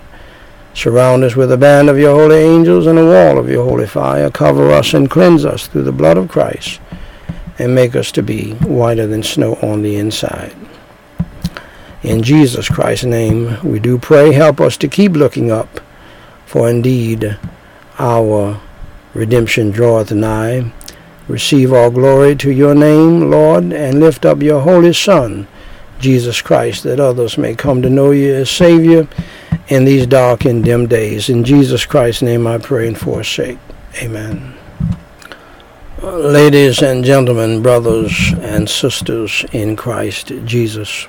Surround 0.75 1.23
us 1.23 1.37
with 1.37 1.53
a 1.53 1.57
band 1.57 1.89
of 1.89 1.99
your 1.99 2.19
holy 2.19 2.39
angels 2.39 2.87
and 2.87 2.99
a 2.99 3.05
wall 3.05 3.39
of 3.39 3.49
your 3.49 3.65
holy 3.65 3.87
fire. 3.87 4.31
Cover 4.31 4.71
us 4.73 4.95
and 4.95 5.11
cleanse 5.11 5.45
us 5.45 5.67
through 5.67 5.83
the 5.83 5.93
blood 5.93 6.17
of 6.17 6.29
Christ 6.29 6.81
and 7.59 7.75
make 7.75 7.95
us 7.95 8.11
to 8.13 8.23
be 8.23 8.55
whiter 8.55 9.07
than 9.07 9.23
snow 9.23 9.55
on 9.63 9.83
the 9.83 9.97
inside. 9.97 10.57
In 12.03 12.25
Jesus 12.25 12.69
Christ's 12.69 13.05
name 13.05 13.59
we 13.63 13.79
do 13.79 13.97
pray. 13.97 14.33
Help 14.33 14.61
us 14.61 14.77
to 14.79 14.89
keep 14.89 15.13
looking 15.13 15.53
up, 15.53 15.81
for 16.47 16.69
indeed 16.69 17.39
our 17.99 18.61
redemption 19.15 19.71
draweth 19.71 20.11
nigh. 20.11 20.73
Receive 21.29 21.73
all 21.73 21.91
glory 21.91 22.35
to 22.37 22.51
your 22.51 22.75
name, 22.75 23.31
Lord, 23.31 23.73
and 23.73 24.01
lift 24.01 24.27
up 24.27 24.43
your 24.43 24.63
holy 24.63 24.93
Son, 24.93 25.47
Jesus 26.01 26.43
Christ, 26.43 26.83
that 26.83 26.99
others 26.99 27.39
may 27.39 27.55
come 27.55 27.81
to 27.83 27.89
know 27.89 28.11
you 28.11 28.35
as 28.35 28.51
Savior 28.51 29.07
in 29.69 29.85
these 29.85 30.05
dark 30.05 30.45
and 30.45 30.65
dim 30.65 30.89
days. 30.89 31.29
In 31.29 31.45
Jesus 31.45 31.87
Christ's 31.87 32.23
name 32.23 32.49
I 32.49 32.59
pray 32.59 32.89
and 32.89 32.99
forsake. 32.99 33.59
Amen. 34.03 34.55
Ladies 36.03 36.83
and 36.83 37.05
gentlemen, 37.05 37.63
brothers 37.63 38.33
and 38.41 38.69
sisters 38.69 39.45
in 39.53 39.77
Christ 39.77 40.33
Jesus. 40.45 41.07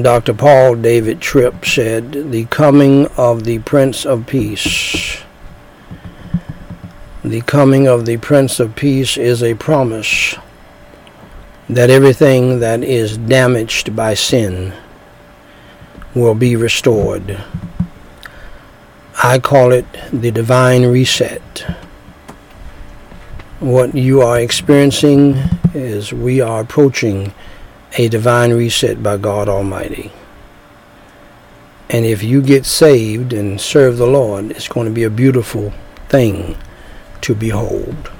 Dr. 0.00 0.34
Paul 0.34 0.74
David 0.74 1.20
Tripp 1.20 1.64
said, 1.64 2.32
The 2.32 2.46
coming 2.46 3.06
of 3.16 3.44
the 3.44 3.60
Prince 3.60 4.04
of 4.04 4.26
Peace. 4.26 5.22
The 7.24 7.42
coming 7.42 7.86
of 7.86 8.04
the 8.04 8.16
Prince 8.16 8.58
of 8.58 8.74
Peace 8.74 9.16
is 9.16 9.40
a 9.40 9.54
promise 9.54 10.34
that 11.68 11.90
everything 11.90 12.58
that 12.58 12.82
is 12.82 13.16
damaged 13.16 13.94
by 13.94 14.14
sin 14.14 14.72
will 16.12 16.34
be 16.34 16.56
restored. 16.56 17.40
I 19.22 19.38
call 19.38 19.70
it 19.70 19.86
the 20.12 20.32
divine 20.32 20.86
reset. 20.86 21.64
What 23.60 23.94
you 23.94 24.22
are 24.22 24.40
experiencing 24.40 25.36
is 25.72 26.12
we 26.12 26.40
are 26.40 26.62
approaching 26.62 27.32
a 27.96 28.08
divine 28.08 28.52
reset 28.52 29.02
by 29.02 29.16
God 29.16 29.48
Almighty. 29.48 30.10
And 31.88 32.04
if 32.04 32.22
you 32.22 32.42
get 32.42 32.66
saved 32.66 33.32
and 33.32 33.60
serve 33.60 33.98
the 33.98 34.06
Lord, 34.06 34.50
it's 34.50 34.68
going 34.68 34.86
to 34.86 34.92
be 34.92 35.04
a 35.04 35.10
beautiful 35.10 35.72
thing 36.08 36.56
to 37.20 37.34
behold. 37.34 38.10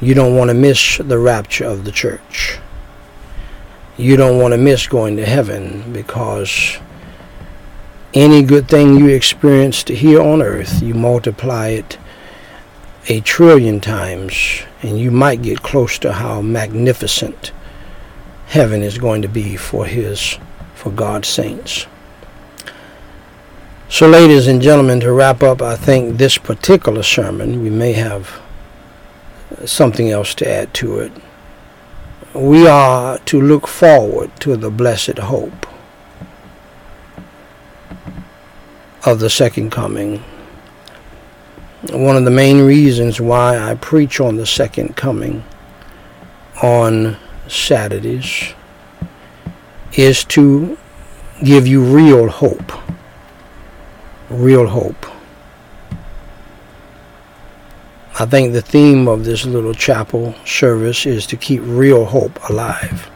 You 0.00 0.14
don't 0.14 0.36
want 0.36 0.50
to 0.50 0.54
miss 0.54 0.98
the 0.98 1.18
rapture 1.18 1.64
of 1.64 1.84
the 1.84 1.90
church. 1.90 2.58
You 3.96 4.16
don't 4.16 4.38
want 4.38 4.52
to 4.52 4.58
miss 4.58 4.86
going 4.86 5.16
to 5.16 5.26
heaven 5.26 5.92
because 5.92 6.78
any 8.12 8.42
good 8.42 8.68
thing 8.68 8.96
you 8.96 9.08
experienced 9.08 9.88
here 9.88 10.20
on 10.20 10.42
earth, 10.42 10.82
you 10.82 10.94
multiply 10.94 11.68
it 11.68 11.98
a 13.08 13.20
trillion 13.20 13.80
times, 13.80 14.62
and 14.82 14.98
you 14.98 15.10
might 15.10 15.42
get 15.42 15.62
close 15.62 15.98
to 15.98 16.12
how 16.12 16.40
magnificent 16.40 17.52
heaven 18.46 18.82
is 18.82 18.98
going 18.98 19.22
to 19.22 19.28
be 19.28 19.56
for 19.56 19.86
his 19.86 20.38
for 20.74 20.90
God's 20.90 21.28
saints. 21.28 21.86
So 23.88 24.08
ladies 24.08 24.48
and 24.48 24.60
gentlemen, 24.60 25.00
to 25.00 25.12
wrap 25.12 25.42
up, 25.42 25.62
I 25.62 25.76
think 25.76 26.16
this 26.16 26.36
particular 26.36 27.02
sermon, 27.02 27.62
we 27.62 27.70
may 27.70 27.92
have 27.92 28.40
something 29.64 30.10
else 30.10 30.34
to 30.36 30.50
add 30.50 30.74
to 30.74 30.98
it. 30.98 31.12
We 32.34 32.66
are 32.66 33.18
to 33.18 33.40
look 33.40 33.68
forward 33.68 34.34
to 34.40 34.56
the 34.56 34.70
blessed 34.70 35.18
hope 35.18 35.66
of 39.06 39.20
the 39.20 39.30
second 39.30 39.70
coming. 39.70 40.24
One 41.92 42.16
of 42.16 42.24
the 42.24 42.30
main 42.30 42.62
reasons 42.62 43.20
why 43.20 43.58
I 43.58 43.74
preach 43.74 44.18
on 44.18 44.36
the 44.36 44.46
second 44.46 44.96
coming 44.96 45.44
on 46.62 47.16
Saturdays 47.48 48.54
is 49.92 50.24
to 50.24 50.76
give 51.42 51.66
you 51.66 51.82
real 51.82 52.28
hope. 52.28 52.72
Real 54.30 54.66
hope. 54.66 55.06
I 58.18 58.26
think 58.26 58.52
the 58.52 58.62
theme 58.62 59.08
of 59.08 59.24
this 59.24 59.44
little 59.44 59.74
chapel 59.74 60.34
service 60.44 61.04
is 61.04 61.26
to 61.26 61.36
keep 61.36 61.60
real 61.64 62.04
hope 62.04 62.48
alive. 62.48 63.10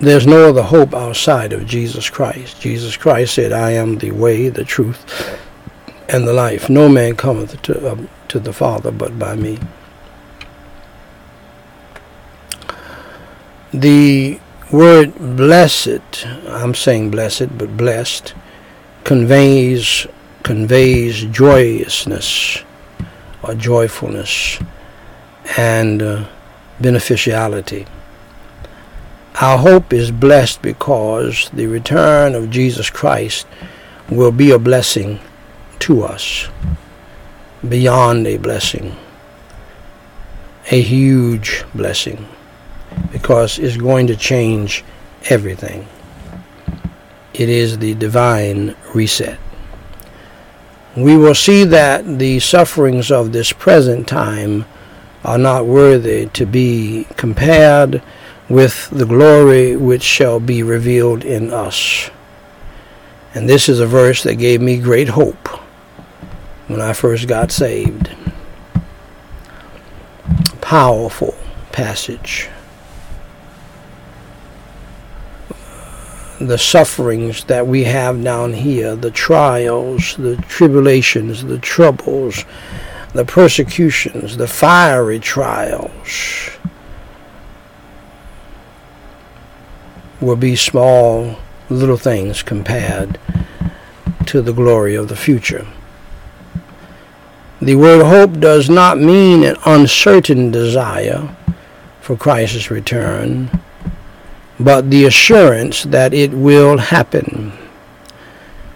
There's 0.00 0.26
no 0.26 0.48
other 0.48 0.62
hope 0.62 0.94
outside 0.94 1.52
of 1.52 1.66
Jesus 1.66 2.08
Christ. 2.08 2.60
Jesus 2.60 2.96
Christ 2.96 3.34
said, 3.34 3.52
I 3.52 3.72
am 3.72 3.98
the 3.98 4.12
way, 4.12 4.48
the 4.48 4.64
truth, 4.64 5.38
and 6.08 6.26
the 6.26 6.32
life. 6.32 6.70
No 6.70 6.88
man 6.88 7.16
cometh 7.16 7.60
to, 7.62 7.90
uh, 7.90 7.96
to 8.28 8.38
the 8.38 8.52
Father 8.52 8.90
but 8.90 9.18
by 9.18 9.34
me. 9.34 9.58
The 13.74 14.40
word 14.72 15.14
blessed, 15.36 16.26
I'm 16.46 16.74
saying 16.74 17.10
blessed, 17.10 17.58
but 17.58 17.76
blessed, 17.76 18.32
conveys 19.04 20.06
conveys 20.42 21.24
joyousness 21.24 22.64
or 23.42 23.54
joyfulness 23.54 24.58
and 25.58 26.00
uh, 26.00 26.24
beneficiality. 26.80 27.84
Our 29.42 29.58
hope 29.58 29.92
is 29.92 30.10
blessed 30.10 30.62
because 30.62 31.50
the 31.52 31.66
return 31.66 32.34
of 32.34 32.48
Jesus 32.48 32.88
Christ 32.88 33.46
will 34.08 34.32
be 34.32 34.50
a 34.50 34.58
blessing 34.58 35.20
to 35.80 36.04
us, 36.04 36.48
beyond 37.68 38.26
a 38.26 38.38
blessing, 38.38 38.96
a 40.70 40.80
huge 40.80 41.64
blessing 41.74 42.26
because 43.12 43.58
it's 43.58 43.76
going 43.76 44.06
to 44.08 44.16
change 44.16 44.84
everything. 45.30 45.86
It 47.34 47.48
is 47.48 47.78
the 47.78 47.94
divine 47.94 48.74
reset. 48.94 49.38
We 50.96 51.16
will 51.16 51.34
see 51.34 51.64
that 51.64 52.18
the 52.18 52.40
sufferings 52.40 53.10
of 53.12 53.32
this 53.32 53.52
present 53.52 54.08
time 54.08 54.64
are 55.24 55.38
not 55.38 55.66
worthy 55.66 56.26
to 56.26 56.46
be 56.46 57.06
compared 57.16 58.02
with 58.48 58.88
the 58.90 59.06
glory 59.06 59.76
which 59.76 60.02
shall 60.02 60.40
be 60.40 60.62
revealed 60.62 61.24
in 61.24 61.52
us. 61.52 62.10
And 63.34 63.48
this 63.48 63.68
is 63.68 63.78
a 63.78 63.86
verse 63.86 64.22
that 64.22 64.36
gave 64.36 64.60
me 64.60 64.78
great 64.78 65.10
hope 65.10 65.48
when 66.66 66.80
I 66.80 66.92
first 66.92 67.28
got 67.28 67.52
saved. 67.52 68.10
Powerful 70.60 71.36
passage. 71.72 72.48
The 76.40 76.58
sufferings 76.58 77.44
that 77.44 77.66
we 77.66 77.84
have 77.84 78.22
down 78.22 78.52
here, 78.52 78.94
the 78.94 79.10
trials, 79.10 80.16
the 80.16 80.36
tribulations, 80.48 81.44
the 81.44 81.58
troubles, 81.58 82.44
the 83.12 83.24
persecutions, 83.24 84.36
the 84.36 84.46
fiery 84.46 85.18
trials 85.18 86.50
will 90.20 90.36
be 90.36 90.54
small 90.54 91.36
little 91.68 91.96
things 91.96 92.42
compared 92.42 93.18
to 94.26 94.42
the 94.42 94.52
glory 94.52 94.94
of 94.94 95.08
the 95.08 95.16
future. 95.16 95.66
The 97.60 97.74
word 97.74 98.04
hope 98.04 98.38
does 98.38 98.70
not 98.70 98.98
mean 98.98 99.42
an 99.42 99.56
uncertain 99.66 100.50
desire 100.50 101.34
for 102.00 102.16
Christ's 102.16 102.70
return 102.70 103.50
but 104.60 104.90
the 104.90 105.04
assurance 105.04 105.84
that 105.84 106.12
it 106.12 106.32
will 106.32 106.78
happen. 106.78 107.52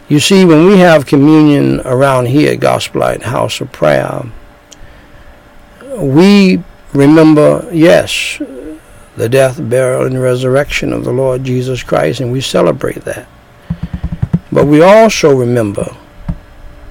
You 0.09 0.21
see, 0.21 0.45
when 0.45 0.67
we 0.67 0.79
have 0.79 1.07
communion 1.07 1.81
around 1.81 2.27
here 2.27 2.53
at 2.53 2.61
Gospel 2.61 3.01
Light 3.01 3.23
House 3.23 3.61
of 3.61 3.73
Prayer, 3.73 4.23
we 5.97 6.63
remember, 6.93 7.69
yes, 7.73 8.41
the 9.17 9.29
death, 9.29 9.59
burial, 9.69 10.07
and 10.07 10.21
resurrection 10.21 10.93
of 10.93 11.05
the 11.05 11.13
Lord 11.13 11.45
Jesus 11.45 11.83
Christ, 11.83 12.21
and 12.21 12.31
we 12.31 12.41
celebrate 12.41 13.03
that. 13.05 13.27
But 14.53 14.67
we 14.67 14.83
also 14.83 15.35
remember, 15.35 15.97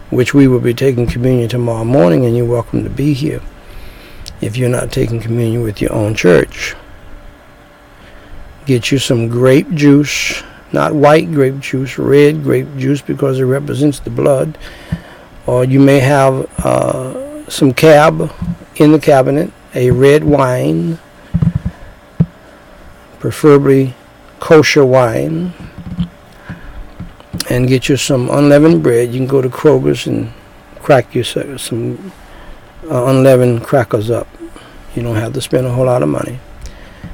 which 0.09 0.33
we 0.33 0.47
will 0.47 0.59
be 0.59 0.73
taking 0.73 1.07
communion 1.07 1.47
tomorrow 1.47 1.85
morning, 1.85 2.25
and 2.25 2.35
you're 2.35 2.45
welcome 2.45 2.83
to 2.83 2.89
be 2.89 3.13
here 3.13 3.41
if 4.41 4.57
you're 4.57 4.69
not 4.69 4.91
taking 4.91 5.21
communion 5.21 5.61
with 5.61 5.79
your 5.79 5.93
own 5.93 6.15
church 6.15 6.75
Get 8.65 8.91
you 8.91 8.99
some 8.99 9.27
grape 9.27 9.69
juice, 9.71 10.43
not 10.71 10.93
white 10.93 11.31
grape 11.31 11.59
juice, 11.59 11.97
red 11.97 12.43
grape 12.43 12.67
juice 12.77 13.01
because 13.01 13.39
it 13.39 13.45
represents 13.45 13.99
the 13.99 14.09
blood. 14.09 14.57
Or 15.47 15.65
you 15.65 15.79
may 15.79 15.99
have 15.99 16.45
uh, 16.63 17.49
some 17.49 17.73
cab 17.73 18.31
in 18.75 18.91
the 18.91 18.99
cabinet, 18.99 19.51
a 19.73 19.91
red 19.91 20.23
wine, 20.23 20.99
preferably 23.19 23.95
kosher 24.39 24.85
wine, 24.85 25.53
and 27.49 27.67
get 27.67 27.89
you 27.89 27.97
some 27.97 28.29
unleavened 28.29 28.83
bread. 28.83 29.11
You 29.11 29.19
can 29.19 29.27
go 29.27 29.41
to 29.41 29.49
Kroger's 29.49 30.07
and 30.07 30.31
crack 30.81 31.13
you 31.15 31.23
some 31.23 32.11
uh, 32.89 33.05
unleavened 33.05 33.63
crackers 33.63 34.09
up. 34.09 34.27
You 34.95 35.03
don't 35.03 35.15
have 35.15 35.33
to 35.33 35.41
spend 35.41 35.65
a 35.65 35.71
whole 35.71 35.85
lot 35.85 36.03
of 36.03 36.09
money. 36.09 36.39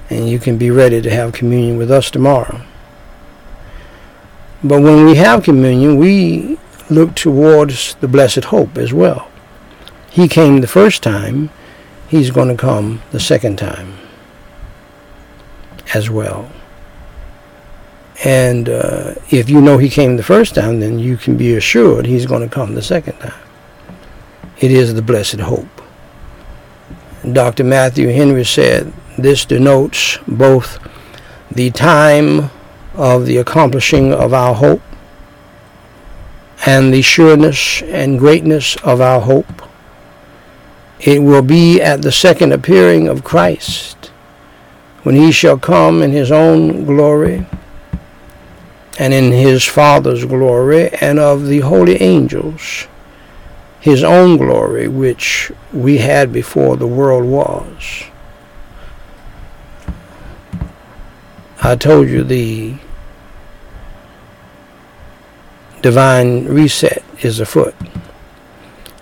And 0.10 0.30
you 0.30 0.40
can 0.40 0.58
be 0.58 0.72
ready 0.72 1.02
to 1.02 1.10
have 1.10 1.34
communion 1.34 1.78
with 1.78 1.92
us 1.92 2.10
tomorrow. 2.10 2.62
But 4.64 4.82
when 4.82 5.06
we 5.06 5.16
have 5.16 5.44
communion, 5.44 5.98
we 5.98 6.58
look 6.90 7.16
towards 7.16 7.96
the 7.96 8.08
blessed 8.08 8.46
hope 8.46 8.78
as 8.78 8.94
well. 8.94 9.30
He 10.10 10.28
came 10.28 10.62
the 10.62 10.68
first 10.68 11.04
time, 11.04 11.50
he's 12.08 12.32
going 12.32 12.48
to 12.48 12.56
come 12.56 13.02
the 13.12 13.20
second 13.20 13.58
time 13.58 13.98
as 15.94 16.10
well. 16.10 16.50
And 18.24 18.68
uh, 18.68 19.16
if 19.30 19.50
you 19.50 19.62
know 19.62 19.78
he 19.78 19.90
came 19.90 20.18
the 20.18 20.24
first 20.24 20.56
time, 20.56 20.80
then 20.80 20.98
you 20.98 21.18
can 21.18 21.38
be 21.38 21.56
assured 21.56 22.06
he's 22.06 22.26
going 22.26 22.42
to 22.42 22.54
come 22.54 22.74
the 22.74 22.82
second 22.82 23.20
time. 23.20 23.40
It 24.60 24.72
is 24.72 24.96
the 24.96 25.04
blessed 25.04 25.40
hope. 25.40 25.68
Dr. 27.32 27.64
Matthew 27.64 28.08
Henry 28.08 28.44
said 28.44 28.92
this 29.18 29.46
denotes 29.46 30.18
both 30.28 30.80
the 31.52 31.72
time 31.72 32.50
of 32.94 33.26
the 33.26 33.38
accomplishing 33.38 34.14
of 34.14 34.34
our 34.34 34.54
hope 34.54 34.82
and 36.66 36.94
the 36.94 37.02
sureness 37.02 37.82
and 37.84 38.20
greatness 38.20 38.76
of 38.78 39.02
our 39.02 39.22
hope. 39.22 39.62
It 41.00 41.22
will 41.22 41.44
be 41.44 41.82
at 41.82 42.02
the 42.02 42.12
second 42.12 42.52
appearing 42.52 43.08
of 43.08 43.24
Christ 43.24 44.12
when 45.04 45.16
he 45.16 45.32
shall 45.32 45.58
come 45.58 46.02
in 46.02 46.12
his 46.12 46.32
own 46.32 46.86
glory 46.86 47.46
and 49.00 49.14
in 49.14 49.32
his 49.32 49.64
Father's 49.64 50.26
glory 50.26 50.90
and 51.02 51.20
of 51.20 51.46
the 51.46 51.60
holy 51.60 52.02
angels 52.02 52.88
his 53.80 54.04
own 54.04 54.38
glory, 54.38 54.88
which 54.88 55.52
we 55.72 56.00
had 56.00 56.34
before 56.34 56.76
the 56.76 56.88
world 56.88 57.24
was. 57.24 58.04
I 61.68 61.76
told 61.76 62.08
you 62.08 62.24
the 62.24 62.76
divine 65.82 66.46
reset 66.46 67.04
is 67.20 67.42
afoot. 67.42 67.76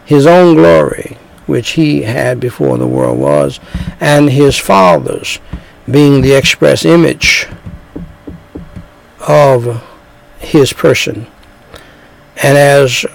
His 0.04 0.26
own 0.26 0.56
glory, 0.56 1.20
which 1.46 1.74
he 1.74 2.02
had 2.02 2.40
before 2.40 2.80
the 2.80 2.88
world 2.88 3.20
was, 3.20 3.60
and 4.00 4.32
his 4.32 4.58
Father's, 4.58 5.38
being 5.90 6.22
the 6.22 6.34
express 6.34 6.86
image 6.86 7.48
of 9.28 9.84
his 10.40 10.74
person. 10.74 11.28
And 12.42 12.58
as 12.58 13.06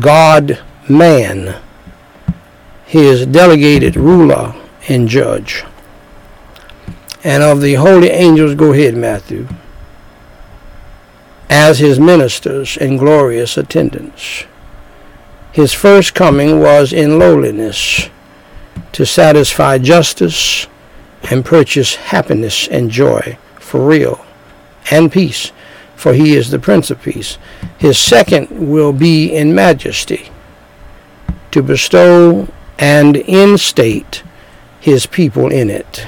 God 0.00 0.60
man, 0.88 1.62
his 2.84 3.26
delegated 3.26 3.94
ruler 3.94 4.56
and 4.88 5.08
judge. 5.08 5.62
And 7.24 7.42
of 7.42 7.60
the 7.60 7.74
holy 7.74 8.10
angels, 8.10 8.54
go 8.54 8.72
ahead, 8.72 8.96
Matthew, 8.96 9.48
as 11.48 11.78
his 11.78 12.00
ministers 12.00 12.76
in 12.76 12.96
glorious 12.96 13.56
attendance. 13.56 14.44
His 15.52 15.72
first 15.72 16.14
coming 16.14 16.60
was 16.60 16.92
in 16.92 17.18
lowliness 17.18 18.08
to 18.92 19.06
satisfy 19.06 19.78
justice 19.78 20.66
and 21.30 21.44
purchase 21.44 21.94
happiness 21.94 22.66
and 22.68 22.90
joy 22.90 23.38
for 23.60 23.86
real 23.86 24.24
and 24.90 25.12
peace, 25.12 25.52
for 25.94 26.14
he 26.14 26.34
is 26.34 26.50
the 26.50 26.58
Prince 26.58 26.90
of 26.90 27.00
Peace. 27.02 27.38
His 27.78 27.98
second 27.98 28.48
will 28.50 28.92
be 28.92 29.32
in 29.32 29.54
majesty 29.54 30.30
to 31.52 31.62
bestow 31.62 32.48
and 32.78 33.16
instate 33.16 34.22
his 34.80 35.06
people 35.06 35.52
in 35.52 35.70
it. 35.70 36.06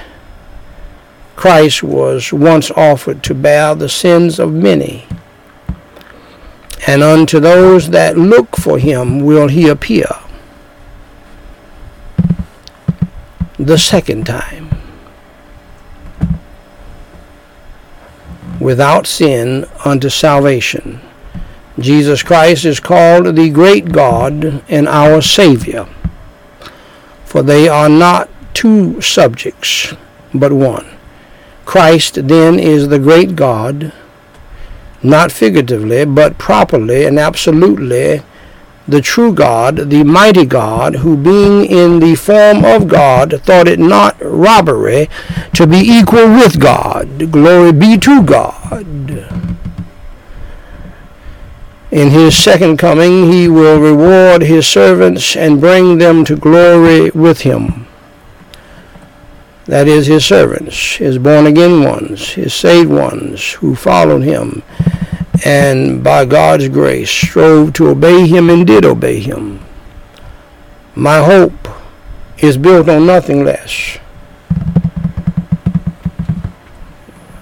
Christ 1.45 1.83
was 1.83 2.33
once 2.33 2.71
offered 2.71 3.23
to 3.25 3.35
bear 3.35 3.75
the 3.75 3.87
sins 3.87 4.39
of 4.39 4.51
many, 4.51 5.07
and 6.87 7.03
unto 7.03 7.39
those 7.39 7.91
that 7.91 8.17
look 8.17 8.57
for 8.57 8.79
him 8.79 9.21
will 9.21 9.49
he 9.49 9.69
appear 9.69 10.09
the 13.59 13.77
second 13.77 14.25
time. 14.25 14.71
Without 18.59 19.07
sin 19.07 19.67
unto 19.85 20.09
salvation 20.09 20.99
Jesus 21.79 22.23
Christ 22.23 22.65
is 22.65 22.81
called 22.81 23.37
the 23.37 23.51
great 23.51 23.93
God 23.93 24.65
and 24.71 24.89
our 24.89 25.21
Savior, 25.21 25.87
for 27.27 27.43
they 27.43 27.69
are 27.69 27.91
not 27.91 28.31
two 28.55 28.99
subjects, 29.03 29.93
but 30.33 30.51
one. 30.51 30.94
Christ 31.65 32.29
then 32.29 32.59
is 32.59 32.89
the 32.89 32.99
great 32.99 33.37
God, 33.37 33.93
not 35.03 35.33
figuratively, 35.33 36.05
but 36.05 36.39
properly 36.39 37.05
and 37.05 37.19
absolutely 37.19 38.23
the 38.87 39.01
true 39.01 39.33
God, 39.33 39.89
the 39.91 40.05
mighty 40.05 40.45
God, 40.45 40.97
who 40.97 41.17
being 41.17 41.65
in 41.65 42.01
the 42.01 42.15
form 42.15 42.65
of 42.65 42.87
God, 42.87 43.41
thought 43.43 43.67
it 43.67 43.79
not 43.79 44.17
robbery 44.21 45.09
to 45.55 45.67
be 45.67 45.79
equal 45.79 46.29
with 46.29 46.61
God. 46.61 47.31
Glory 47.31 47.73
be 47.73 47.97
to 47.99 48.23
God. 48.23 48.87
In 51.91 52.11
his 52.11 52.37
second 52.37 52.77
coming, 52.77 53.31
he 53.31 53.49
will 53.49 53.81
reward 53.81 54.43
his 54.43 54.67
servants 54.67 55.37
and 55.37 55.61
bring 55.61 55.99
them 55.99 56.25
to 56.25 56.37
glory 56.37 57.11
with 57.11 57.43
him. 57.43 57.87
That 59.67 59.89
is, 59.89 60.07
his 60.07 60.25
servants, 60.25 60.97
his 60.97 61.19
born 61.19 61.47
again 61.47 61.83
ones, 61.83 62.31
his 62.31 62.53
saved 62.53 62.91
ones 62.91 63.53
who 63.53 63.75
followed 63.75 64.23
him 64.23 64.63
and 65.45 66.03
by 66.03 66.25
God's 66.25 66.69
grace 66.69 67.11
strove 67.11 67.73
to 67.75 67.89
obey 67.89 68.27
him 68.27 68.51
and 68.51 68.67
did 68.67 68.85
obey 68.85 69.21
him. 69.21 69.61
My 70.95 71.19
hope 71.19 71.69
is 72.39 72.57
built 72.57 72.89
on 72.89 73.07
nothing 73.07 73.45
less. 73.45 73.99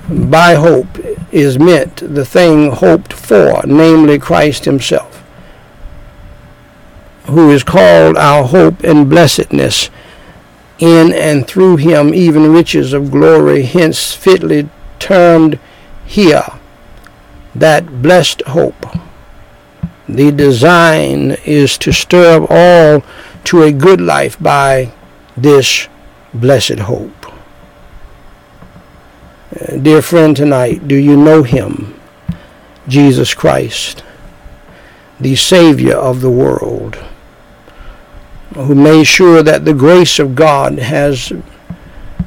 By 0.09 0.55
hope 0.55 0.99
is 1.31 1.59
meant 1.59 1.97
the 1.97 2.25
thing 2.25 2.73
hoped 2.73 3.12
for, 3.12 3.62
namely 3.66 4.18
Christ 4.18 4.64
Himself, 4.64 5.25
who 7.27 7.51
is 7.51 7.62
called 7.62 8.16
our 8.16 8.45
hope 8.45 8.83
and 8.83 9.09
blessedness, 9.09 9.91
in 10.83 11.12
and 11.12 11.47
through 11.47 11.76
Him 11.76 12.12
even 12.12 12.53
riches 12.53 12.93
of 12.93 13.12
glory, 13.12 13.62
hence 13.62 14.12
fitly 14.12 14.68
termed 14.99 15.61
here 16.05 16.45
that 17.55 18.03
blessed 18.03 18.43
hope. 18.49 18.87
The 20.09 20.33
design 20.33 21.37
is 21.45 21.78
to 21.78 21.93
stir 21.93 22.43
up 22.43 22.51
all 22.51 23.05
to 23.45 23.62
a 23.62 23.72
good 23.72 24.01
life 24.01 24.39
by 24.41 24.93
this 25.37 25.87
blessed 26.35 26.80
hope. 26.80 27.26
Dear 29.80 30.03
friend, 30.03 30.37
tonight, 30.37 30.89
do 30.89 30.97
you 30.97 31.16
know 31.16 31.45
him, 31.45 31.95
Jesus 32.89 33.35
Christ, 33.35 34.03
the 35.20 35.37
Savior 35.37 35.95
of 35.95 36.20
the 36.20 36.30
world, 36.30 36.99
who 38.55 38.74
made 38.74 39.05
sure 39.05 39.42
that 39.42 39.64
the 39.64 39.74
grace 39.74 40.18
of 40.18 40.34
God 40.34 40.78
has 40.78 41.32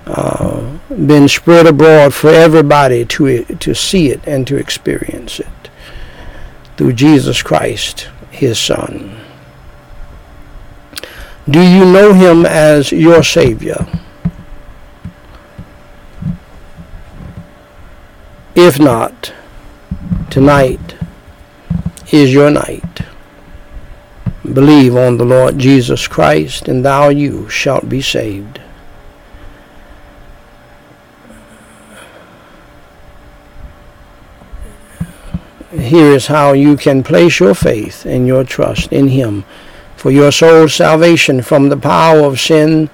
uh, 0.05 0.77
been 0.89 1.27
spread 1.27 1.67
abroad 1.67 2.13
for 2.13 2.29
everybody 2.29 3.05
to, 3.05 3.43
to 3.43 3.73
see 3.73 4.09
it 4.09 4.25
and 4.27 4.45
to 4.47 4.55
experience 4.55 5.39
it 5.39 5.47
through 6.77 6.93
Jesus 6.93 7.41
Christ, 7.41 8.09
his 8.31 8.59
Son? 8.59 9.19
Do 11.49 11.61
you 11.61 11.85
know 11.85 12.13
him 12.13 12.45
as 12.45 12.91
your 12.91 13.23
Savior? 13.23 13.85
If 18.55 18.79
not, 18.79 19.33
tonight 20.29 20.95
is 22.11 22.33
your 22.33 22.49
night. 22.49 23.01
Believe 24.53 24.95
on 24.95 25.17
the 25.17 25.25
Lord 25.25 25.57
Jesus 25.57 26.07
Christ, 26.07 26.67
and 26.67 26.85
thou 26.85 27.09
you 27.09 27.49
shalt 27.49 27.89
be 27.89 28.01
saved. 28.01 28.59
here 35.85 36.13
is 36.13 36.27
how 36.27 36.53
you 36.53 36.75
can 36.75 37.03
place 37.03 37.39
your 37.39 37.53
faith 37.53 38.05
and 38.05 38.27
your 38.27 38.43
trust 38.43 38.91
in 38.91 39.07
Him 39.07 39.45
for 39.95 40.11
your 40.11 40.31
soul's 40.31 40.73
salvation 40.73 41.41
from 41.41 41.69
the 41.69 41.77
power 41.77 42.19
of 42.19 42.39
sin 42.39 42.89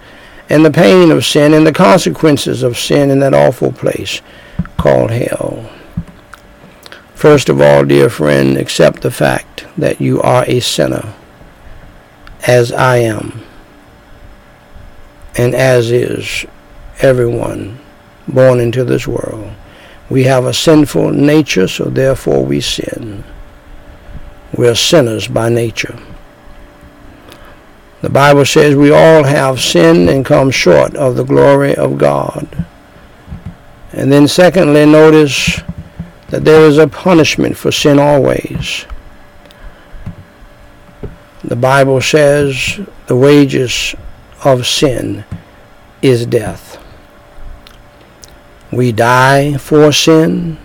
and 0.49 0.65
the 0.65 0.71
pain 0.71 1.11
of 1.11 1.25
sin 1.25 1.53
and 1.53 1.65
the 1.65 1.73
consequences 1.73 2.63
of 2.63 2.77
sin 2.77 3.09
in 3.09 3.19
that 3.19 3.33
awful 3.33 3.71
place 3.71 4.21
called 4.77 5.11
hell. 5.11 5.69
First 7.15 7.49
of 7.49 7.61
all, 7.61 7.85
dear 7.85 8.09
friend, 8.09 8.57
accept 8.57 9.01
the 9.01 9.11
fact 9.11 9.65
that 9.77 10.01
you 10.01 10.21
are 10.21 10.43
a 10.47 10.59
sinner, 10.59 11.13
as 12.47 12.71
I 12.71 12.97
am, 12.97 13.41
and 15.37 15.53
as 15.53 15.91
is 15.91 16.45
everyone 16.99 17.79
born 18.27 18.59
into 18.59 18.83
this 18.83 19.07
world. 19.07 19.51
We 20.09 20.23
have 20.23 20.45
a 20.45 20.53
sinful 20.53 21.11
nature, 21.11 21.67
so 21.67 21.85
therefore 21.85 22.43
we 22.43 22.61
sin. 22.61 23.23
We're 24.53 24.75
sinners 24.75 25.27
by 25.27 25.49
nature. 25.49 25.97
The 28.01 28.09
Bible 28.09 28.45
says 28.45 28.75
we 28.75 28.91
all 28.91 29.23
have 29.23 29.61
sinned 29.61 30.09
and 30.09 30.25
come 30.25 30.51
short 30.51 30.95
of 30.95 31.15
the 31.15 31.23
glory 31.23 31.75
of 31.75 31.97
God. 31.97 32.65
And 33.93 34.11
then 34.11 34.27
secondly, 34.27 34.85
notice 34.85 35.61
that 36.29 36.43
there 36.43 36.65
is 36.65 36.77
a 36.77 36.87
punishment 36.87 37.57
for 37.57 37.71
sin 37.71 37.99
always. 37.99 38.85
The 41.43 41.55
Bible 41.55 42.01
says 42.01 42.79
the 43.07 43.15
wages 43.15 43.95
of 44.43 44.67
sin 44.67 45.25
is 46.01 46.25
death. 46.25 46.77
We 48.71 48.91
die 48.91 49.57
for 49.57 49.91
sin. 49.91 50.57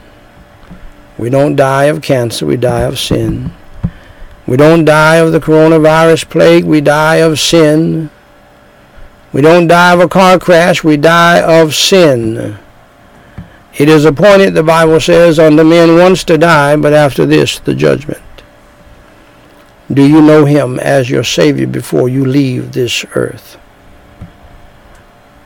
We 1.18 1.30
don't 1.30 1.56
die 1.56 1.84
of 1.84 2.02
cancer, 2.02 2.44
we 2.44 2.56
die 2.58 2.82
of 2.82 2.98
sin. 2.98 3.52
We 4.46 4.56
don't 4.56 4.84
die 4.84 5.16
of 5.16 5.32
the 5.32 5.40
coronavirus 5.40 6.28
plague, 6.28 6.64
we 6.64 6.82
die 6.82 7.16
of 7.16 7.40
sin. 7.40 8.10
We 9.32 9.40
don't 9.40 9.66
die 9.66 9.94
of 9.94 10.00
a 10.00 10.08
car 10.08 10.38
crash, 10.38 10.84
we 10.84 10.98
die 10.98 11.40
of 11.42 11.74
sin. 11.74 12.58
It 13.74 13.88
is 13.88 14.04
appointed, 14.04 14.54
the 14.54 14.62
Bible 14.62 15.00
says, 15.00 15.38
unto 15.38 15.64
men 15.64 15.96
once 15.96 16.22
to 16.24 16.38
die, 16.38 16.76
but 16.76 16.92
after 16.92 17.26
this 17.26 17.58
the 17.58 17.74
judgment. 17.74 18.22
Do 19.92 20.06
you 20.06 20.20
know 20.20 20.44
him 20.44 20.78
as 20.80 21.08
your 21.08 21.24
Savior 21.24 21.66
before 21.66 22.08
you 22.08 22.24
leave 22.24 22.72
this 22.72 23.04
earth? 23.14 23.58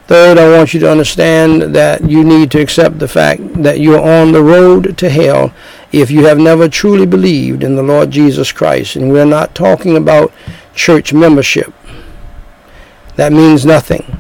Third, 0.07 0.39
I 0.39 0.59
want 0.59 0.75
you 0.75 0.81
to 0.81 0.91
understand 0.91 1.75
that 1.75 2.09
you 2.11 2.25
need 2.25 2.51
to 2.51 2.61
accept 2.61 2.99
the 2.99 3.07
fact 3.07 3.63
that 3.63 3.79
you're 3.79 4.01
on 4.01 4.33
the 4.33 4.43
road 4.43 4.99
to 4.99 5.09
hell 5.09 5.53
if 5.93 6.11
you 6.11 6.25
have 6.27 6.39
never 6.39 6.69
truly 6.69 7.07
believed 7.07 7.63
in 7.63 7.77
the 7.77 7.83
Lord 7.83 8.11
Jesus 8.11 8.51
Christ. 8.51 8.97
And 8.97 9.13
we're 9.13 9.25
not 9.25 9.55
talking 9.55 9.97
about 9.97 10.33
church 10.75 11.13
membership. 11.13 11.73
That 13.15 13.33
means 13.33 13.65
nothing. 13.65 14.19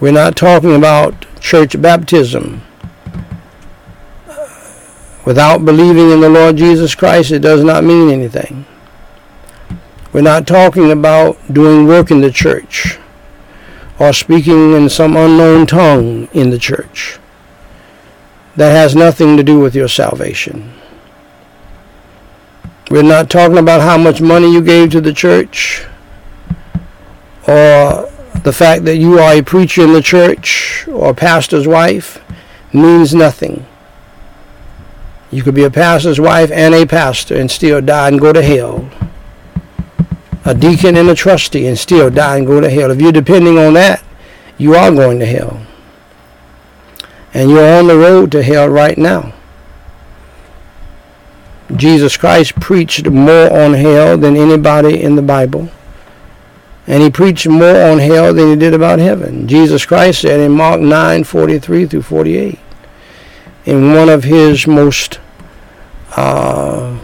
We're 0.00 0.12
not 0.12 0.36
talking 0.36 0.74
about 0.74 1.26
church 1.40 1.78
baptism. 1.82 2.62
Without 5.28 5.62
believing 5.62 6.10
in 6.10 6.22
the 6.22 6.30
Lord 6.30 6.56
Jesus 6.56 6.94
Christ, 6.94 7.32
it 7.32 7.40
does 7.40 7.62
not 7.62 7.84
mean 7.84 8.08
anything. 8.08 8.64
We're 10.10 10.22
not 10.22 10.46
talking 10.46 10.90
about 10.90 11.36
doing 11.52 11.86
work 11.86 12.10
in 12.10 12.22
the 12.22 12.32
church 12.32 12.98
or 13.98 14.14
speaking 14.14 14.72
in 14.72 14.88
some 14.88 15.18
unknown 15.18 15.66
tongue 15.66 16.28
in 16.32 16.48
the 16.48 16.58
church. 16.58 17.18
That 18.56 18.70
has 18.70 18.96
nothing 18.96 19.36
to 19.36 19.42
do 19.42 19.60
with 19.60 19.74
your 19.74 19.86
salvation. 19.86 20.72
We're 22.90 23.02
not 23.02 23.28
talking 23.28 23.58
about 23.58 23.82
how 23.82 23.98
much 23.98 24.22
money 24.22 24.50
you 24.50 24.62
gave 24.62 24.92
to 24.92 25.00
the 25.02 25.12
church 25.12 25.84
or 27.46 28.10
the 28.44 28.54
fact 28.54 28.86
that 28.86 28.96
you 28.96 29.18
are 29.18 29.34
a 29.34 29.42
preacher 29.42 29.82
in 29.82 29.92
the 29.92 30.00
church 30.00 30.88
or 30.88 31.12
pastor's 31.12 31.68
wife 31.68 32.18
means 32.72 33.14
nothing. 33.14 33.66
You 35.30 35.42
could 35.42 35.54
be 35.54 35.64
a 35.64 35.70
pastor's 35.70 36.20
wife 36.20 36.50
and 36.50 36.74
a 36.74 36.86
pastor 36.86 37.36
and 37.36 37.50
still 37.50 37.80
die 37.80 38.08
and 38.08 38.20
go 38.20 38.32
to 38.32 38.42
hell 38.42 38.90
a 40.48 40.54
deacon 40.54 40.96
and 40.96 41.10
a 41.10 41.14
trustee 41.14 41.66
and 41.66 41.78
still 41.78 42.08
die 42.08 42.38
and 42.38 42.46
go 42.46 42.58
to 42.58 42.70
hell. 42.70 42.90
If 42.90 43.02
you're 43.02 43.12
depending 43.12 43.58
on 43.58 43.74
that, 43.74 44.02
you 44.56 44.74
are 44.74 44.90
going 44.90 45.18
to 45.18 45.26
hell. 45.26 45.60
And 47.34 47.50
you're 47.50 47.78
on 47.78 47.86
the 47.86 47.98
road 47.98 48.32
to 48.32 48.42
hell 48.42 48.66
right 48.66 48.96
now. 48.96 49.34
Jesus 51.76 52.16
Christ 52.16 52.54
preached 52.58 53.10
more 53.10 53.52
on 53.52 53.74
hell 53.74 54.16
than 54.16 54.36
anybody 54.36 55.02
in 55.02 55.16
the 55.16 55.22
Bible. 55.22 55.68
And 56.86 57.02
he 57.02 57.10
preached 57.10 57.46
more 57.46 57.82
on 57.82 57.98
hell 57.98 58.32
than 58.32 58.48
he 58.48 58.56
did 58.56 58.72
about 58.72 59.00
heaven. 59.00 59.46
Jesus 59.46 59.84
Christ 59.84 60.22
said 60.22 60.40
in 60.40 60.52
Mark 60.52 60.80
9, 60.80 61.24
43 61.24 61.84
through 61.84 62.02
48, 62.02 62.58
in 63.68 63.92
one 63.92 64.08
of 64.08 64.24
his 64.24 64.66
most 64.66 65.20
uh, 66.16 66.98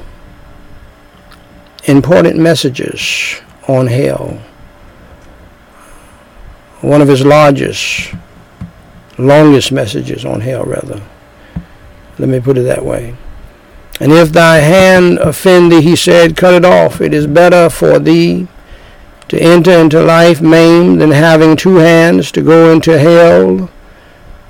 important 1.84 2.38
messages 2.38 3.42
on 3.68 3.86
hell. 3.86 4.40
One 6.80 7.02
of 7.02 7.08
his 7.08 7.22
largest, 7.22 8.14
longest 9.18 9.72
messages 9.72 10.24
on 10.24 10.40
hell, 10.40 10.64
rather. 10.64 11.02
Let 12.18 12.30
me 12.30 12.40
put 12.40 12.56
it 12.56 12.62
that 12.62 12.82
way. 12.82 13.14
And 14.00 14.10
if 14.10 14.32
thy 14.32 14.60
hand 14.60 15.18
offend 15.18 15.70
thee, 15.70 15.82
he 15.82 15.94
said, 15.94 16.34
cut 16.34 16.54
it 16.54 16.64
off. 16.64 17.02
It 17.02 17.12
is 17.12 17.26
better 17.26 17.68
for 17.68 17.98
thee 17.98 18.48
to 19.28 19.38
enter 19.38 19.72
into 19.72 20.02
life 20.02 20.40
maimed 20.40 21.02
than 21.02 21.10
having 21.10 21.56
two 21.56 21.76
hands 21.76 22.32
to 22.32 22.40
go 22.40 22.72
into 22.72 22.98
hell, 22.98 23.68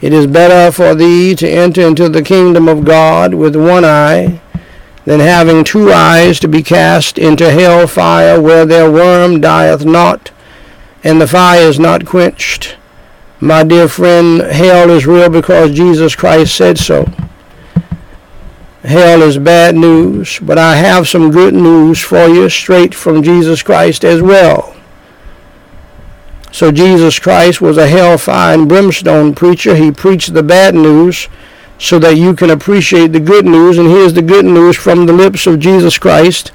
It 0.00 0.12
is 0.12 0.26
better 0.26 0.72
for 0.72 0.94
thee 0.94 1.34
to 1.34 1.48
enter 1.48 1.82
into 1.82 2.08
the 2.08 2.22
kingdom 2.22 2.68
of 2.68 2.84
God 2.84 3.34
with 3.34 3.54
one 3.54 3.84
eye 3.84 4.40
than 5.04 5.20
having 5.20 5.64
two 5.64 5.92
eyes 5.92 6.40
to 6.40 6.48
be 6.48 6.62
cast 6.62 7.18
into 7.18 7.50
hell 7.50 7.86
fire 7.86 8.40
where 8.40 8.64
their 8.64 8.90
worm 8.90 9.40
dieth 9.40 9.84
not 9.84 10.30
and 11.02 11.20
the 11.20 11.26
fire 11.26 11.62
is 11.62 11.78
not 11.78 12.06
quenched. 12.06 12.76
My 13.40 13.64
dear 13.64 13.88
friend, 13.88 14.40
hell 14.40 14.90
is 14.90 15.06
real 15.06 15.30
because 15.30 15.72
Jesus 15.72 16.14
Christ 16.14 16.54
said 16.54 16.78
so. 16.78 17.10
Hell 18.82 19.22
is 19.22 19.38
bad 19.38 19.74
news, 19.76 20.38
but 20.40 20.58
I 20.58 20.76
have 20.76 21.08
some 21.08 21.30
good 21.30 21.54
news 21.54 22.00
for 22.00 22.26
you 22.26 22.48
straight 22.48 22.94
from 22.94 23.22
Jesus 23.22 23.62
Christ 23.62 24.04
as 24.04 24.22
well. 24.22 24.76
So 26.52 26.72
Jesus 26.72 27.18
Christ 27.18 27.60
was 27.60 27.78
a 27.78 27.88
hellfire 27.88 28.54
and 28.54 28.68
brimstone 28.68 29.34
preacher. 29.34 29.76
He 29.76 29.92
preached 29.92 30.34
the 30.34 30.42
bad 30.42 30.74
news 30.74 31.28
so 31.78 31.98
that 31.98 32.16
you 32.16 32.34
can 32.34 32.50
appreciate 32.50 33.12
the 33.12 33.20
good 33.20 33.46
news. 33.46 33.78
And 33.78 33.88
here's 33.88 34.12
the 34.12 34.22
good 34.22 34.44
news 34.44 34.76
from 34.76 35.06
the 35.06 35.12
lips 35.12 35.46
of 35.46 35.60
Jesus 35.60 35.96
Christ, 35.96 36.52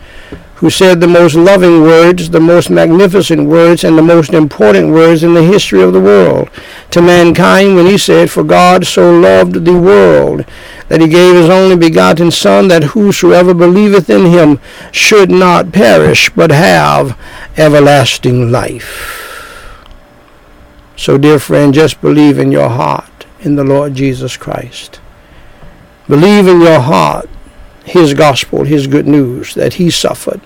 who 0.55 0.69
said 0.69 0.99
the 0.99 1.07
most 1.07 1.35
loving 1.35 1.81
words, 1.81 2.29
the 2.29 2.39
most 2.39 2.69
magnificent 2.69 3.47
words, 3.47 3.83
and 3.83 3.97
the 3.97 4.03
most 4.03 4.33
important 4.33 4.91
words 4.91 5.23
in 5.23 5.33
the 5.33 5.43
history 5.43 5.81
of 5.81 5.93
the 5.93 5.99
world 5.99 6.49
to 6.91 7.01
mankind 7.01 7.75
when 7.75 7.85
he 7.85 7.97
said, 7.97 8.29
For 8.29 8.43
God 8.43 8.85
so 8.85 9.11
loved 9.17 9.65
the 9.65 9.79
world 9.79 10.45
that 10.89 11.01
he 11.01 11.07
gave 11.07 11.35
his 11.35 11.49
only 11.49 11.75
begotten 11.75 12.31
Son, 12.31 12.67
that 12.67 12.83
whosoever 12.83 13.53
believeth 13.53 14.09
in 14.09 14.25
him 14.25 14.59
should 14.91 15.31
not 15.31 15.71
perish, 15.71 16.29
but 16.29 16.51
have 16.51 17.17
everlasting 17.57 18.51
life. 18.51 19.24
So, 20.95 21.17
dear 21.17 21.39
friend, 21.39 21.73
just 21.73 22.01
believe 22.01 22.39
in 22.39 22.51
your 22.51 22.69
heart 22.69 23.25
in 23.41 23.55
the 23.55 23.63
Lord 23.63 23.95
Jesus 23.95 24.37
Christ. 24.37 24.99
Believe 26.07 26.47
in 26.47 26.61
your 26.61 26.79
heart 26.79 27.29
his 27.83 28.13
gospel, 28.13 28.63
his 28.63 28.87
good 28.87 29.07
news, 29.07 29.53
that 29.53 29.75
he 29.75 29.89
suffered, 29.91 30.41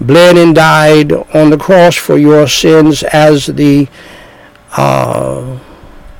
bled 0.00 0.36
and 0.36 0.54
died 0.54 1.12
on 1.12 1.50
the 1.50 1.58
cross 1.58 1.96
for 1.96 2.16
your 2.16 2.48
sins 2.48 3.02
as 3.04 3.46
the 3.46 3.88
uh, 4.76 5.58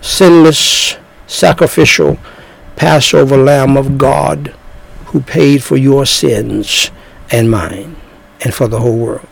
sinless, 0.01 0.97
sacrificial 1.27 2.19
Passover 2.77 3.37
Lamb 3.37 3.77
of 3.77 3.99
God 3.99 4.55
who 5.07 5.21
paid 5.21 5.63
for 5.63 5.77
your 5.77 6.07
sins 6.07 6.91
and 7.31 7.51
mine 7.51 7.97
and 8.41 8.55
for 8.55 8.69
the 8.69 8.81
whole 8.81 8.99
world 8.99 9.29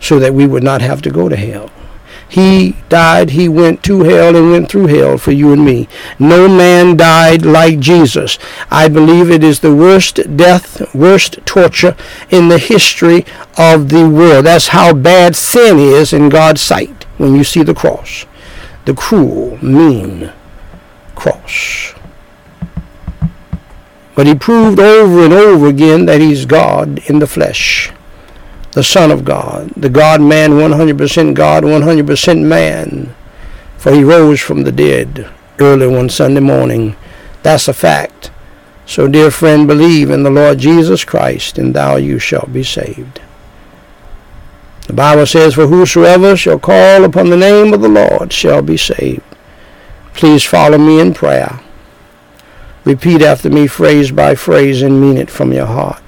so 0.00 0.18
that 0.18 0.34
we 0.34 0.46
would 0.46 0.62
not 0.62 0.80
have 0.80 1.02
to 1.02 1.10
go 1.10 1.28
to 1.28 1.36
hell. 1.36 1.70
He 2.28 2.76
died, 2.88 3.30
he 3.30 3.48
went 3.48 3.84
to 3.84 4.02
hell 4.02 4.34
and 4.34 4.50
went 4.50 4.68
through 4.68 4.86
hell 4.88 5.16
for 5.16 5.30
you 5.30 5.52
and 5.52 5.64
me. 5.64 5.88
No 6.18 6.48
man 6.48 6.96
died 6.96 7.46
like 7.46 7.78
Jesus. 7.78 8.38
I 8.70 8.88
believe 8.88 9.30
it 9.30 9.44
is 9.44 9.60
the 9.60 9.74
worst 9.74 10.36
death, 10.36 10.92
worst 10.94 11.38
torture 11.46 11.96
in 12.30 12.48
the 12.48 12.58
history 12.58 13.24
of 13.56 13.90
the 13.90 14.08
world. 14.08 14.46
That's 14.46 14.68
how 14.68 14.92
bad 14.92 15.36
sin 15.36 15.78
is 15.78 16.12
in 16.12 16.28
God's 16.28 16.60
sight 16.60 17.04
when 17.16 17.36
you 17.36 17.44
see 17.44 17.62
the 17.62 17.74
cross. 17.74 18.26
The 18.86 18.94
cruel, 18.94 19.58
mean 19.64 20.32
cross. 21.14 21.94
But 24.16 24.26
he 24.26 24.34
proved 24.34 24.80
over 24.80 25.24
and 25.24 25.32
over 25.32 25.66
again 25.66 26.06
that 26.06 26.20
he's 26.20 26.44
God 26.44 27.00
in 27.08 27.18
the 27.18 27.26
flesh 27.26 27.92
the 28.76 28.84
Son 28.84 29.10
of 29.10 29.24
God, 29.24 29.70
the 29.74 29.88
God 29.88 30.20
man, 30.20 30.50
100% 30.50 31.32
God, 31.32 31.62
100% 31.64 32.42
man. 32.42 33.14
For 33.78 33.90
he 33.90 34.04
rose 34.04 34.38
from 34.38 34.64
the 34.64 34.70
dead 34.70 35.32
early 35.58 35.86
one 35.86 36.10
Sunday 36.10 36.40
morning. 36.40 36.94
That's 37.42 37.68
a 37.68 37.72
fact. 37.72 38.30
So, 38.84 39.08
dear 39.08 39.30
friend, 39.30 39.66
believe 39.66 40.10
in 40.10 40.24
the 40.24 40.30
Lord 40.30 40.58
Jesus 40.58 41.04
Christ, 41.04 41.56
and 41.56 41.72
thou 41.72 41.96
you 41.96 42.18
shalt 42.18 42.52
be 42.52 42.62
saved. 42.62 43.22
The 44.88 44.92
Bible 44.92 45.24
says, 45.24 45.54
For 45.54 45.68
whosoever 45.68 46.36
shall 46.36 46.58
call 46.58 47.02
upon 47.04 47.30
the 47.30 47.36
name 47.38 47.72
of 47.72 47.80
the 47.80 47.88
Lord 47.88 48.30
shall 48.30 48.60
be 48.60 48.76
saved. 48.76 49.22
Please 50.12 50.44
follow 50.44 50.76
me 50.76 51.00
in 51.00 51.14
prayer. 51.14 51.60
Repeat 52.84 53.22
after 53.22 53.48
me 53.48 53.68
phrase 53.68 54.10
by 54.10 54.34
phrase 54.34 54.82
and 54.82 55.00
mean 55.00 55.16
it 55.16 55.30
from 55.30 55.54
your 55.54 55.64
heart 55.64 56.02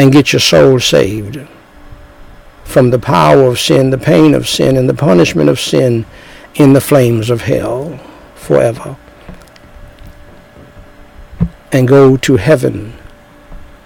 and 0.00 0.14
get 0.14 0.32
your 0.32 0.40
soul 0.40 0.80
saved 0.80 1.46
from 2.64 2.88
the 2.88 2.98
power 2.98 3.42
of 3.42 3.60
sin, 3.60 3.90
the 3.90 3.98
pain 3.98 4.32
of 4.32 4.48
sin, 4.48 4.78
and 4.78 4.88
the 4.88 4.94
punishment 4.94 5.50
of 5.50 5.60
sin 5.60 6.06
in 6.54 6.72
the 6.72 6.80
flames 6.80 7.28
of 7.28 7.42
hell 7.42 8.00
forever. 8.34 8.96
And 11.70 11.86
go 11.86 12.16
to 12.16 12.36
heaven 12.38 12.94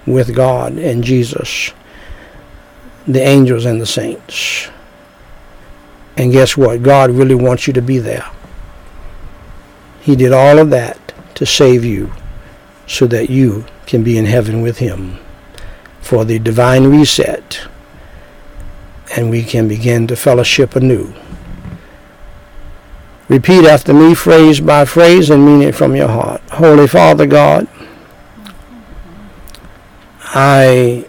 with 0.06 0.36
God 0.36 0.78
and 0.78 1.02
Jesus, 1.02 1.72
the 3.08 3.20
angels 3.20 3.64
and 3.64 3.80
the 3.80 3.86
saints. 3.86 4.68
And 6.16 6.30
guess 6.30 6.56
what? 6.56 6.84
God 6.84 7.10
really 7.10 7.34
wants 7.34 7.66
you 7.66 7.72
to 7.72 7.82
be 7.82 7.98
there. 7.98 8.30
He 10.00 10.14
did 10.14 10.32
all 10.32 10.60
of 10.60 10.70
that 10.70 11.12
to 11.34 11.44
save 11.44 11.84
you 11.84 12.12
so 12.86 13.08
that 13.08 13.30
you 13.30 13.64
can 13.86 14.04
be 14.04 14.16
in 14.16 14.26
heaven 14.26 14.62
with 14.62 14.78
him 14.78 15.18
for 16.04 16.26
the 16.26 16.38
divine 16.38 16.86
reset, 16.86 17.66
and 19.16 19.30
we 19.30 19.42
can 19.42 19.66
begin 19.66 20.06
to 20.06 20.14
fellowship 20.14 20.76
anew. 20.76 21.14
Repeat 23.28 23.64
after 23.64 23.94
me, 23.94 24.14
phrase 24.14 24.60
by 24.60 24.84
phrase, 24.84 25.30
and 25.30 25.46
mean 25.46 25.62
it 25.62 25.74
from 25.74 25.96
your 25.96 26.08
heart. 26.08 26.42
Holy 26.50 26.86
Father 26.86 27.26
God, 27.26 27.66
I 30.20 31.08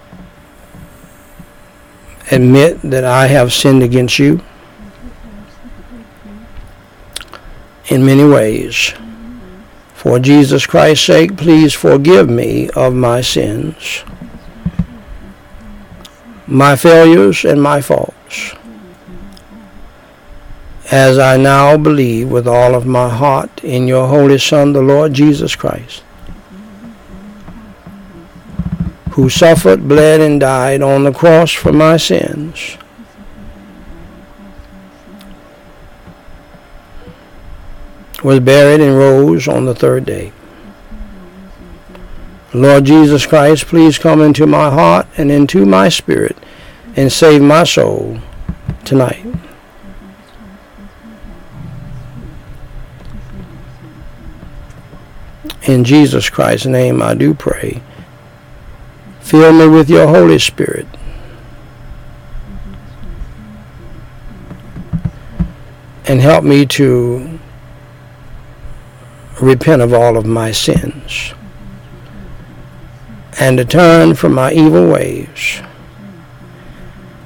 admit 2.31 2.79
that 2.83 3.03
I 3.03 3.27
have 3.27 3.51
sinned 3.51 3.83
against 3.83 4.17
you 4.17 4.41
in 7.89 8.05
many 8.05 8.23
ways. 8.23 8.93
For 9.93 10.19
Jesus 10.19 10.65
Christ's 10.65 11.05
sake, 11.05 11.35
please 11.35 11.73
forgive 11.73 12.29
me 12.29 12.69
of 12.69 12.93
my 12.93 13.19
sins 13.19 14.05
my 16.47 16.75
failures 16.75 17.43
and 17.45 17.61
my 17.61 17.81
faults. 17.81 18.53
As 20.91 21.17
I 21.17 21.37
now 21.37 21.77
believe 21.77 22.29
with 22.29 22.47
all 22.47 22.75
of 22.75 22.85
my 22.85 23.09
heart 23.09 23.63
in 23.63 23.87
your 23.87 24.07
Holy 24.07 24.37
Son, 24.37 24.73
the 24.73 24.81
Lord 24.81 25.13
Jesus 25.13 25.55
Christ, 25.55 26.03
who 29.11 29.29
suffered, 29.29 29.87
bled, 29.87 30.21
and 30.21 30.39
died 30.39 30.81
on 30.81 31.03
the 31.03 31.13
cross 31.13 31.51
for 31.51 31.73
my 31.73 31.97
sins. 31.97 32.77
was 38.25 38.39
buried 38.39 38.81
and 38.81 38.97
rose 38.97 39.47
on 39.47 39.65
the 39.65 39.75
third 39.75 40.03
day. 40.03 40.33
Lord 42.55 42.85
Jesus 42.85 43.25
Christ, 43.25 43.65
please 43.65 43.97
come 43.97 44.21
into 44.21 44.47
my 44.47 44.69
heart 44.69 45.07
and 45.17 45.29
into 45.29 45.65
my 45.65 45.89
spirit 45.89 46.37
and 46.95 47.11
save 47.11 47.41
my 47.41 47.65
soul 47.65 48.19
tonight. 48.85 49.25
In 55.63 55.83
Jesus 55.83 56.29
Christ's 56.29 56.67
name 56.67 57.01
I 57.01 57.13
do 57.13 57.33
pray. 57.33 57.81
Fill 59.19 59.51
me 59.51 59.67
with 59.67 59.89
your 59.89 60.07
Holy 60.07 60.39
Spirit. 60.39 60.87
And 66.05 66.21
help 66.21 66.45
me 66.45 66.65
to 66.67 67.37
repent 69.41 69.81
of 69.81 69.93
all 69.93 70.15
of 70.15 70.25
my 70.25 70.51
sins 70.51 71.34
and 73.39 73.57
to 73.57 73.65
turn 73.65 74.15
from 74.15 74.33
my 74.33 74.51
evil 74.51 74.89
ways 74.89 75.61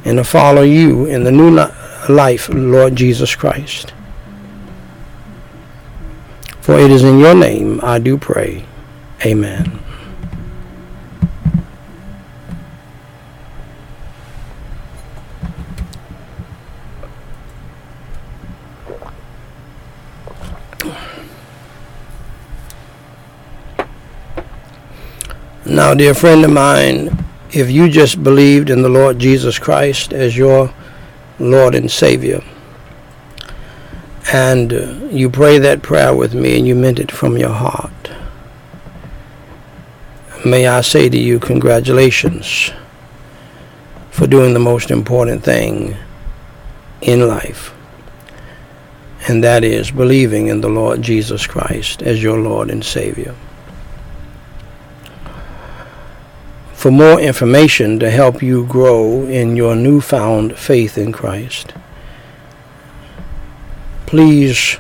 and 0.06 0.18
to 0.18 0.24
follow 0.24 0.62
you 0.62 1.06
in 1.06 1.24
the 1.24 1.32
new 1.32 1.52
life, 2.10 2.50
Lord 2.50 2.96
Jesus 2.96 3.36
Christ. 3.36 3.94
For 6.62 6.78
it 6.80 6.92
is 6.92 7.04
in 7.04 7.20
your 7.20 7.36
name 7.36 7.80
I 7.84 8.00
do 8.00 8.18
pray. 8.18 8.66
Amen. 9.26 9.80
Now, 25.70 25.94
dear 25.94 26.16
friend 26.16 26.44
of 26.44 26.50
mine, 26.50 27.24
if 27.52 27.70
you 27.70 27.90
just 27.90 28.24
believed 28.24 28.72
in 28.72 28.82
the 28.82 28.90
Lord 28.90 29.20
Jesus 29.20 29.60
Christ 29.60 30.14
as 30.14 30.36
your 30.36 30.74
Lord 31.38 31.76
and 31.76 31.92
Savior, 31.92 32.42
and 34.34 34.74
uh, 34.74 34.94
you 35.12 35.30
pray 35.30 35.60
that 35.60 35.84
prayer 35.84 36.16
with 36.16 36.34
me 36.34 36.58
and 36.58 36.68
you 36.68 36.74
meant 36.74 36.98
it 36.98 37.12
from 37.12 37.38
your 37.38 37.54
heart, 37.54 37.92
may 40.44 40.66
I 40.66 40.82
say 40.82 41.08
to 41.08 41.20
you, 41.20 41.38
congratulations 41.38 42.72
for 44.10 44.26
doing 44.26 44.56
the 44.56 44.60
most 44.60 44.90
important 44.90 45.44
thing 45.44 45.96
in 47.02 47.28
life, 47.28 47.76
and 49.28 49.44
that 49.44 49.64
is 49.64 49.92
believing 49.92 50.48
in 50.48 50.62
the 50.62 50.70
Lord 50.70 51.04
Jesus 51.04 51.46
Christ 51.46 52.02
as 52.02 52.24
your 52.24 52.40
Lord 52.40 52.72
and 52.72 52.84
Savior. 52.84 53.36
For 56.80 56.92
more 56.92 57.20
information 57.20 58.00
to 58.00 58.10
help 58.10 58.42
you 58.42 58.66
grow 58.66 59.26
in 59.26 59.58
your 59.58 59.76
newfound 59.76 60.58
faith 60.58 60.98
in 60.98 61.12
Christ, 61.12 61.74
please 64.06 64.78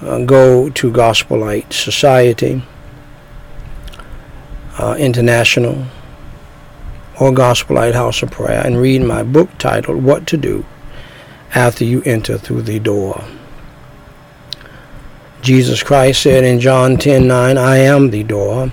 uh, 0.00 0.20
go 0.20 0.70
to 0.70 0.92
Gospel 0.92 1.38
Light 1.38 1.72
Society 1.72 2.62
uh, 4.78 4.94
International 4.96 5.86
or 7.18 7.32
Gospel 7.32 7.74
Light 7.74 7.96
House 7.96 8.22
of 8.22 8.30
Prayer 8.30 8.64
and 8.64 8.80
read 8.80 9.02
my 9.02 9.24
book 9.24 9.50
titled 9.58 10.04
What 10.04 10.28
to 10.28 10.36
Do 10.36 10.64
After 11.52 11.84
You 11.84 12.02
Enter 12.04 12.38
Through 12.38 12.62
the 12.62 12.78
Door. 12.78 13.24
Jesus 15.40 15.82
Christ 15.82 16.22
said 16.22 16.44
in 16.44 16.60
John 16.60 16.96
10:9, 16.96 17.58
I 17.58 17.78
am 17.78 18.10
the 18.10 18.22
door. 18.22 18.70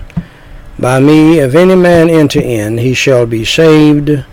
By 0.80 0.98
me, 0.98 1.40
if 1.40 1.54
any 1.54 1.74
man 1.74 2.08
enter 2.08 2.40
in, 2.40 2.78
he 2.78 2.94
shall 2.94 3.26
be 3.26 3.44
saved, 3.44 4.24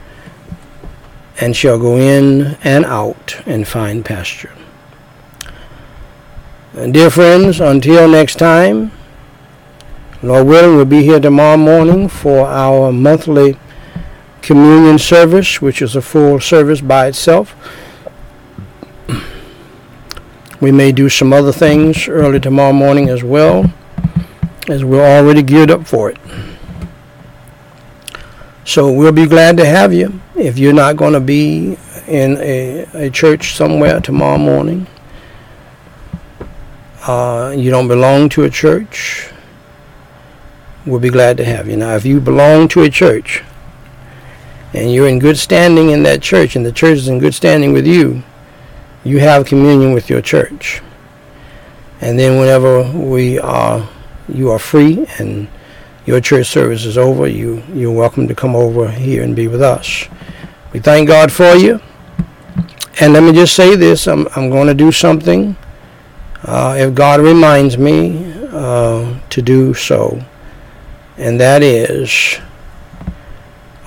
and 1.41 1.53
shall 1.53 1.77
go 1.77 1.97
in 1.97 2.57
and 2.63 2.85
out 2.85 3.41
and 3.45 3.67
find 3.67 4.05
pasture. 4.05 4.53
And 6.73 6.93
dear 6.93 7.09
friends, 7.09 7.59
until 7.59 8.07
next 8.07 8.35
time, 8.35 8.93
Lord 10.23 10.47
willing, 10.47 10.77
we'll 10.77 10.85
be 10.85 11.03
here 11.03 11.19
tomorrow 11.19 11.57
morning 11.57 12.07
for 12.07 12.47
our 12.47 12.93
monthly 12.93 13.57
communion 14.41 14.99
service, 14.99 15.61
which 15.61 15.81
is 15.81 15.97
a 15.97 16.01
full 16.01 16.39
service 16.39 16.79
by 16.79 17.07
itself. 17.07 17.55
We 20.61 20.71
may 20.71 20.93
do 20.93 21.09
some 21.09 21.33
other 21.33 21.51
things 21.51 22.07
early 22.07 22.39
tomorrow 22.39 22.71
morning 22.71 23.09
as 23.09 23.21
well, 23.21 23.73
as 24.69 24.83
we're 24.83 25.05
already 25.05 25.41
geared 25.41 25.71
up 25.71 25.87
for 25.87 26.09
it. 26.09 26.17
So 28.65 28.91
we'll 28.91 29.13
be 29.13 29.25
glad 29.25 29.55
to 29.57 29.65
have 29.65 29.93
you. 29.93 30.19
If 30.35 30.57
you're 30.57 30.73
not 30.73 30.97
going 30.97 31.13
to 31.13 31.21
be 31.21 31.77
in 32.05 32.37
a, 32.37 32.85
a 32.93 33.09
church 33.09 33.55
somewhere 33.55 34.01
tomorrow 34.01 34.37
morning, 34.37 34.87
uh, 37.07 37.53
you 37.55 37.71
don't 37.71 37.87
belong 37.87 38.27
to 38.29 38.43
a 38.43 38.49
church, 38.49 39.29
we'll 40.85 40.99
be 40.99 41.09
glad 41.09 41.37
to 41.37 41.45
have 41.45 41.69
you. 41.69 41.77
Now, 41.77 41.95
if 41.95 42.05
you 42.05 42.19
belong 42.19 42.67
to 42.69 42.83
a 42.83 42.89
church 42.89 43.43
and 44.73 44.93
you're 44.93 45.07
in 45.07 45.19
good 45.19 45.37
standing 45.37 45.91
in 45.91 46.03
that 46.03 46.21
church 46.21 46.57
and 46.57 46.65
the 46.65 46.71
church 46.73 46.97
is 46.97 47.07
in 47.07 47.19
good 47.19 47.33
standing 47.33 47.71
with 47.71 47.87
you, 47.87 48.21
you 49.05 49.19
have 49.19 49.45
communion 49.45 49.93
with 49.93 50.09
your 50.09 50.21
church. 50.21 50.81
And 52.01 52.19
then 52.19 52.37
whenever 52.37 52.83
we 52.91 53.39
are, 53.39 53.87
you 54.27 54.51
are 54.51 54.59
free 54.59 55.05
and 55.19 55.47
your 56.05 56.21
church 56.21 56.47
service 56.47 56.85
is 56.85 56.97
over, 56.97 57.27
you, 57.27 57.61
you're 57.73 57.91
welcome 57.91 58.27
to 58.27 58.35
come 58.35 58.55
over 58.55 58.89
here 58.89 59.23
and 59.23 59.35
be 59.35 59.47
with 59.47 59.61
us. 59.61 60.07
We 60.71 60.79
thank 60.79 61.07
God 61.07 61.31
for 61.31 61.55
you. 61.55 61.81
And 62.99 63.13
let 63.13 63.23
me 63.23 63.33
just 63.33 63.55
say 63.55 63.75
this, 63.75 64.07
I'm, 64.07 64.27
I'm 64.35 64.49
going 64.49 64.67
to 64.67 64.73
do 64.73 64.91
something 64.91 65.55
uh, 66.43 66.75
if 66.79 66.95
God 66.95 67.19
reminds 67.19 67.77
me 67.77 68.33
uh, 68.49 69.19
to 69.29 69.41
do 69.41 69.73
so. 69.73 70.23
And 71.17 71.39
that 71.39 71.61
is, 71.61 72.39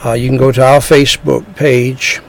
uh, 0.05 0.13
you 0.13 0.29
can 0.29 0.37
go 0.37 0.53
to 0.53 0.65
our 0.65 0.81
Facebook 0.81 1.57
page, 1.57 2.21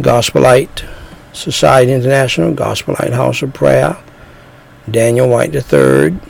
Gospel 0.00 0.42
Light 0.42 0.84
Society 1.32 1.92
International, 1.92 2.54
Gospel 2.54 2.96
Light 3.00 3.12
House 3.12 3.42
of 3.42 3.52
Prayer, 3.52 3.96
Daniel 4.90 5.28
Whyte 5.28 5.54
III. 5.54 6.29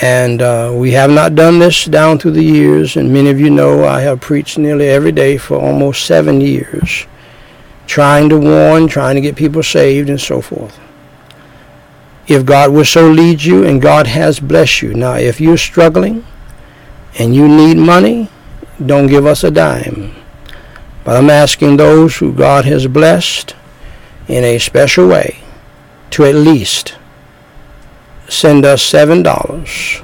And 0.00 0.42
uh, 0.42 0.72
we 0.76 0.92
have 0.92 1.10
not 1.10 1.34
done 1.34 1.58
this 1.58 1.84
down 1.84 2.18
through 2.18 2.32
the 2.32 2.44
years, 2.44 2.96
and 2.96 3.12
many 3.12 3.30
of 3.30 3.40
you 3.40 3.50
know 3.50 3.84
I 3.84 4.00
have 4.02 4.20
preached 4.20 4.56
nearly 4.56 4.88
every 4.88 5.10
day 5.10 5.36
for 5.38 5.58
almost 5.58 6.06
seven 6.06 6.40
years, 6.40 7.06
trying 7.88 8.28
to 8.28 8.38
warn, 8.38 8.86
trying 8.86 9.16
to 9.16 9.20
get 9.20 9.34
people 9.34 9.62
saved, 9.62 10.08
and 10.08 10.20
so 10.20 10.40
forth. 10.40 10.78
If 12.28 12.46
God 12.46 12.70
will 12.70 12.84
so 12.84 13.10
lead 13.10 13.42
you, 13.42 13.64
and 13.64 13.82
God 13.82 14.06
has 14.06 14.38
blessed 14.38 14.82
you. 14.82 14.94
Now, 14.94 15.14
if 15.14 15.40
you're 15.40 15.56
struggling 15.56 16.24
and 17.18 17.34
you 17.34 17.48
need 17.48 17.78
money, 17.78 18.30
don't 18.84 19.08
give 19.08 19.26
us 19.26 19.42
a 19.42 19.50
dime. 19.50 20.14
But 21.02 21.16
I'm 21.16 21.30
asking 21.30 21.76
those 21.76 22.16
who 22.16 22.32
God 22.32 22.66
has 22.66 22.86
blessed 22.86 23.56
in 24.28 24.44
a 24.44 24.58
special 24.58 25.08
way 25.08 25.42
to 26.10 26.24
at 26.24 26.34
least 26.34 26.97
send 28.28 28.64
us 28.64 28.82
seven 28.82 29.22
dollars 29.22 30.02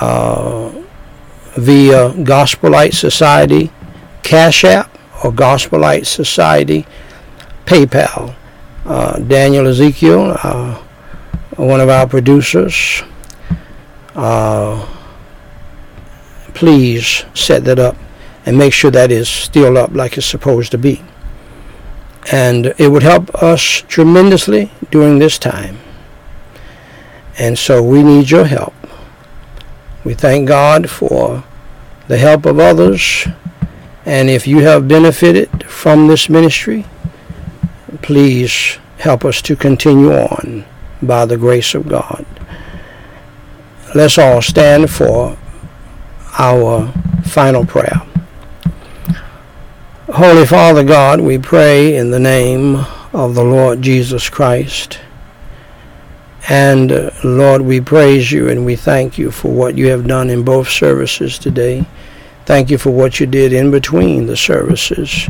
uh, 0.00 0.70
via 1.56 2.12
Gospel 2.22 2.70
Light 2.70 2.94
Society 2.94 3.70
Cash 4.22 4.64
App 4.64 4.96
or 5.24 5.32
Gospel 5.32 5.80
Light 5.80 6.06
Society 6.06 6.86
PayPal. 7.66 8.34
Uh, 8.84 9.18
Daniel 9.18 9.66
Ezekiel, 9.66 10.36
uh, 10.42 10.74
one 11.56 11.80
of 11.80 11.88
our 11.88 12.06
producers, 12.06 13.02
uh, 14.14 14.86
please 16.54 17.24
set 17.34 17.64
that 17.64 17.78
up 17.78 17.96
and 18.46 18.56
make 18.56 18.72
sure 18.72 18.90
that 18.90 19.10
is 19.10 19.28
still 19.28 19.76
up 19.76 19.94
like 19.94 20.16
it's 20.16 20.26
supposed 20.26 20.70
to 20.70 20.78
be. 20.78 21.02
And 22.30 22.74
it 22.78 22.88
would 22.88 23.02
help 23.02 23.34
us 23.42 23.82
tremendously 23.88 24.70
during 24.90 25.18
this 25.18 25.38
time. 25.38 25.78
And 27.38 27.58
so 27.58 27.82
we 27.82 28.02
need 28.02 28.30
your 28.30 28.44
help. 28.44 28.74
We 30.04 30.14
thank 30.14 30.48
God 30.48 30.90
for 30.90 31.44
the 32.08 32.18
help 32.18 32.44
of 32.46 32.58
others. 32.58 33.26
And 34.04 34.28
if 34.28 34.46
you 34.46 34.60
have 34.60 34.88
benefited 34.88 35.64
from 35.64 36.08
this 36.08 36.28
ministry, 36.28 36.84
please 38.02 38.78
help 38.98 39.24
us 39.24 39.40
to 39.42 39.56
continue 39.56 40.12
on 40.12 40.64
by 41.02 41.24
the 41.24 41.36
grace 41.36 41.74
of 41.74 41.88
God. 41.88 42.26
Let's 43.94 44.18
all 44.18 44.42
stand 44.42 44.90
for 44.90 45.36
our 46.38 46.92
final 47.24 47.64
prayer. 47.64 48.09
Holy 50.14 50.44
Father 50.44 50.82
God, 50.82 51.20
we 51.20 51.38
pray 51.38 51.94
in 51.94 52.10
the 52.10 52.18
name 52.18 52.84
of 53.12 53.36
the 53.36 53.44
Lord 53.44 53.80
Jesus 53.80 54.28
Christ. 54.28 54.98
And 56.48 56.90
uh, 56.90 57.10
Lord, 57.22 57.62
we 57.62 57.80
praise 57.80 58.32
you 58.32 58.48
and 58.48 58.66
we 58.66 58.74
thank 58.74 59.18
you 59.18 59.30
for 59.30 59.52
what 59.52 59.78
you 59.78 59.86
have 59.86 60.08
done 60.08 60.28
in 60.28 60.44
both 60.44 60.68
services 60.68 61.38
today. 61.38 61.84
Thank 62.44 62.70
you 62.70 62.76
for 62.76 62.90
what 62.90 63.20
you 63.20 63.26
did 63.26 63.52
in 63.52 63.70
between 63.70 64.26
the 64.26 64.36
services. 64.36 65.28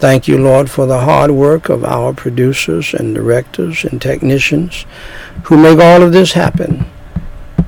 Thank 0.00 0.26
you, 0.26 0.36
Lord, 0.36 0.68
for 0.68 0.84
the 0.86 1.02
hard 1.02 1.30
work 1.30 1.68
of 1.68 1.84
our 1.84 2.12
producers 2.12 2.94
and 2.94 3.14
directors 3.14 3.84
and 3.84 4.02
technicians 4.02 4.84
who 5.44 5.56
make 5.56 5.78
all 5.78 6.02
of 6.02 6.12
this 6.12 6.32
happen 6.32 6.86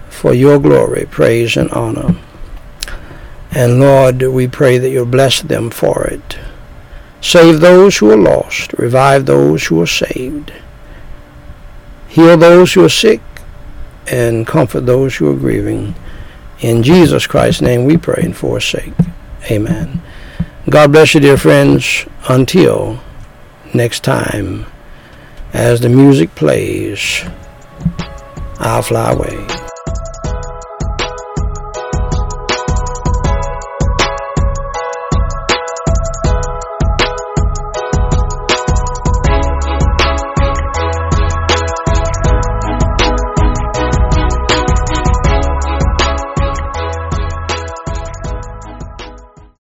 for 0.09 0.35
your 0.35 0.59
glory, 0.59 1.07
praise, 1.09 1.57
and 1.57 1.71
honor. 1.71 2.17
And 3.53 3.81
Lord, 3.81 4.23
we 4.23 4.47
pray 4.47 4.79
that 4.79 4.91
you'll 4.91 5.07
bless 5.07 5.43
them 5.43 5.71
for 5.71 6.05
it. 6.05 6.39
Save 7.21 7.61
those 7.61 7.99
who 7.99 8.11
are 8.11 8.17
lost, 8.17 8.73
revive 8.75 9.27
those 9.27 9.67
who 9.67 9.83
are 9.83 9.87
saved, 9.87 10.53
heal 12.09 12.37
those 12.37 12.73
who 12.73 12.85
are 12.85 12.89
sick, 12.89 13.21
and 14.11 14.47
comfort 14.47 14.87
those 14.87 15.17
who 15.17 15.31
are 15.31 15.37
grieving. 15.37 15.95
In 16.61 16.83
Jesus 16.83 17.27
Christ's 17.27 17.63
name 17.63 17.85
we 17.85 17.97
pray 17.97 18.23
and 18.23 18.37
forsake. 18.37 18.95
Amen. 19.51 20.03
God 20.69 20.93
bless 20.93 21.15
you, 21.15 21.21
dear 21.21 21.37
friends. 21.37 22.07
Until 22.29 23.01
next 23.75 24.05
time, 24.05 24.67
as 25.53 25.81
the 25.81 25.89
music 25.89 26.35
plays, 26.35 27.25
I'll 28.59 28.83
fly 28.83 29.13
away. 29.13 29.70